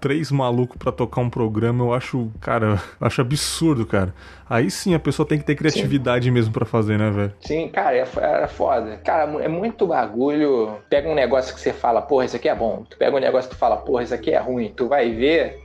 três 0.01 0.31
malucos 0.31 0.77
para 0.77 0.93
tocar 0.93 1.21
um 1.21 1.31
programa, 1.31 1.85
eu 1.85 1.93
acho, 1.93 2.31
cara, 2.41 2.81
acho 3.01 3.21
absurdo, 3.21 3.87
cara. 3.87 4.15
Aí 4.49 4.71
sim 4.71 4.95
a 4.95 4.99
pessoa 4.99 5.27
tem 5.27 5.39
que 5.39 5.45
ter 5.45 5.57
criatividade 5.57 6.27
sim. 6.27 6.31
mesmo 6.31 6.53
para 6.53 6.65
fazer, 6.65 6.99
né, 6.99 7.11
velho? 7.11 7.33
Sim, 7.41 7.69
cara, 7.69 7.97
é, 7.97 8.07
é 8.43 8.47
foda. 8.47 8.97
Cara, 8.99 9.43
é 9.43 9.49
muito 9.49 9.87
bagulho. 9.87 10.79
Pega 10.89 11.09
um 11.09 11.15
negócio 11.15 11.55
que 11.55 11.61
você 11.61 11.73
fala, 11.73 12.01
porra, 12.01 12.27
isso 12.27 12.37
aqui 12.37 12.49
é 12.49 12.55
bom. 12.55 12.85
Tu 12.89 12.97
pega 12.97 13.17
um 13.17 13.21
negócio 13.21 13.51
que 13.51 13.57
tu 13.57 13.59
fala, 13.59 13.77
porra, 13.77 14.05
isso 14.05 14.15
aqui 14.15 14.31
é 14.31 14.39
ruim. 14.39 14.73
Tu 14.77 14.87
vai 14.87 15.11
ver, 15.11 15.59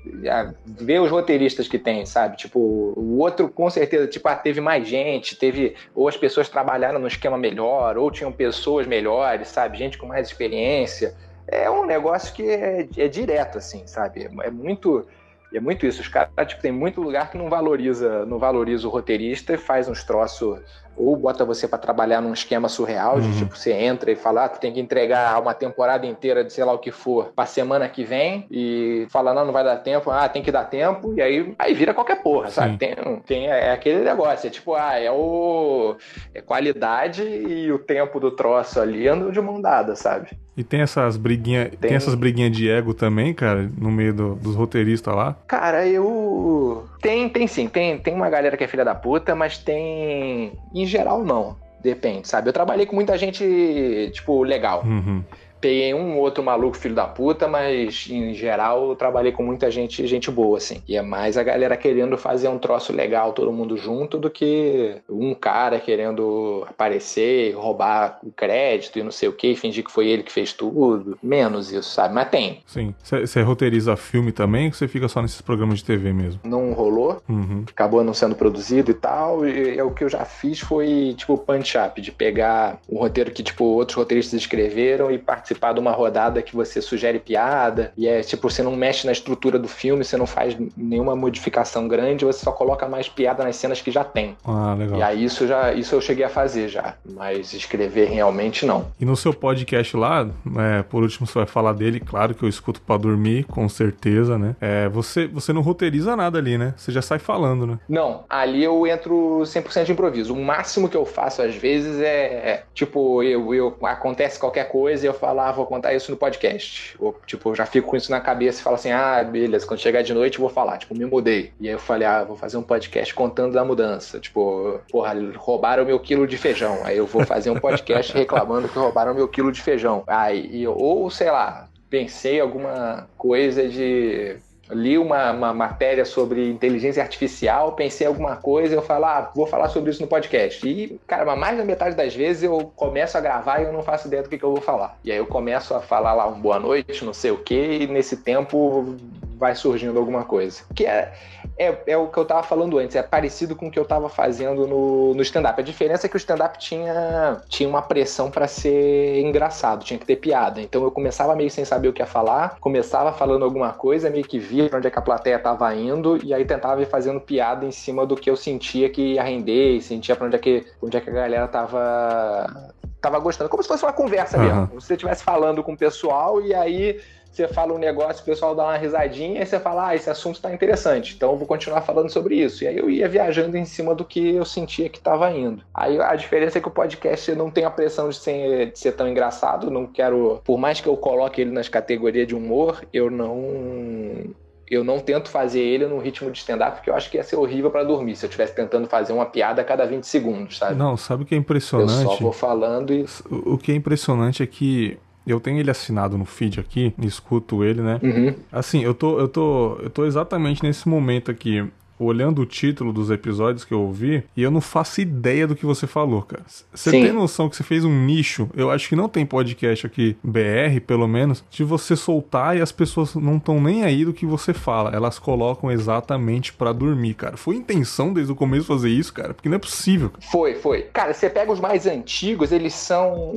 ver 0.65 0.99
os 0.99 1.11
roteiristas 1.11 1.67
que 1.67 1.77
tem, 1.77 2.05
sabe? 2.05 2.37
Tipo, 2.37 2.59
o 2.59 3.19
outro 3.19 3.49
com 3.49 3.69
certeza, 3.69 4.07
tipo, 4.07 4.27
ah, 4.27 4.35
teve 4.35 4.59
mais 4.59 4.87
gente, 4.87 5.35
teve. 5.35 5.75
Ou 5.93 6.07
as 6.07 6.17
pessoas 6.17 6.49
trabalharam 6.49 6.99
no 6.99 7.07
esquema 7.07 7.37
melhor, 7.37 7.97
ou 7.97 8.09
tinham 8.09 8.31
pessoas 8.31 8.87
melhores, 8.87 9.49
sabe? 9.49 9.77
Gente 9.77 9.97
com 9.97 10.07
mais 10.07 10.27
experiência. 10.27 11.15
É 11.51 11.69
um 11.69 11.85
negócio 11.85 12.33
que 12.33 12.49
é, 12.49 12.87
é 12.97 13.07
direto, 13.07 13.57
assim, 13.57 13.85
sabe? 13.85 14.29
É 14.41 14.49
muito 14.49 15.05
e 15.51 15.57
é 15.57 15.59
muito 15.59 15.85
isso. 15.85 16.01
Os 16.01 16.07
caras, 16.07 16.31
tipo, 16.47 16.61
tem 16.61 16.71
muito 16.71 17.01
lugar 17.01 17.29
que 17.29 17.37
não 17.37 17.49
valoriza, 17.49 18.25
não 18.25 18.39
valoriza 18.39 18.87
o 18.87 18.91
roteirista 18.91 19.53
e 19.53 19.57
faz 19.57 19.87
uns 19.89 20.03
troços 20.03 20.61
ou 20.95 21.15
bota 21.15 21.45
você 21.45 21.67
para 21.67 21.79
trabalhar 21.79 22.21
num 22.21 22.33
esquema 22.33 22.67
surreal, 22.67 23.19
de 23.19 23.27
uhum. 23.27 23.37
tipo, 23.37 23.57
você 23.57 23.71
entra 23.71 24.11
e 24.11 24.15
fala, 24.15 24.45
ah, 24.45 24.49
tu 24.49 24.59
tem 24.59 24.73
que 24.73 24.79
entregar 24.79 25.41
uma 25.41 25.53
temporada 25.53 26.05
inteira 26.05 26.43
de 26.43 26.51
sei 26.51 26.63
lá 26.63 26.73
o 26.73 26.79
que 26.79 26.91
for 26.91 27.31
pra 27.33 27.45
semana 27.45 27.87
que 27.87 28.03
vem, 28.03 28.45
e 28.51 29.07
fala, 29.09 29.33
não, 29.33 29.45
não 29.45 29.53
vai 29.53 29.63
dar 29.63 29.77
tempo, 29.77 30.11
ah, 30.11 30.27
tem 30.27 30.43
que 30.43 30.51
dar 30.51 30.65
tempo, 30.65 31.13
e 31.15 31.21
aí, 31.21 31.55
aí 31.57 31.73
vira 31.73 31.93
qualquer 31.93 32.21
porra, 32.21 32.49
Sim. 32.49 32.53
sabe? 32.53 32.77
Tem, 32.77 32.95
tem 33.25 33.47
é 33.47 33.71
aquele 33.71 34.01
negócio, 34.01 34.47
é 34.47 34.49
tipo, 34.49 34.75
ah, 34.75 34.99
é 34.99 35.09
o 35.09 35.95
é 36.33 36.41
qualidade 36.41 37.23
e 37.23 37.71
o 37.71 37.79
tempo 37.79 38.19
do 38.19 38.31
troço 38.31 38.79
ali 38.79 39.07
andam 39.07 39.31
de 39.31 39.41
mão 39.41 39.61
dada, 39.61 39.95
sabe? 39.95 40.29
E 40.55 40.63
tem 40.63 40.81
essas 40.81 41.15
briguinhas, 41.15 41.69
tem... 41.69 41.77
tem... 41.77 41.93
essas 41.95 42.13
briguinhas 42.13 42.51
de 42.51 42.69
ego 42.69 42.93
também, 42.93 43.33
cara, 43.33 43.69
no 43.77 43.89
meio 43.89 44.13
do, 44.13 44.35
dos 44.35 44.55
roteiristas 44.55 45.15
lá? 45.15 45.37
Cara, 45.47 45.87
eu 45.87 46.85
tem, 47.01 47.29
tem 47.29 47.47
sim, 47.47 47.67
tem, 47.67 47.97
tem 47.97 48.13
uma 48.13 48.29
galera 48.29 48.57
que 48.57 48.63
é 48.63 48.67
filha 48.67 48.83
da 48.83 48.93
puta, 48.93 49.33
mas 49.33 49.57
tem 49.57 50.51
em 50.73 50.85
geral 50.85 51.23
não. 51.23 51.55
Depende, 51.81 52.27
sabe? 52.27 52.47
Eu 52.47 52.53
trabalhei 52.53 52.85
com 52.85 52.95
muita 52.95 53.17
gente, 53.17 54.11
tipo, 54.13 54.43
legal. 54.43 54.83
Uhum. 54.85 55.23
Peguei 55.61 55.93
um 55.93 56.17
outro 56.17 56.43
maluco 56.43 56.75
filho 56.75 56.95
da 56.95 57.05
puta, 57.05 57.47
mas 57.47 58.07
em 58.09 58.33
geral 58.33 58.89
eu 58.89 58.95
trabalhei 58.95 59.31
com 59.31 59.43
muita 59.43 59.69
gente, 59.69 60.05
gente 60.07 60.31
boa, 60.31 60.57
assim. 60.57 60.81
E 60.87 60.97
é 60.97 61.03
mais 61.03 61.37
a 61.37 61.43
galera 61.43 61.77
querendo 61.77 62.17
fazer 62.17 62.47
um 62.47 62.57
troço 62.57 62.91
legal, 62.91 63.31
todo 63.31 63.53
mundo 63.53 63.77
junto, 63.77 64.17
do 64.17 64.27
que 64.27 64.95
um 65.07 65.35
cara 65.35 65.79
querendo 65.79 66.65
aparecer, 66.67 67.53
roubar 67.53 68.19
o 68.23 68.31
crédito 68.31 68.97
e 68.97 69.03
não 69.03 69.11
sei 69.11 69.29
o 69.29 69.33
que, 69.33 69.55
fingir 69.55 69.85
que 69.85 69.91
foi 69.91 70.07
ele 70.07 70.23
que 70.23 70.31
fez 70.31 70.51
tudo. 70.51 71.15
Menos 71.21 71.71
isso, 71.71 71.91
sabe? 71.91 72.15
Mas 72.15 72.29
tem. 72.29 72.63
Sim. 72.65 72.95
Você 73.03 73.43
roteiriza 73.43 73.95
filme 73.95 74.31
também 74.31 74.67
ou 74.67 74.73
você 74.73 74.87
fica 74.87 75.07
só 75.07 75.21
nesses 75.21 75.41
programas 75.41 75.79
de 75.79 75.85
TV 75.85 76.11
mesmo? 76.11 76.39
Não 76.43 76.73
rolou. 76.73 77.21
Uhum. 77.29 77.65
Acabou 77.69 78.03
não 78.03 78.15
sendo 78.15 78.33
produzido 78.33 78.89
e 78.89 78.95
tal. 78.95 79.45
E, 79.45 79.75
e 79.75 79.81
o 79.81 79.91
que 79.91 80.03
eu 80.03 80.09
já 80.09 80.25
fiz 80.25 80.59
foi, 80.59 81.13
tipo, 81.15 81.37
punch-up, 81.37 82.01
de 82.01 82.11
pegar 82.11 82.79
um 82.89 82.97
roteiro 82.97 83.29
que, 83.29 83.43
tipo, 83.43 83.63
outros 83.63 83.95
roteiristas 83.95 84.41
escreveram 84.41 85.11
e 85.11 85.19
participar 85.19 85.50
participar 85.55 85.73
de 85.73 85.79
uma 85.79 85.91
rodada 85.91 86.41
que 86.41 86.55
você 86.55 86.81
sugere 86.81 87.19
piada, 87.19 87.91
e 87.97 88.07
é 88.07 88.21
tipo, 88.21 88.49
você 88.49 88.63
não 88.63 88.75
mexe 88.75 89.05
na 89.05 89.11
estrutura 89.11 89.59
do 89.59 89.67
filme, 89.67 90.03
você 90.03 90.17
não 90.17 90.25
faz 90.25 90.55
nenhuma 90.75 91.15
modificação 91.15 91.87
grande, 91.87 92.25
você 92.25 92.43
só 92.43 92.51
coloca 92.51 92.87
mais 92.87 93.07
piada 93.09 93.43
nas 93.43 93.55
cenas 93.55 93.81
que 93.81 93.91
já 93.91 94.03
tem. 94.03 94.35
Ah, 94.45 94.75
legal. 94.77 94.99
E 94.99 95.03
aí 95.03 95.23
isso 95.23 95.47
já 95.47 95.73
isso 95.73 95.95
eu 95.95 96.01
cheguei 96.01 96.25
a 96.25 96.29
fazer 96.29 96.67
já, 96.67 96.95
mas 97.05 97.53
escrever 97.53 98.09
realmente 98.09 98.65
não. 98.65 98.87
E 98.99 99.05
no 99.05 99.15
seu 99.15 99.33
podcast 99.33 99.95
lá, 99.95 100.27
é, 100.57 100.83
por 100.83 101.03
último 101.03 101.27
você 101.27 101.39
vai 101.39 101.47
falar 101.47 101.73
dele, 101.73 101.99
claro 101.99 102.33
que 102.33 102.43
eu 102.43 102.49
escuto 102.49 102.81
para 102.81 102.97
dormir, 102.97 103.45
com 103.45 103.67
certeza, 103.67 104.37
né? 104.37 104.55
É, 104.59 104.89
você, 104.89 105.27
você 105.27 105.53
não 105.53 105.61
roteiriza 105.61 106.15
nada 106.15 106.37
ali, 106.37 106.57
né? 106.57 106.73
Você 106.77 106.91
já 106.91 107.01
sai 107.01 107.19
falando, 107.19 107.65
né? 107.65 107.79
Não, 107.87 108.23
ali 108.29 108.63
eu 108.63 108.85
entro 108.87 109.41
100% 109.43 109.85
de 109.85 109.91
improviso. 109.91 110.33
O 110.33 110.43
máximo 110.43 110.89
que 110.89 110.97
eu 110.97 111.05
faço 111.05 111.41
às 111.41 111.55
vezes 111.55 111.99
é, 111.99 112.25
é 112.25 112.63
tipo, 112.73 113.23
eu, 113.23 113.53
eu 113.53 113.77
acontece 113.83 114.39
qualquer 114.39 114.69
coisa 114.69 115.05
e 115.05 115.07
eu 115.07 115.13
falo, 115.13 115.40
ah, 115.41 115.51
vou 115.51 115.65
contar 115.65 115.93
isso 115.93 116.11
no 116.11 116.17
podcast. 116.17 116.95
Ou, 116.99 117.19
tipo, 117.25 117.53
já 117.55 117.65
fico 117.65 117.89
com 117.89 117.97
isso 117.97 118.11
na 118.11 118.21
cabeça 118.21 118.59
e 118.59 118.63
falo 118.63 118.75
assim, 118.75 118.91
ah, 118.91 119.23
beleza, 119.23 119.65
quando 119.65 119.79
chegar 119.79 120.01
de 120.01 120.13
noite 120.13 120.35
eu 120.35 120.41
vou 120.41 120.49
falar, 120.49 120.77
tipo, 120.77 120.95
me 120.95 121.05
mudei. 121.05 121.51
E 121.59 121.67
aí 121.67 121.73
eu 121.73 121.79
falei, 121.79 122.07
ah, 122.07 122.23
vou 122.23 122.37
fazer 122.37 122.57
um 122.57 122.63
podcast 122.63 123.13
contando 123.13 123.53
da 123.53 123.65
mudança. 123.65 124.19
Tipo, 124.19 124.79
porra, 124.91 125.13
roubaram 125.35 125.85
meu 125.85 125.99
quilo 125.99 126.27
de 126.27 126.37
feijão. 126.37 126.79
Aí 126.83 126.97
eu 126.97 127.05
vou 127.05 127.25
fazer 127.25 127.49
um 127.49 127.59
podcast 127.59 128.13
reclamando 128.13 128.69
que 128.69 128.77
roubaram 128.77 129.13
meu 129.13 129.27
quilo 129.27 129.51
de 129.51 129.61
feijão. 129.61 130.03
Aí, 130.07 130.67
ou, 130.67 131.09
sei 131.09 131.31
lá, 131.31 131.69
pensei 131.89 132.39
alguma 132.39 133.07
coisa 133.17 133.67
de 133.67 134.37
li 134.71 134.97
uma, 134.97 135.31
uma, 135.31 135.53
matéria 135.53 136.05
sobre 136.05 136.49
inteligência 136.49 137.03
artificial, 137.03 137.73
pensei 137.73 138.07
alguma 138.07 138.35
coisa, 138.35 138.73
eu 138.73 138.81
falo, 138.81 139.05
ah, 139.05 139.31
vou 139.35 139.45
falar 139.45 139.69
sobre 139.69 139.91
isso 139.91 140.01
no 140.01 140.07
podcast. 140.07 140.67
E, 140.67 140.99
cara, 141.05 141.35
mais 141.35 141.57
da 141.57 141.63
metade 141.63 141.95
das 141.95 142.15
vezes 142.15 142.43
eu 142.43 142.71
começo 142.75 143.17
a 143.17 143.21
gravar 143.21 143.59
e 143.59 143.65
eu 143.65 143.73
não 143.73 143.83
faço 143.83 144.07
ideia 144.07 144.23
do 144.23 144.29
que, 144.29 144.37
que 144.37 144.43
eu 144.43 144.53
vou 144.53 144.61
falar. 144.61 144.97
E 145.03 145.11
aí 145.11 145.17
eu 145.17 145.25
começo 145.25 145.73
a 145.73 145.79
falar 145.79 146.13
lá 146.13 146.27
um 146.27 146.39
boa 146.39 146.59
noite, 146.59 147.05
não 147.05 147.13
sei 147.13 147.31
o 147.31 147.37
quê, 147.37 147.79
e 147.81 147.87
nesse 147.87 148.17
tempo 148.17 148.95
vai 149.41 149.55
surgindo 149.55 149.97
alguma 149.97 150.23
coisa. 150.23 150.61
Que 150.75 150.85
é, 150.85 151.11
é, 151.57 151.75
é 151.87 151.97
o 151.97 152.07
que 152.07 152.17
eu 152.19 152.25
tava 152.25 152.43
falando 152.43 152.77
antes, 152.77 152.95
é 152.95 153.01
parecido 153.01 153.55
com 153.55 153.67
o 153.67 153.71
que 153.71 153.79
eu 153.79 153.85
tava 153.85 154.07
fazendo 154.07 154.67
no, 154.67 155.15
no 155.15 155.21
stand-up. 155.23 155.59
A 155.59 155.63
diferença 155.63 156.05
é 156.05 156.09
que 156.09 156.15
o 156.15 156.17
stand-up 156.17 156.59
tinha, 156.59 157.41
tinha 157.49 157.67
uma 157.67 157.81
pressão 157.81 158.29
para 158.29 158.47
ser 158.47 159.19
engraçado, 159.19 159.83
tinha 159.83 159.97
que 159.97 160.05
ter 160.05 160.17
piada. 160.17 160.61
Então 160.61 160.83
eu 160.83 160.91
começava 160.91 161.35
meio 161.35 161.49
sem 161.49 161.65
saber 161.65 161.87
o 161.87 161.93
que 161.93 162.03
ia 162.03 162.05
falar, 162.05 162.57
começava 162.59 163.11
falando 163.11 163.43
alguma 163.43 163.73
coisa, 163.73 164.11
meio 164.11 164.23
que 164.23 164.37
via 164.37 164.69
pra 164.69 164.77
onde 164.77 164.87
é 164.87 164.91
que 164.91 164.99
a 164.99 165.01
plateia 165.01 165.39
tava 165.39 165.73
indo, 165.75 166.23
e 166.23 166.35
aí 166.35 166.45
tentava 166.45 166.79
ir 166.83 166.85
fazendo 166.85 167.19
piada 167.19 167.65
em 167.65 167.71
cima 167.71 168.05
do 168.05 168.15
que 168.15 168.29
eu 168.29 168.35
sentia 168.35 168.91
que 168.91 169.15
ia 169.15 169.23
render, 169.23 169.81
sentia 169.81 170.15
pra 170.15 170.27
onde 170.27 170.35
é 170.35 170.39
que, 170.39 170.67
onde 170.79 170.97
é 170.97 171.01
que 171.01 171.09
a 171.09 171.13
galera 171.13 171.47
tava 171.47 172.71
tava 173.01 173.19
gostando. 173.19 173.49
Como 173.49 173.63
se 173.63 173.67
fosse 173.67 173.83
uma 173.83 173.93
conversa 173.93 174.37
uhum. 174.37 174.43
mesmo. 174.43 174.67
Como 174.67 174.81
se 174.81 174.87
você 174.87 174.93
estivesse 174.93 175.23
falando 175.23 175.63
com 175.63 175.73
o 175.73 175.77
pessoal 175.77 176.41
e 176.41 176.53
aí 176.53 177.01
você 177.31 177.47
fala 177.47 177.73
um 177.73 177.77
negócio, 177.77 178.21
o 178.21 178.25
pessoal 178.25 178.53
dá 178.53 178.63
uma 178.63 178.75
risadinha, 178.75 179.41
e 179.41 179.45
você 179.45 179.57
fala, 179.57 179.87
ah, 179.87 179.95
esse 179.95 180.09
assunto 180.09 180.35
está 180.35 180.53
interessante, 180.53 181.15
então 181.15 181.31
eu 181.31 181.37
vou 181.37 181.47
continuar 181.47 181.81
falando 181.81 182.09
sobre 182.09 182.35
isso. 182.35 182.63
E 182.63 182.67
aí 182.67 182.77
eu 182.77 182.89
ia 182.89 183.07
viajando 183.07 183.57
em 183.57 183.63
cima 183.63 183.95
do 183.95 184.03
que 184.03 184.35
eu 184.35 184.43
sentia 184.43 184.89
que 184.89 184.97
estava 184.97 185.31
indo. 185.31 185.63
Aí 185.73 185.99
a 185.99 186.13
diferença 186.15 186.57
é 186.57 186.61
que 186.61 186.67
o 186.67 186.71
podcast 186.71 187.33
não 187.33 187.49
tem 187.49 187.63
a 187.63 187.69
pressão 187.69 188.09
de 188.09 188.17
ser, 188.17 188.71
de 188.71 188.79
ser 188.79 188.91
tão 188.91 189.07
engraçado, 189.07 189.71
não 189.71 189.87
quero, 189.87 190.41
por 190.43 190.57
mais 190.57 190.81
que 190.81 190.87
eu 190.87 190.97
coloque 190.97 191.39
ele 191.39 191.51
nas 191.51 191.69
categorias 191.69 192.27
de 192.27 192.35
humor, 192.35 192.83
eu 192.91 193.09
não 193.09 194.35
eu 194.71 194.85
não 194.85 194.99
tento 194.99 195.29
fazer 195.29 195.59
ele 195.59 195.85
no 195.85 195.99
ritmo 195.99 196.31
de 196.31 196.37
stand-up, 196.37 196.77
porque 196.77 196.89
eu 196.89 196.95
acho 196.95 197.11
que 197.11 197.17
ia 197.17 197.23
ser 197.23 197.35
horrível 197.35 197.69
para 197.69 197.83
dormir 197.83 198.15
se 198.15 198.25
eu 198.25 198.29
estivesse 198.29 198.55
tentando 198.55 198.87
fazer 198.87 199.11
uma 199.11 199.25
piada 199.25 199.61
a 199.61 199.65
cada 199.65 199.85
20 199.85 200.05
segundos, 200.05 200.57
sabe? 200.57 200.75
Não, 200.75 200.95
sabe 200.95 201.23
o 201.23 201.25
que 201.25 201.35
é 201.35 201.37
impressionante? 201.37 202.03
Eu 202.03 202.11
só 202.11 202.15
vou 202.15 202.31
falando 202.31 202.93
e. 202.93 203.05
O 203.29 203.57
que 203.57 203.73
é 203.73 203.75
impressionante 203.75 204.41
é 204.41 204.47
que 204.47 204.97
eu 205.27 205.41
tenho 205.41 205.59
ele 205.59 205.69
assinado 205.69 206.17
no 206.17 206.23
feed 206.23 206.61
aqui, 206.61 206.93
escuto 206.99 207.65
ele, 207.65 207.81
né? 207.81 207.99
Uhum. 208.01 208.33
Assim, 208.49 208.81
eu 208.81 208.93
tô, 208.93 209.19
eu 209.19 209.27
tô, 209.27 209.77
eu 209.83 209.89
tô 209.89 210.05
exatamente 210.05 210.63
nesse 210.63 210.87
momento 210.87 211.29
aqui 211.29 211.69
olhando 212.03 212.41
o 212.41 212.45
título 212.45 212.91
dos 212.91 213.09
episódios 213.09 213.63
que 213.63 213.73
eu 213.73 213.81
ouvi 213.81 214.23
e 214.35 214.43
eu 214.43 214.51
não 214.51 214.61
faço 214.61 215.01
ideia 215.01 215.47
do 215.47 215.55
que 215.55 215.65
você 215.65 215.87
falou, 215.87 216.21
cara. 216.21 216.43
Você 216.73 216.91
tem 216.91 217.11
noção 217.11 217.49
que 217.49 217.55
você 217.55 217.63
fez 217.63 217.83
um 217.85 218.05
nicho? 218.05 218.49
Eu 218.55 218.71
acho 218.71 218.89
que 218.89 218.95
não 218.95 219.07
tem 219.07 219.25
podcast 219.25 219.85
aqui, 219.85 220.15
BR, 220.23 220.79
pelo 220.85 221.07
menos, 221.07 221.43
de 221.49 221.63
você 221.63 221.95
soltar 221.95 222.57
e 222.57 222.61
as 222.61 222.71
pessoas 222.71 223.15
não 223.15 223.37
estão 223.37 223.61
nem 223.61 223.83
aí 223.83 224.05
do 224.05 224.13
que 224.13 224.25
você 224.25 224.53
fala. 224.53 224.91
Elas 224.91 225.19
colocam 225.19 225.71
exatamente 225.71 226.53
para 226.53 226.71
dormir, 226.71 227.13
cara. 227.13 227.37
Foi 227.37 227.55
intenção 227.55 228.13
desde 228.13 228.31
o 228.31 228.35
começo 228.35 228.65
fazer 228.65 228.89
isso, 228.89 229.13
cara? 229.13 229.33
Porque 229.33 229.49
não 229.49 229.55
é 229.55 229.59
possível. 229.59 230.09
Cara. 230.09 230.23
Foi, 230.31 230.55
foi. 230.55 230.81
Cara, 230.93 231.13
você 231.13 231.29
pega 231.29 231.51
os 231.51 231.59
mais 231.59 231.85
antigos, 231.85 232.51
eles 232.51 232.73
são. 232.73 233.31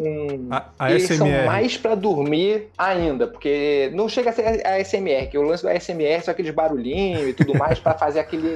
A, 0.51 0.65
a 0.79 0.91
eles 0.91 1.05
SMR. 1.05 1.19
são 1.19 1.47
mais 1.47 1.77
para 1.77 1.95
dormir 1.95 2.69
ainda, 2.77 3.27
porque 3.27 3.91
não 3.95 4.09
chega 4.09 4.31
a 4.31 4.33
ser 4.33 4.67
a 4.67 4.83
SMR, 4.85 5.29
que 5.31 5.39
o 5.39 5.43
lance 5.43 5.63
do 5.63 5.69
SMR 5.69 6.23
são 6.23 6.33
aqueles 6.33 6.55
barulhinhos 6.55 7.29
e 7.29 7.33
tudo 7.33 7.57
mais 7.57 7.79
para 7.79 7.95
fazer 7.95 8.21
aquele 8.21 8.54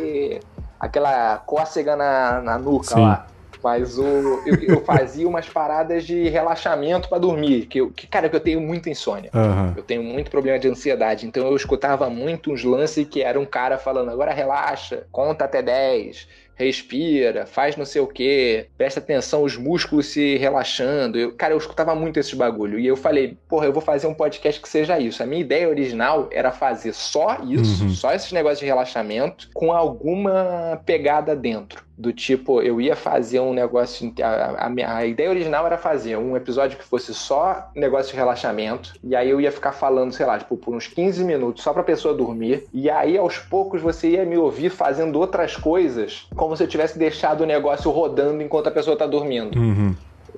aquela 0.78 1.38
cócega 1.38 1.96
na, 1.96 2.40
na 2.40 2.58
nuca 2.58 2.94
Sim. 2.94 3.02
lá. 3.02 3.26
Mas 3.62 3.98
o, 3.98 4.04
eu, 4.46 4.54
eu, 4.62 4.84
fazia 4.84 5.28
umas 5.28 5.48
paradas 5.48 6.04
de 6.04 6.28
relaxamento 6.28 7.08
para 7.08 7.18
dormir. 7.18 7.66
Que, 7.66 7.80
eu, 7.80 7.90
que, 7.90 8.06
cara, 8.06 8.28
que 8.28 8.37
eu 8.37 8.40
tenho 8.40 8.61
muita 8.61 8.88
insônia. 8.88 9.30
Uhum. 9.34 9.74
Eu 9.76 9.82
tenho 9.82 10.02
muito 10.02 10.30
problema 10.30 10.58
de 10.61 10.68
ansiedade. 10.68 11.26
Então 11.26 11.44
eu 11.44 11.56
escutava 11.56 12.08
muito 12.08 12.52
uns 12.52 12.62
lances 12.62 13.06
que 13.08 13.20
era 13.20 13.38
um 13.38 13.44
cara 13.44 13.76
falando: 13.76 14.11
agora 14.11 14.32
relaxa, 14.32 15.06
conta 15.11 15.44
até 15.44 15.61
10 15.61 16.28
respira, 16.59 17.47
faz 17.47 17.77
não 17.77 17.85
sei 17.85 18.03
o 18.03 18.07
que, 18.07 18.66
presta 18.76 18.99
atenção, 18.99 19.43
os 19.43 19.57
músculos 19.57 20.07
se 20.07 20.37
relaxando. 20.37 21.16
Eu, 21.16 21.32
cara, 21.32 21.55
eu 21.55 21.59
escutava 21.59 21.95
muito 21.95 22.18
esses 22.18 22.35
bagulho. 22.35 22.78
E 22.78 22.87
eu 22.87 22.97
falei, 22.97 23.39
porra, 23.49 23.66
eu 23.66 23.72
vou 23.72 23.80
fazer 23.80 24.09
um 24.09 24.14
podcast 24.14 24.61
que 24.61 24.68
seja 24.68 24.99
isso. 24.99 25.22
A 25.22 25.26
minha 25.26 25.41
ideia 25.41 25.68
original 25.68 26.28
era 26.32 26.51
fazer 26.51 26.93
só 26.93 27.39
isso, 27.47 27.85
uhum. 27.85 27.91
só 27.91 28.12
esses 28.12 28.32
negócios 28.32 28.61
de 28.61 28.66
relaxamento, 28.66 29.49
com 29.55 29.72
alguma 29.72 30.82
pegada 30.85 31.37
dentro. 31.37 31.88
Do 31.99 32.12
tipo, 32.12 32.62
eu 32.62 32.80
ia 32.80 32.94
fazer 32.94 33.40
um 33.40 33.53
negócio. 33.53 34.14
A, 34.22 34.66
a, 34.66 34.96
a, 34.99 35.05
ideia 35.05 35.28
original 35.28 35.66
era 35.66 35.76
fazer 35.76 36.16
um 36.16 36.36
episódio 36.36 36.78
que 36.78 36.84
fosse 36.84 37.12
só 37.12 37.70
negócio 37.74 38.12
de 38.12 38.16
relaxamento, 38.16 38.94
e 39.03 39.16
aí 39.16 39.28
eu 39.28 39.40
ia 39.40 39.51
ficar 39.51 39.72
falando, 39.72 40.12
sei 40.12 40.24
lá, 40.24 40.38
tipo, 40.38 40.57
por 40.57 40.72
uns 40.72 40.86
15 40.86 41.24
minutos 41.24 41.64
só 41.64 41.72
pra 41.72 41.82
pessoa 41.82 42.14
dormir, 42.14 42.68
e 42.72 42.88
aí 42.88 43.18
aos 43.18 43.38
poucos 43.38 43.82
você 43.82 44.11
ia 44.11 44.24
me 44.24 44.38
ouvir 44.38 44.70
fazendo 44.70 45.18
outras 45.18 45.57
coisas, 45.57 46.28
como 46.36 46.57
se 46.57 46.62
eu 46.62 46.68
tivesse 46.68 46.96
deixado 46.96 47.40
o 47.40 47.46
negócio 47.46 47.90
rodando 47.90 48.40
enquanto 48.44 48.68
a 48.68 48.70
pessoa 48.70 48.96
tá 48.96 49.07
dormindo. 49.07 49.59
Uhum. 49.59 49.92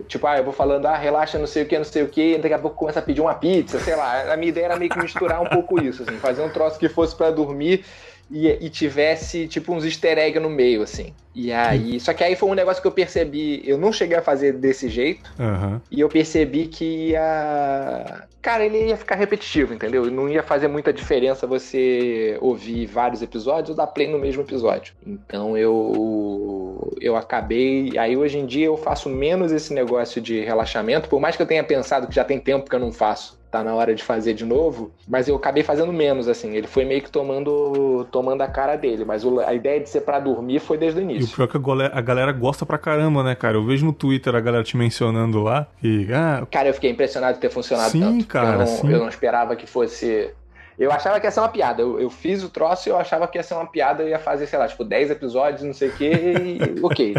Tipo, 0.08 0.26
ah, 0.26 0.38
eu 0.38 0.44
vou 0.44 0.52
falando, 0.52 0.86
ah, 0.86 0.96
relaxa, 0.96 1.38
não 1.38 1.46
sei 1.46 1.64
o 1.64 1.66
que, 1.66 1.76
não 1.76 1.84
sei 1.84 2.02
o 2.02 2.08
que, 2.08 2.38
daqui 2.38 2.54
a 2.54 2.58
pouco 2.58 2.76
começa 2.76 3.00
a 3.00 3.02
pedir 3.02 3.20
uma 3.20 3.34
pizza, 3.34 3.78
sei 3.80 3.94
lá. 3.94 4.32
A 4.32 4.36
minha 4.36 4.48
ideia 4.48 4.66
era 4.66 4.76
meio 4.76 4.90
que 4.90 4.98
misturar 4.98 5.42
um 5.42 5.46
pouco 5.46 5.82
isso, 5.82 6.02
assim, 6.02 6.16
fazer 6.16 6.42
um 6.42 6.48
troço 6.48 6.78
que 6.78 6.88
fosse 6.88 7.14
para 7.14 7.30
dormir 7.30 7.84
e, 8.30 8.48
e, 8.48 8.70
tivesse, 8.70 9.48
tipo, 9.48 9.74
uns 9.74 9.84
easter 9.84 10.16
egg 10.16 10.38
no 10.38 10.48
meio, 10.48 10.82
assim. 10.82 11.12
E 11.34 11.52
aí. 11.52 11.98
Só 11.98 12.12
que 12.12 12.22
aí 12.22 12.36
foi 12.36 12.48
um 12.48 12.54
negócio 12.54 12.80
que 12.80 12.86
eu 12.86 12.92
percebi. 12.92 13.60
Eu 13.64 13.76
não 13.76 13.92
cheguei 13.92 14.16
a 14.16 14.22
fazer 14.22 14.52
desse 14.52 14.88
jeito. 14.88 15.30
Uhum. 15.38 15.80
E 15.90 16.00
eu 16.00 16.08
percebi 16.08 16.66
que 16.66 17.08
ia. 17.08 18.26
Cara, 18.40 18.64
ele 18.64 18.86
ia 18.86 18.96
ficar 18.96 19.16
repetitivo, 19.16 19.74
entendeu? 19.74 20.10
Não 20.10 20.28
ia 20.28 20.42
fazer 20.42 20.68
muita 20.68 20.92
diferença 20.92 21.46
você 21.46 22.38
ouvir 22.40 22.86
vários 22.86 23.20
episódios 23.20 23.70
ou 23.70 23.76
dar 23.76 23.88
play 23.88 24.08
no 24.08 24.18
mesmo 24.18 24.42
episódio. 24.42 24.94
Então 25.04 25.56
eu. 25.56 26.96
Eu 27.00 27.16
acabei. 27.16 27.98
Aí 27.98 28.16
hoje 28.16 28.38
em 28.38 28.46
dia 28.46 28.66
eu 28.66 28.76
faço 28.76 29.08
menos 29.08 29.50
esse 29.50 29.74
negócio 29.74 30.20
de 30.20 30.40
relaxamento. 30.40 31.08
Por 31.08 31.20
mais 31.20 31.36
que 31.36 31.42
eu 31.42 31.46
tenha 31.46 31.64
pensado 31.64 32.06
que 32.06 32.14
já 32.14 32.24
tem 32.24 32.38
tempo 32.38 32.68
que 32.68 32.76
eu 32.76 32.80
não 32.80 32.92
faço 32.92 33.39
tá 33.50 33.64
na 33.64 33.74
hora 33.74 33.94
de 33.94 34.02
fazer 34.02 34.32
de 34.32 34.44
novo, 34.44 34.92
mas 35.08 35.26
eu 35.26 35.34
acabei 35.34 35.62
fazendo 35.62 35.92
menos, 35.92 36.28
assim. 36.28 36.54
Ele 36.54 36.66
foi 36.66 36.84
meio 36.84 37.02
que 37.02 37.10
tomando, 37.10 38.06
tomando 38.10 38.42
a 38.42 38.46
cara 38.46 38.76
dele, 38.76 39.04
mas 39.04 39.24
a 39.46 39.52
ideia 39.52 39.80
de 39.80 39.88
ser 39.88 40.02
para 40.02 40.20
dormir 40.20 40.60
foi 40.60 40.78
desde 40.78 41.00
o 41.00 41.02
início. 41.02 41.28
E 41.28 41.32
o 41.32 41.34
pior 41.34 41.44
é 41.44 41.48
que 41.48 41.96
a 41.96 42.00
galera 42.00 42.32
gosta 42.32 42.64
pra 42.64 42.78
caramba, 42.78 43.24
né, 43.24 43.34
cara? 43.34 43.56
Eu 43.56 43.64
vejo 43.64 43.84
no 43.84 43.92
Twitter 43.92 44.34
a 44.34 44.40
galera 44.40 44.62
te 44.62 44.76
mencionando 44.76 45.42
lá 45.42 45.66
e. 45.82 46.06
Ah, 46.12 46.46
cara, 46.50 46.68
eu 46.68 46.74
fiquei 46.74 46.90
impressionado 46.90 47.34
de 47.34 47.40
ter 47.40 47.50
funcionado 47.50 47.90
sim, 47.90 48.00
tanto. 48.00 48.26
Cara, 48.26 48.52
eu 48.52 48.58
não, 48.58 48.66
sim. 48.66 48.92
eu 48.92 48.98
não 48.98 49.08
esperava 49.08 49.56
que 49.56 49.66
fosse. 49.66 50.30
Eu 50.78 50.90
achava 50.90 51.20
que 51.20 51.26
ia 51.26 51.30
ser 51.30 51.40
uma 51.40 51.48
piada. 51.48 51.82
Eu, 51.82 52.00
eu, 52.00 52.08
fiz 52.08 52.42
o 52.42 52.48
troço 52.48 52.88
e 52.88 52.90
eu 52.90 52.96
achava 52.96 53.26
que 53.28 53.36
ia 53.36 53.42
ser 53.42 53.54
uma 53.54 53.66
piada. 53.66 54.02
Eu 54.02 54.08
ia 54.08 54.18
fazer, 54.18 54.46
sei 54.46 54.58
lá, 54.58 54.66
tipo, 54.66 54.84
10 54.84 55.10
episódios, 55.10 55.62
não 55.62 55.74
sei 55.74 55.88
o 55.88 55.92
quê, 55.92 56.12
e 56.12 56.80
ok. 56.80 57.16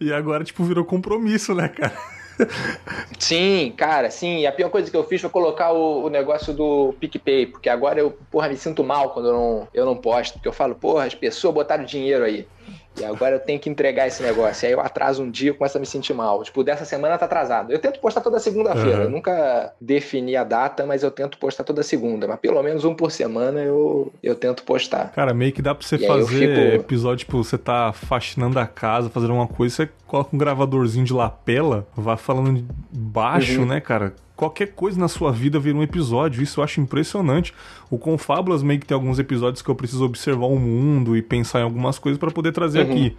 e 0.00 0.12
agora, 0.12 0.44
tipo, 0.44 0.62
virou 0.64 0.84
compromisso, 0.84 1.54
né, 1.54 1.68
cara? 1.68 1.96
Sim, 3.18 3.72
cara, 3.76 4.10
sim. 4.10 4.46
A 4.46 4.52
pior 4.52 4.70
coisa 4.70 4.90
que 4.90 4.96
eu 4.96 5.04
fiz 5.04 5.20
foi 5.20 5.30
colocar 5.30 5.72
o, 5.72 6.04
o, 6.04 6.10
negócio 6.10 6.52
do 6.52 6.94
PicPay, 6.98 7.46
porque 7.46 7.68
agora 7.68 8.00
eu, 8.00 8.16
porra, 8.30 8.48
me 8.48 8.56
sinto 8.56 8.82
mal 8.82 9.10
quando 9.10 9.28
eu 9.28 9.32
não, 9.32 9.68
eu 9.72 9.86
não 9.86 9.96
posto, 9.96 10.34
porque 10.34 10.48
eu 10.48 10.52
falo, 10.52 10.74
porra, 10.74 11.04
as 11.04 11.14
pessoas 11.14 11.54
botaram 11.54 11.84
dinheiro 11.84 12.24
aí. 12.24 12.46
E 13.00 13.04
agora 13.04 13.36
eu 13.36 13.40
tenho 13.40 13.58
que 13.58 13.70
entregar 13.70 14.06
esse 14.06 14.22
negócio. 14.22 14.64
E 14.64 14.66
aí 14.66 14.72
eu 14.72 14.80
atraso 14.80 15.22
um 15.22 15.30
dia 15.30 15.50
e 15.50 15.54
começo 15.54 15.78
a 15.78 15.80
me 15.80 15.86
sentir 15.86 16.12
mal. 16.12 16.42
Tipo, 16.42 16.62
dessa 16.62 16.84
semana 16.84 17.16
tá 17.16 17.24
atrasado. 17.24 17.72
Eu 17.72 17.78
tento 17.78 17.98
postar 18.00 18.20
toda 18.20 18.38
segunda-feira. 18.38 18.98
Uhum. 18.98 19.04
Eu 19.04 19.10
nunca 19.10 19.72
defini 19.80 20.36
a 20.36 20.44
data, 20.44 20.84
mas 20.84 21.02
eu 21.02 21.10
tento 21.10 21.38
postar 21.38 21.64
toda 21.64 21.82
segunda. 21.82 22.28
Mas 22.28 22.38
pelo 22.38 22.62
menos 22.62 22.84
um 22.84 22.94
por 22.94 23.10
semana 23.10 23.60
eu, 23.62 24.12
eu 24.22 24.34
tento 24.34 24.62
postar. 24.64 25.10
Cara, 25.12 25.32
meio 25.32 25.52
que 25.52 25.62
dá 25.62 25.74
pra 25.74 25.86
você 25.86 25.96
e 25.96 26.06
fazer 26.06 26.26
fico... 26.26 26.82
episódio, 26.82 27.24
tipo, 27.24 27.42
você 27.42 27.56
tá 27.56 27.92
faxinando 27.92 28.58
a 28.58 28.66
casa, 28.66 29.08
fazendo 29.08 29.32
uma 29.32 29.48
coisa, 29.48 29.74
você 29.74 29.88
coloca 30.12 30.36
um 30.36 30.38
gravadorzinho 30.38 31.06
de 31.06 31.12
lapela, 31.14 31.88
vai 31.96 32.18
falando 32.18 32.62
baixo, 32.92 33.60
uhum. 33.60 33.66
né, 33.66 33.80
cara? 33.80 34.14
qualquer 34.36 34.72
coisa 34.72 34.98
na 34.98 35.06
sua 35.06 35.30
vida 35.30 35.58
vira 35.60 35.78
um 35.78 35.82
episódio. 35.82 36.42
Isso 36.42 36.58
eu 36.58 36.64
acho 36.64 36.80
impressionante. 36.80 37.54
O 37.88 37.96
Confábulas 37.96 38.62
meio 38.62 38.80
que 38.80 38.86
tem 38.86 38.94
alguns 38.94 39.20
episódios 39.20 39.62
que 39.62 39.70
eu 39.70 39.74
preciso 39.74 40.04
observar 40.04 40.46
o 40.46 40.58
mundo 40.58 41.16
e 41.16 41.22
pensar 41.22 41.60
em 41.60 41.62
algumas 41.62 41.96
coisas 41.98 42.18
para 42.18 42.30
poder 42.30 42.50
trazer 42.50 42.84
uhum. 42.84 42.90
aqui. 42.92 43.16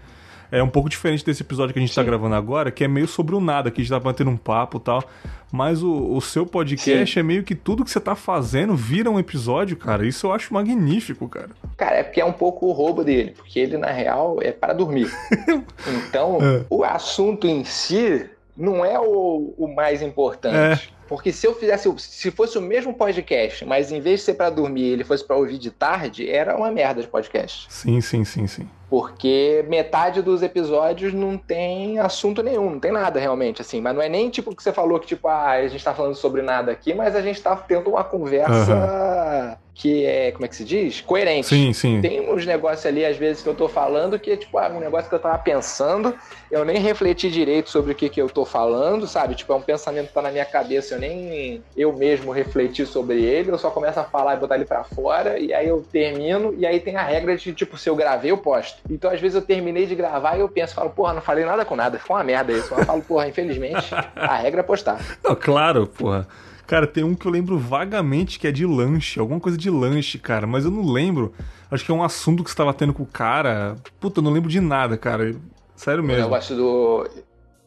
É 0.53 0.61
um 0.61 0.69
pouco 0.69 0.87
diferente 0.87 1.25
desse 1.25 1.41
episódio 1.41 1.73
que 1.73 1.79
a 1.79 1.81
gente 1.81 1.89
está 1.89 2.03
gravando 2.03 2.35
agora, 2.35 2.69
que 2.69 2.83
é 2.83 2.87
meio 2.87 3.07
sobre 3.07 3.33
o 3.33 3.41
nada, 3.41 3.71
que 3.71 3.81
a 3.81 3.83
gente 3.83 3.91
tá 3.91 3.99
batendo 3.99 4.29
um 4.29 4.37
papo 4.37 4.77
e 4.77 4.81
tal. 4.81 5.03
Mas 5.51 5.81
o, 5.81 6.15
o 6.15 6.21
seu 6.21 6.45
podcast 6.45 7.11
Sim. 7.11 7.19
é 7.19 7.23
meio 7.23 7.43
que 7.43 7.55
tudo 7.55 7.83
que 7.83 7.89
você 7.89 7.99
tá 7.99 8.13
fazendo 8.13 8.75
vira 8.75 9.09
um 9.09 9.17
episódio, 9.17 9.75
cara. 9.75 10.05
Isso 10.05 10.27
eu 10.27 10.31
acho 10.31 10.53
magnífico, 10.53 11.27
cara. 11.27 11.49
Cara, 11.75 11.95
é 11.95 12.03
porque 12.03 12.21
é 12.21 12.25
um 12.25 12.31
pouco 12.31 12.67
o 12.67 12.71
roubo 12.71 13.03
dele, 13.03 13.31
porque 13.35 13.59
ele, 13.59 13.79
na 13.79 13.89
real, 13.89 14.37
é 14.43 14.51
para 14.51 14.73
dormir. 14.73 15.11
então, 16.07 16.37
é. 16.39 16.63
o 16.69 16.83
assunto 16.83 17.47
em 17.47 17.63
si 17.63 18.29
não 18.55 18.85
é 18.85 18.99
o, 18.99 19.55
o 19.57 19.67
mais 19.67 20.03
importante. 20.03 20.87
É. 20.89 20.93
Porque 21.07 21.31
se 21.31 21.47
eu 21.47 21.55
fizesse, 21.55 21.91
se 21.97 22.29
fosse 22.29 22.57
o 22.59 22.61
mesmo 22.61 22.93
podcast, 22.93 23.65
mas 23.65 23.91
em 23.91 23.99
vez 23.99 24.19
de 24.19 24.25
ser 24.27 24.33
para 24.35 24.49
dormir, 24.49 24.83
ele 24.83 25.03
fosse 25.03 25.23
para 25.25 25.35
ouvir 25.35 25.57
de 25.57 25.71
tarde, 25.71 26.29
era 26.29 26.55
uma 26.55 26.71
merda 26.71 27.01
de 27.01 27.07
podcast. 27.07 27.65
Sim, 27.69 27.99
sim, 28.01 28.23
sim, 28.23 28.47
sim. 28.47 28.69
Porque 28.93 29.65
metade 29.67 30.21
dos 30.21 30.43
episódios 30.43 31.15
não 31.15 31.35
tem 31.35 31.97
assunto 31.97 32.43
nenhum, 32.43 32.69
não 32.69 32.79
tem 32.79 32.91
nada 32.91 33.19
realmente, 33.19 33.59
assim. 33.59 33.81
Mas 33.81 33.95
não 33.95 34.03
é 34.03 34.07
nem 34.07 34.29
tipo 34.29 34.55
que 34.55 34.61
você 34.61 34.71
falou 34.71 34.99
que, 34.99 35.07
tipo, 35.07 35.27
ah, 35.27 35.49
a 35.49 35.67
gente 35.67 35.83
tá 35.83 35.95
falando 35.95 36.13
sobre 36.13 36.43
nada 36.43 36.71
aqui, 36.71 36.93
mas 36.93 37.15
a 37.15 37.21
gente 37.23 37.41
tá 37.41 37.55
tendo 37.55 37.89
uma 37.89 38.03
conversa 38.03 38.71
uhum. 38.71 39.55
que 39.73 40.05
é, 40.05 40.31
como 40.31 40.45
é 40.45 40.47
que 40.47 40.55
se 40.55 40.63
diz? 40.63 41.01
Coerente. 41.01 41.47
Sim, 41.47 41.73
sim. 41.73 42.01
Tem 42.01 42.31
uns 42.31 42.45
negócios 42.45 42.85
ali, 42.85 43.03
às 43.03 43.17
vezes, 43.17 43.41
que 43.41 43.49
eu 43.49 43.55
tô 43.55 43.67
falando 43.67 44.19
que 44.19 44.29
é, 44.29 44.37
tipo, 44.37 44.59
ah, 44.59 44.69
um 44.69 44.79
negócio 44.79 45.09
que 45.09 45.15
eu 45.15 45.19
tava 45.19 45.39
pensando, 45.39 46.13
eu 46.51 46.63
nem 46.63 46.77
refleti 46.77 47.31
direito 47.31 47.71
sobre 47.71 47.93
o 47.93 47.95
que 47.95 48.07
que 48.09 48.21
eu 48.21 48.29
tô 48.29 48.45
falando, 48.45 49.07
sabe? 49.07 49.33
Tipo, 49.33 49.53
é 49.53 49.55
um 49.55 49.61
pensamento 49.61 50.09
que 50.09 50.13
tá 50.13 50.21
na 50.21 50.29
minha 50.29 50.45
cabeça, 50.45 50.93
eu 50.93 50.99
nem 50.99 51.63
eu 51.75 51.91
mesmo 51.93 52.31
refleti 52.31 52.85
sobre 52.85 53.23
ele, 53.23 53.49
eu 53.49 53.57
só 53.57 53.71
começo 53.71 53.99
a 53.99 54.03
falar 54.03 54.35
e 54.35 54.37
botar 54.37 54.53
ele 54.53 54.65
para 54.65 54.83
fora, 54.83 55.39
e 55.39 55.51
aí 55.51 55.67
eu 55.67 55.83
termino, 55.91 56.53
e 56.55 56.63
aí 56.63 56.79
tem 56.79 56.95
a 56.95 57.01
regra 57.01 57.35
de, 57.35 57.51
tipo, 57.53 57.75
se 57.75 57.89
eu 57.89 57.95
gravei, 57.95 58.29
eu 58.29 58.37
posto. 58.37 58.82
Então, 58.89 59.09
às 59.09 59.19
vezes, 59.19 59.35
eu 59.35 59.41
terminei 59.41 59.85
de 59.85 59.95
gravar 59.95 60.35
e 60.37 60.41
eu 60.41 60.49
penso, 60.49 60.75
falo, 60.75 60.89
porra, 60.89 61.13
não 61.13 61.21
falei 61.21 61.45
nada 61.45 61.63
com 61.63 61.75
nada. 61.75 61.97
Foi 61.99 62.15
uma 62.15 62.23
merda 62.23 62.51
isso. 62.51 62.73
Eu 62.73 62.85
falo, 62.85 63.01
porra, 63.01 63.27
infelizmente, 63.27 63.93
a 64.15 64.35
regra 64.35 64.59
é 64.59 64.63
postar. 64.63 64.99
Não, 65.23 65.35
claro, 65.35 65.87
porra. 65.87 66.27
Cara, 66.65 66.87
tem 66.87 67.03
um 67.03 67.13
que 67.13 67.25
eu 67.25 67.31
lembro 67.31 67.57
vagamente 67.57 68.39
que 68.39 68.47
é 68.47 68.51
de 68.51 68.65
lanche, 68.65 69.19
alguma 69.19 69.39
coisa 69.39 69.57
de 69.57 69.69
lanche, 69.69 70.17
cara, 70.17 70.47
mas 70.47 70.65
eu 70.65 70.71
não 70.71 70.91
lembro. 70.91 71.33
Acho 71.69 71.83
que 71.83 71.91
é 71.91 71.93
um 71.93 72.03
assunto 72.03 72.43
que 72.43 72.49
você 72.49 72.55
tava 72.55 72.73
tendo 72.73 72.93
com 72.93 73.03
o 73.03 73.07
cara. 73.07 73.75
Puta, 73.99 74.19
eu 74.19 74.23
não 74.23 74.31
lembro 74.31 74.49
de 74.49 74.61
nada, 74.61 74.97
cara. 74.97 75.35
Sério 75.75 76.03
mesmo. 76.03 76.23
Eu 76.23 76.29
gosto 76.29 76.55
do. 76.55 77.09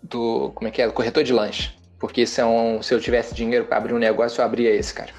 do. 0.02 0.50
como 0.54 0.68
é 0.68 0.70
que 0.70 0.80
é? 0.80 0.86
Do 0.86 0.92
corretor 0.92 1.22
de 1.22 1.32
lanche. 1.32 1.74
Porque 1.98 2.26
se, 2.26 2.40
é 2.40 2.46
um, 2.46 2.82
se 2.82 2.94
eu 2.94 3.00
tivesse 3.00 3.34
dinheiro 3.34 3.64
para 3.64 3.78
abrir 3.78 3.94
um 3.94 3.98
negócio, 3.98 4.40
eu 4.40 4.44
abria 4.44 4.70
esse, 4.70 4.94
cara. 4.94 5.10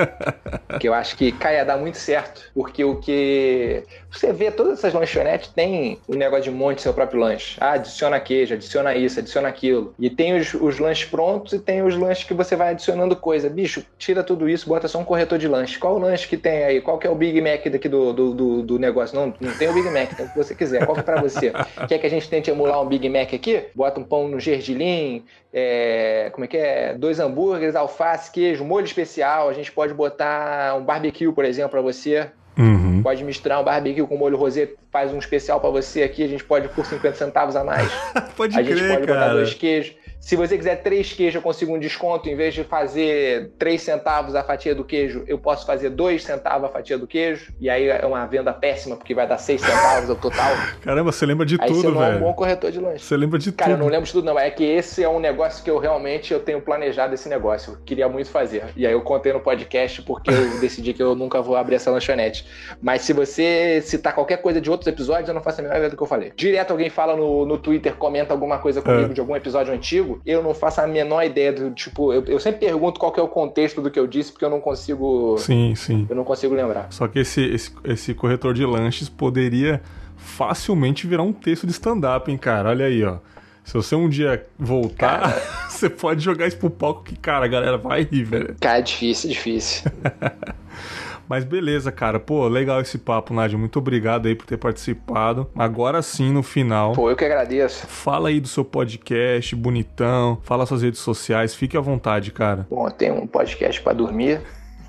que 0.80 0.88
eu 0.88 0.94
acho 0.94 1.16
que 1.16 1.30
cai 1.32 1.60
a 1.60 1.64
dar 1.64 1.76
muito 1.76 1.98
certo. 1.98 2.50
Porque 2.54 2.84
o 2.84 2.96
que. 2.96 3.84
Você 4.16 4.32
vê, 4.32 4.50
todas 4.50 4.78
essas 4.78 4.94
lanchonetes 4.94 5.50
tem 5.50 5.98
o 6.08 6.14
um 6.14 6.16
negócio 6.16 6.44
de 6.44 6.50
monte 6.50 6.80
seu 6.80 6.94
próprio 6.94 7.20
lanche. 7.20 7.58
Ah, 7.60 7.72
adiciona 7.72 8.18
queijo, 8.18 8.54
adiciona 8.54 8.94
isso, 8.94 9.18
adiciona 9.18 9.48
aquilo. 9.48 9.94
E 9.98 10.08
tem 10.08 10.34
os, 10.34 10.54
os 10.54 10.78
lanches 10.78 11.08
prontos 11.08 11.52
e 11.52 11.58
tem 11.58 11.82
os 11.82 11.94
lanches 11.96 12.24
que 12.24 12.32
você 12.32 12.56
vai 12.56 12.70
adicionando 12.70 13.14
coisa. 13.14 13.50
Bicho, 13.50 13.84
tira 13.98 14.24
tudo 14.24 14.48
isso, 14.48 14.68
bota 14.68 14.88
só 14.88 14.98
um 14.98 15.04
corretor 15.04 15.38
de 15.38 15.46
lanche. 15.46 15.78
Qual 15.78 15.96
o 15.96 15.98
lanche 15.98 16.26
que 16.26 16.36
tem 16.36 16.64
aí? 16.64 16.80
Qual 16.80 16.98
que 16.98 17.06
é 17.06 17.10
o 17.10 17.14
Big 17.14 17.40
Mac 17.42 17.66
daqui 17.68 17.88
do, 17.88 18.12
do, 18.12 18.34
do, 18.34 18.62
do 18.62 18.78
negócio? 18.78 19.14
Não, 19.14 19.34
não 19.38 19.52
tem 19.58 19.68
o 19.68 19.74
Big 19.74 19.88
Mac, 19.90 20.14
tem 20.14 20.24
o 20.24 20.28
que 20.30 20.36
você 20.36 20.54
quiser. 20.54 20.86
Qual 20.86 20.94
que 20.94 21.00
é 21.00 21.04
pra 21.04 21.20
você? 21.20 21.52
Quer 21.86 21.98
que 21.98 22.06
a 22.06 22.10
gente 22.10 22.28
tente 22.28 22.50
emular 22.50 22.80
um 22.80 22.86
Big 22.86 23.06
Mac 23.10 23.34
aqui? 23.34 23.64
Bota 23.74 24.00
um 24.00 24.04
pão 24.04 24.28
no 24.28 24.40
gergelim, 24.40 25.24
é, 25.52 26.30
como 26.32 26.44
é 26.44 26.48
que 26.48 26.56
é? 26.56 26.94
Dois 26.94 27.20
hambúrgueres, 27.20 27.76
alface, 27.76 28.30
queijo, 28.30 28.64
molho 28.64 28.86
especial. 28.86 29.48
A 29.48 29.52
gente 29.52 29.70
pode 29.70 29.92
botar 29.92 30.74
um 30.74 30.84
barbecue, 30.84 31.30
por 31.32 31.44
exemplo, 31.44 31.70
para 31.70 31.82
você. 31.82 32.30
Uhum. 32.58 33.02
Pode 33.02 33.22
misturar 33.22 33.60
um 33.60 33.64
barbecue 33.64 34.06
com 34.06 34.16
molho 34.16 34.36
rosé, 34.36 34.70
faz 34.90 35.12
um 35.12 35.18
especial 35.18 35.60
para 35.60 35.70
você 35.70 36.02
aqui. 36.02 36.22
A 36.22 36.28
gente 36.28 36.44
pode 36.44 36.68
por 36.68 36.86
50 36.86 37.16
centavos 37.16 37.54
a 37.54 37.62
mais. 37.62 37.90
pode 38.36 38.58
a 38.58 38.62
crer, 38.62 38.76
gente 38.76 38.88
pode 38.88 39.06
cara. 39.06 39.20
botar 39.20 39.32
dois 39.34 39.54
queijos. 39.54 39.94
Se 40.26 40.34
você 40.34 40.58
quiser 40.58 40.82
três 40.82 41.12
queijos, 41.12 41.36
eu 41.36 41.40
consigo 41.40 41.72
um 41.72 41.78
desconto. 41.78 42.28
Em 42.28 42.34
vez 42.34 42.52
de 42.52 42.64
fazer 42.64 43.52
três 43.56 43.80
centavos 43.82 44.34
a 44.34 44.42
fatia 44.42 44.74
do 44.74 44.82
queijo, 44.82 45.22
eu 45.28 45.38
posso 45.38 45.64
fazer 45.64 45.88
dois 45.88 46.24
centavos 46.24 46.68
a 46.68 46.72
fatia 46.72 46.98
do 46.98 47.06
queijo. 47.06 47.52
E 47.60 47.70
aí 47.70 47.86
é 47.86 48.04
uma 48.04 48.26
venda 48.26 48.52
péssima, 48.52 48.96
porque 48.96 49.14
vai 49.14 49.24
dar 49.24 49.38
seis 49.38 49.60
centavos 49.60 50.10
ao 50.10 50.16
total. 50.16 50.50
Caramba, 50.82 51.12
você 51.12 51.24
lembra 51.24 51.46
de 51.46 51.56
aí 51.60 51.68
tudo, 51.68 51.80
você 51.80 51.86
não 51.86 52.00
velho. 52.00 52.14
é 52.14 52.16
um 52.16 52.20
bom 52.22 52.34
corretor 52.34 52.72
de 52.72 52.80
lanche. 52.80 53.04
Você 53.04 53.16
lembra 53.16 53.38
de 53.38 53.52
Cara, 53.52 53.70
tudo. 53.70 53.80
eu 53.80 53.84
não 53.84 53.92
lembro 53.92 54.04
de 54.04 54.12
tudo, 54.12 54.24
não. 54.24 54.36
É 54.36 54.50
que 54.50 54.64
esse 54.64 55.00
é 55.00 55.08
um 55.08 55.20
negócio 55.20 55.62
que 55.62 55.70
eu 55.70 55.78
realmente 55.78 56.32
eu 56.32 56.40
tenho 56.40 56.60
planejado 56.60 57.14
esse 57.14 57.28
negócio. 57.28 57.74
Eu 57.74 57.78
queria 57.84 58.08
muito 58.08 58.28
fazer. 58.28 58.64
E 58.76 58.84
aí 58.84 58.92
eu 58.92 59.02
contei 59.02 59.32
no 59.32 59.38
podcast 59.38 60.02
porque 60.02 60.32
eu 60.32 60.58
decidi 60.58 60.92
que 60.92 61.00
eu 61.04 61.14
nunca 61.14 61.40
vou 61.40 61.54
abrir 61.54 61.76
essa 61.76 61.88
lanchonete. 61.92 62.44
Mas 62.82 63.02
se 63.02 63.12
você 63.12 63.80
citar 63.80 64.12
qualquer 64.12 64.38
coisa 64.38 64.60
de 64.60 64.68
outros 64.68 64.88
episódios, 64.88 65.28
eu 65.28 65.34
não 65.36 65.40
faço 65.42 65.60
a 65.60 65.62
menor 65.62 65.76
ideia 65.76 65.90
do 65.90 65.96
que 65.96 66.02
eu 66.02 66.06
falei. 66.08 66.32
Direto 66.34 66.72
alguém 66.72 66.90
fala 66.90 67.14
no, 67.14 67.46
no 67.46 67.56
Twitter, 67.58 67.94
comenta 67.94 68.34
alguma 68.34 68.58
coisa 68.58 68.82
comigo 68.82 69.12
É. 69.12 69.14
de 69.14 69.20
algum 69.20 69.36
episódio 69.36 69.72
antigo, 69.72 70.15
eu 70.24 70.42
não 70.42 70.54
faço 70.54 70.80
a 70.80 70.86
menor 70.86 71.24
ideia 71.24 71.52
do 71.52 71.70
tipo. 71.70 72.12
Eu, 72.12 72.24
eu 72.24 72.40
sempre 72.40 72.60
pergunto 72.60 73.00
qual 73.00 73.12
que 73.12 73.20
é 73.20 73.22
o 73.22 73.28
contexto 73.28 73.80
do 73.80 73.90
que 73.90 73.98
eu 73.98 74.06
disse, 74.06 74.32
porque 74.32 74.44
eu 74.44 74.50
não 74.50 74.60
consigo. 74.60 75.36
Sim, 75.38 75.74
sim. 75.74 76.06
Eu 76.08 76.16
não 76.16 76.24
consigo 76.24 76.54
lembrar. 76.54 76.88
Só 76.90 77.08
que 77.08 77.18
esse, 77.18 77.42
esse, 77.42 77.72
esse 77.84 78.14
corretor 78.14 78.54
de 78.54 78.64
lanches 78.64 79.08
poderia 79.08 79.80
facilmente 80.16 81.06
virar 81.06 81.22
um 81.22 81.32
texto 81.32 81.66
de 81.66 81.72
stand-up, 81.72 82.30
hein, 82.30 82.38
cara? 82.38 82.70
Olha 82.70 82.86
aí, 82.86 83.04
ó. 83.04 83.18
Se 83.64 83.74
você 83.74 83.96
um 83.96 84.08
dia 84.08 84.46
voltar, 84.58 85.34
você 85.68 85.90
pode 85.90 86.22
jogar 86.22 86.46
isso 86.46 86.56
pro 86.56 86.70
palco 86.70 87.02
que, 87.02 87.16
cara, 87.16 87.44
a 87.44 87.48
galera 87.48 87.76
vai 87.76 88.02
rir, 88.02 88.22
velho. 88.22 88.56
Cara, 88.60 88.78
é 88.78 88.82
difícil, 88.82 89.30
difícil. 89.30 89.90
Mas 91.28 91.44
beleza, 91.44 91.90
cara. 91.90 92.18
Pô, 92.18 92.46
legal 92.48 92.80
esse 92.80 92.98
papo, 92.98 93.34
Nádia. 93.34 93.58
Muito 93.58 93.78
obrigado 93.78 94.26
aí 94.26 94.34
por 94.34 94.46
ter 94.46 94.56
participado. 94.56 95.50
Agora 95.56 96.00
sim, 96.02 96.32
no 96.32 96.42
final. 96.42 96.92
Pô, 96.92 97.10
eu 97.10 97.16
que 97.16 97.24
agradeço. 97.24 97.86
Fala 97.86 98.28
aí 98.28 98.40
do 98.40 98.48
seu 98.48 98.64
podcast, 98.64 99.54
bonitão. 99.56 100.38
Fala 100.42 100.66
suas 100.66 100.82
redes 100.82 101.00
sociais. 101.00 101.54
Fique 101.54 101.76
à 101.76 101.80
vontade, 101.80 102.30
cara. 102.32 102.66
Bom, 102.70 102.88
tem 102.90 103.10
um 103.10 103.26
podcast 103.26 103.80
para 103.80 103.92
dormir. 103.92 104.40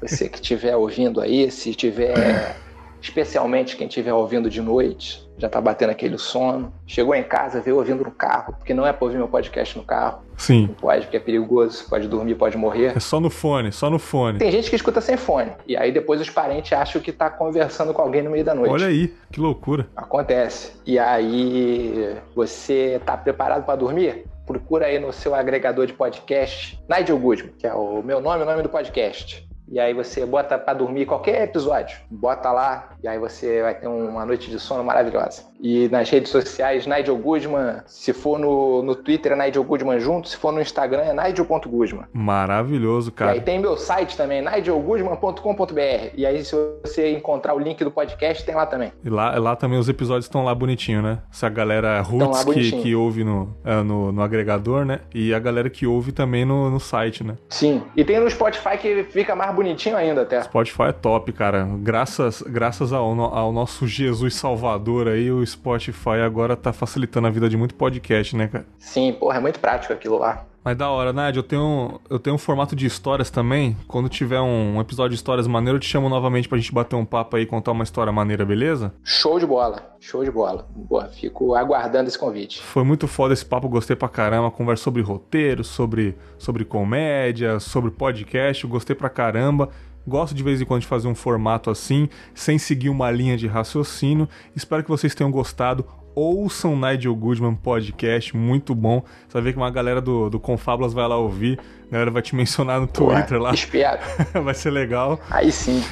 Você 0.02 0.30
que 0.30 0.38
estiver 0.38 0.76
ouvindo 0.76 1.20
aí, 1.20 1.50
se 1.50 1.74
tiver 1.74 2.56
especialmente 3.02 3.76
quem 3.76 3.88
estiver 3.88 4.14
ouvindo 4.14 4.50
de 4.50 4.62
noite, 4.62 5.26
já 5.38 5.48
tá 5.48 5.62
batendo 5.62 5.92
aquele 5.92 6.18
sono. 6.18 6.74
Chegou 6.86 7.14
em 7.16 7.24
casa, 7.24 7.62
veio 7.62 7.78
ouvindo 7.78 8.04
no 8.04 8.12
carro, 8.12 8.54
porque 8.58 8.74
não 8.74 8.86
é 8.86 8.92
pra 8.92 9.06
ouvir 9.06 9.18
meu 9.18 9.28
podcast 9.28 9.78
no 9.78 9.84
carro. 9.84 10.22
Sim. 10.36 10.68
Não 10.68 10.74
pode, 10.76 11.02
porque 11.02 11.18
é 11.18 11.20
perigoso, 11.20 11.86
pode 11.90 12.08
dormir, 12.08 12.36
pode 12.36 12.58
morrer. 12.58 12.96
É 12.96 13.00
só 13.00 13.20
no 13.20 13.30
fone, 13.30 13.72
só 13.72 13.90
no 13.90 14.00
fone. 14.00 14.38
Tem 14.38 14.52
gente 14.52 14.70
que 14.70 14.76
escuta 14.76 15.02
sem 15.02 15.18
fone. 15.18 15.52
E 15.68 15.76
aí 15.76 15.92
depois 15.92 16.22
os 16.22 16.30
parentes 16.30 16.74
acham 16.74 17.02
que 17.02 17.12
tá 17.12 17.30
conversando 17.30 17.94
com 17.94 18.02
alguém 18.02 18.22
no 18.22 18.30
meio 18.30 18.46
da 18.46 18.54
noite. 18.54 18.72
Olha 18.72 18.88
aí, 18.88 19.14
que 19.32 19.40
loucura. 19.40 19.88
Acontece. 19.96 20.74
E 20.86 21.00
aí 21.00 22.18
você 22.36 23.02
tá 23.06 23.18
preparado 23.18 23.66
para 23.66 23.76
dormir? 23.76 24.26
Procura 24.46 24.86
aí 24.86 24.98
no 24.98 25.12
seu 25.12 25.36
agregador 25.36 25.86
de 25.86 25.94
podcast, 25.94 26.82
Nigel 26.88 27.18
Goodman, 27.18 27.52
que 27.58 27.68
é 27.68 27.74
o 27.74 28.02
meu 28.02 28.22
nome, 28.22 28.44
o 28.44 28.46
nome 28.46 28.64
do 28.64 28.70
podcast. 28.70 29.46
E 29.70 29.78
aí 29.78 29.94
você 29.94 30.26
bota 30.26 30.58
para 30.58 30.76
dormir 30.76 31.06
qualquer 31.06 31.44
episódio, 31.44 31.98
bota 32.10 32.50
lá 32.54 32.96
e 33.04 33.08
aí 33.08 33.20
você 33.20 33.62
vai 33.62 33.76
ter 33.76 33.88
uma 33.88 34.26
noite 34.26 34.50
de 34.50 34.60
sono 34.60 34.84
maravilhosa. 34.84 35.43
E 35.60 35.88
nas 35.89 36.10
redes 36.10 36.32
sociais, 36.32 36.86
Nigel 36.86 37.18
Goodman, 37.18 37.82
se 37.86 38.14
for 38.14 38.38
no, 38.38 38.84
no 38.84 38.95
Twitter 38.95 39.32
é 39.32 39.36
Nigel 39.36 39.64
Goodman 39.64 40.00
junto, 40.00 40.30
se 40.30 40.38
for 40.38 40.52
no 40.52 40.62
Instagram 40.62 41.02
é 41.02 41.14
nigel.goodman. 41.14 42.06
Maravilhoso, 42.14 43.12
cara. 43.12 43.32
E 43.32 43.34
aí 43.36 43.41
tem 43.41 43.60
meu 43.60 43.76
site 43.78 44.16
também, 44.16 44.41
nigelgoodman.com.br. 44.41 46.14
E 46.16 46.26
aí 46.26 46.43
se 46.43 46.56
você 46.84 47.12
encontrar 47.12 47.54
o 47.56 47.60
link 47.60 47.84
do 47.84 47.91
podcast, 47.91 48.45
tem 48.45 48.56
lá 48.56 48.66
também. 48.66 48.91
E 49.04 49.10
lá, 49.10 49.38
lá 49.38 49.56
também 49.56 49.80
os 49.80 49.89
episódios 49.89 50.26
estão 50.26 50.43
lá 50.43 50.54
bonitinho, 50.54 51.02
né? 51.02 51.20
Essa 51.32 51.50
galera 51.50 52.02
roots 52.02 52.43
que, 52.45 52.72
que 52.82 52.95
ouve 52.95 53.24
no, 53.24 53.56
é, 53.64 53.82
no, 53.82 54.12
no, 54.12 54.22
agregador, 54.22 54.86
né? 54.86 55.00
E 55.14 55.34
a 55.34 55.39
galera 55.39 55.70
que 55.70 55.86
ouve 55.86 56.12
também 56.12 56.45
no, 56.45 56.70
no 56.70 56.80
site, 56.80 57.24
né? 57.24 57.36
Sim. 57.50 57.84
E 57.95 58.04
tem 58.04 58.20
no 58.20 58.30
Spotify 58.30 58.78
que 58.80 59.04
fica 59.04 59.36
mais 59.36 59.54
bonitinho 59.54 59.95
ainda 59.95 60.22
até. 60.22 60.41
Spotify 60.43 60.84
é 60.84 60.91
top, 60.91 61.32
cara. 61.32 61.68
Graças, 61.80 62.41
graças 62.41 62.87
ao, 62.92 63.20
ao 63.20 63.52
nosso 63.52 63.88
Jesus 63.88 64.36
Salvador 64.36 65.08
aí, 65.08 65.32
o 65.32 65.46
Spotify 65.46 66.22
agora 66.24 66.56
tá 66.56 66.72
facilitando 66.72 67.28
a 67.28 67.30
vida 67.30 67.50
de 67.50 67.58
muito 67.58 67.76
podcast, 67.76 68.36
né, 68.36 68.48
cara? 68.48 68.66
Sim, 68.78 69.14
porra, 69.14 69.38
é 69.38 69.40
muito 69.40 69.60
prático 69.60 69.94
aquilo 69.94 70.18
lá. 70.18 70.46
Mas 70.68 70.76
da 70.76 70.90
hora, 70.90 71.14
Nádia, 71.14 71.40
eu 71.40 71.44
tenho, 71.44 71.98
eu 72.10 72.20
tenho 72.20 72.36
um 72.36 72.38
formato 72.38 72.76
de 72.76 72.86
histórias 72.86 73.30
também. 73.30 73.78
Quando 73.88 74.10
tiver 74.10 74.42
um, 74.42 74.82
episódio 74.82 75.12
de 75.12 75.16
histórias 75.16 75.48
maneiro, 75.48 75.78
eu 75.78 75.80
te 75.80 75.88
chamo 75.88 76.10
novamente 76.10 76.50
pra 76.50 76.58
gente 76.58 76.74
bater 76.74 76.98
um 76.98 77.06
papo 77.06 77.38
aí 77.38 77.44
e 77.44 77.46
contar 77.46 77.72
uma 77.72 77.86
história 77.86 78.12
maneira, 78.12 78.46
beleza? 78.46 78.94
Show 79.02 79.40
de 79.40 79.46
bola, 79.46 79.96
show 79.98 80.26
de 80.26 80.30
bola. 80.30 80.68
Boa, 80.76 81.08
fico 81.08 81.56
aguardando 81.56 82.10
esse 82.10 82.20
convite. 82.20 82.62
Foi 82.62 82.84
muito 82.84 83.08
foda 83.08 83.34
esse 83.34 83.46
papo, 83.46 83.70
gostei 83.70 83.96
pra 83.96 84.10
caramba. 84.10 84.52
Conversa 84.52 84.84
sobre 84.84 85.02
roteiro, 85.02 85.64
sobre, 85.64 86.18
sobre 86.38 86.66
comédia, 86.66 87.62
sobre 87.62 87.90
podcast, 87.90 88.68
gostei 88.68 88.94
pra 88.94 89.10
caramba. 89.10 89.70
Gosto 90.08 90.34
de 90.34 90.41
vez 90.41 90.62
em 90.62 90.66
quando 90.66 90.82
de 90.82 90.88
fazer 90.88 91.08
um 91.08 91.16
formato 91.16 91.70
assim, 91.70 92.08
sem 92.34 92.58
seguir 92.58 92.89
uma 92.89 93.12
linha 93.12 93.36
de 93.36 93.47
raciocínio. 93.47 94.28
Espero 94.55 94.84
que 94.84 94.89
vocês 94.89 95.14
tenham 95.14 95.30
gostado 95.30 95.86
ouçam 96.18 96.76
Nigel 96.76 97.16
Goodman 97.16 97.53
Podcast, 97.53 98.36
muito 98.36 98.74
bom. 98.74 99.03
Você 99.28 99.34
vai 99.34 99.41
ver 99.43 99.53
que 99.53 99.60
uma 99.60 99.70
galera 99.70 100.01
do, 100.01 100.32
do 100.32 100.39
Confablas 100.39 100.91
vai 100.91 101.08
lá 101.08 101.16
ouvir, 101.16 101.60
a 101.89 101.91
galera 101.91 102.10
vai 102.10 102.24
te 102.24 102.36
mencionar 102.36 102.82
no 102.82 102.88
Twitter 102.88 103.34
Ué, 103.34 103.39
lá. 103.39 103.53
Espero. 103.53 103.99
vai 104.43 104.55
ser 104.55 104.72
legal. 104.72 105.20
Aí 105.30 105.51
sim. 105.51 105.84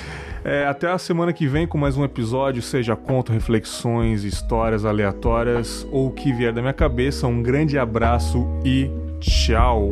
É, 0.43 0.65
até 0.65 0.91
a 0.91 0.97
semana 0.97 1.31
que 1.31 1.47
vem 1.47 1.67
com 1.67 1.77
mais 1.77 1.95
um 1.95 2.03
episódio, 2.03 2.61
seja 2.61 2.95
conto, 2.95 3.31
reflexões, 3.31 4.23
histórias 4.23 4.83
aleatórias 4.83 5.87
ou 5.91 6.07
o 6.07 6.11
que 6.11 6.33
vier 6.33 6.51
da 6.51 6.61
minha 6.61 6.73
cabeça. 6.73 7.27
Um 7.27 7.43
grande 7.43 7.77
abraço 7.77 8.47
e 8.63 8.89
tchau! 9.19 9.91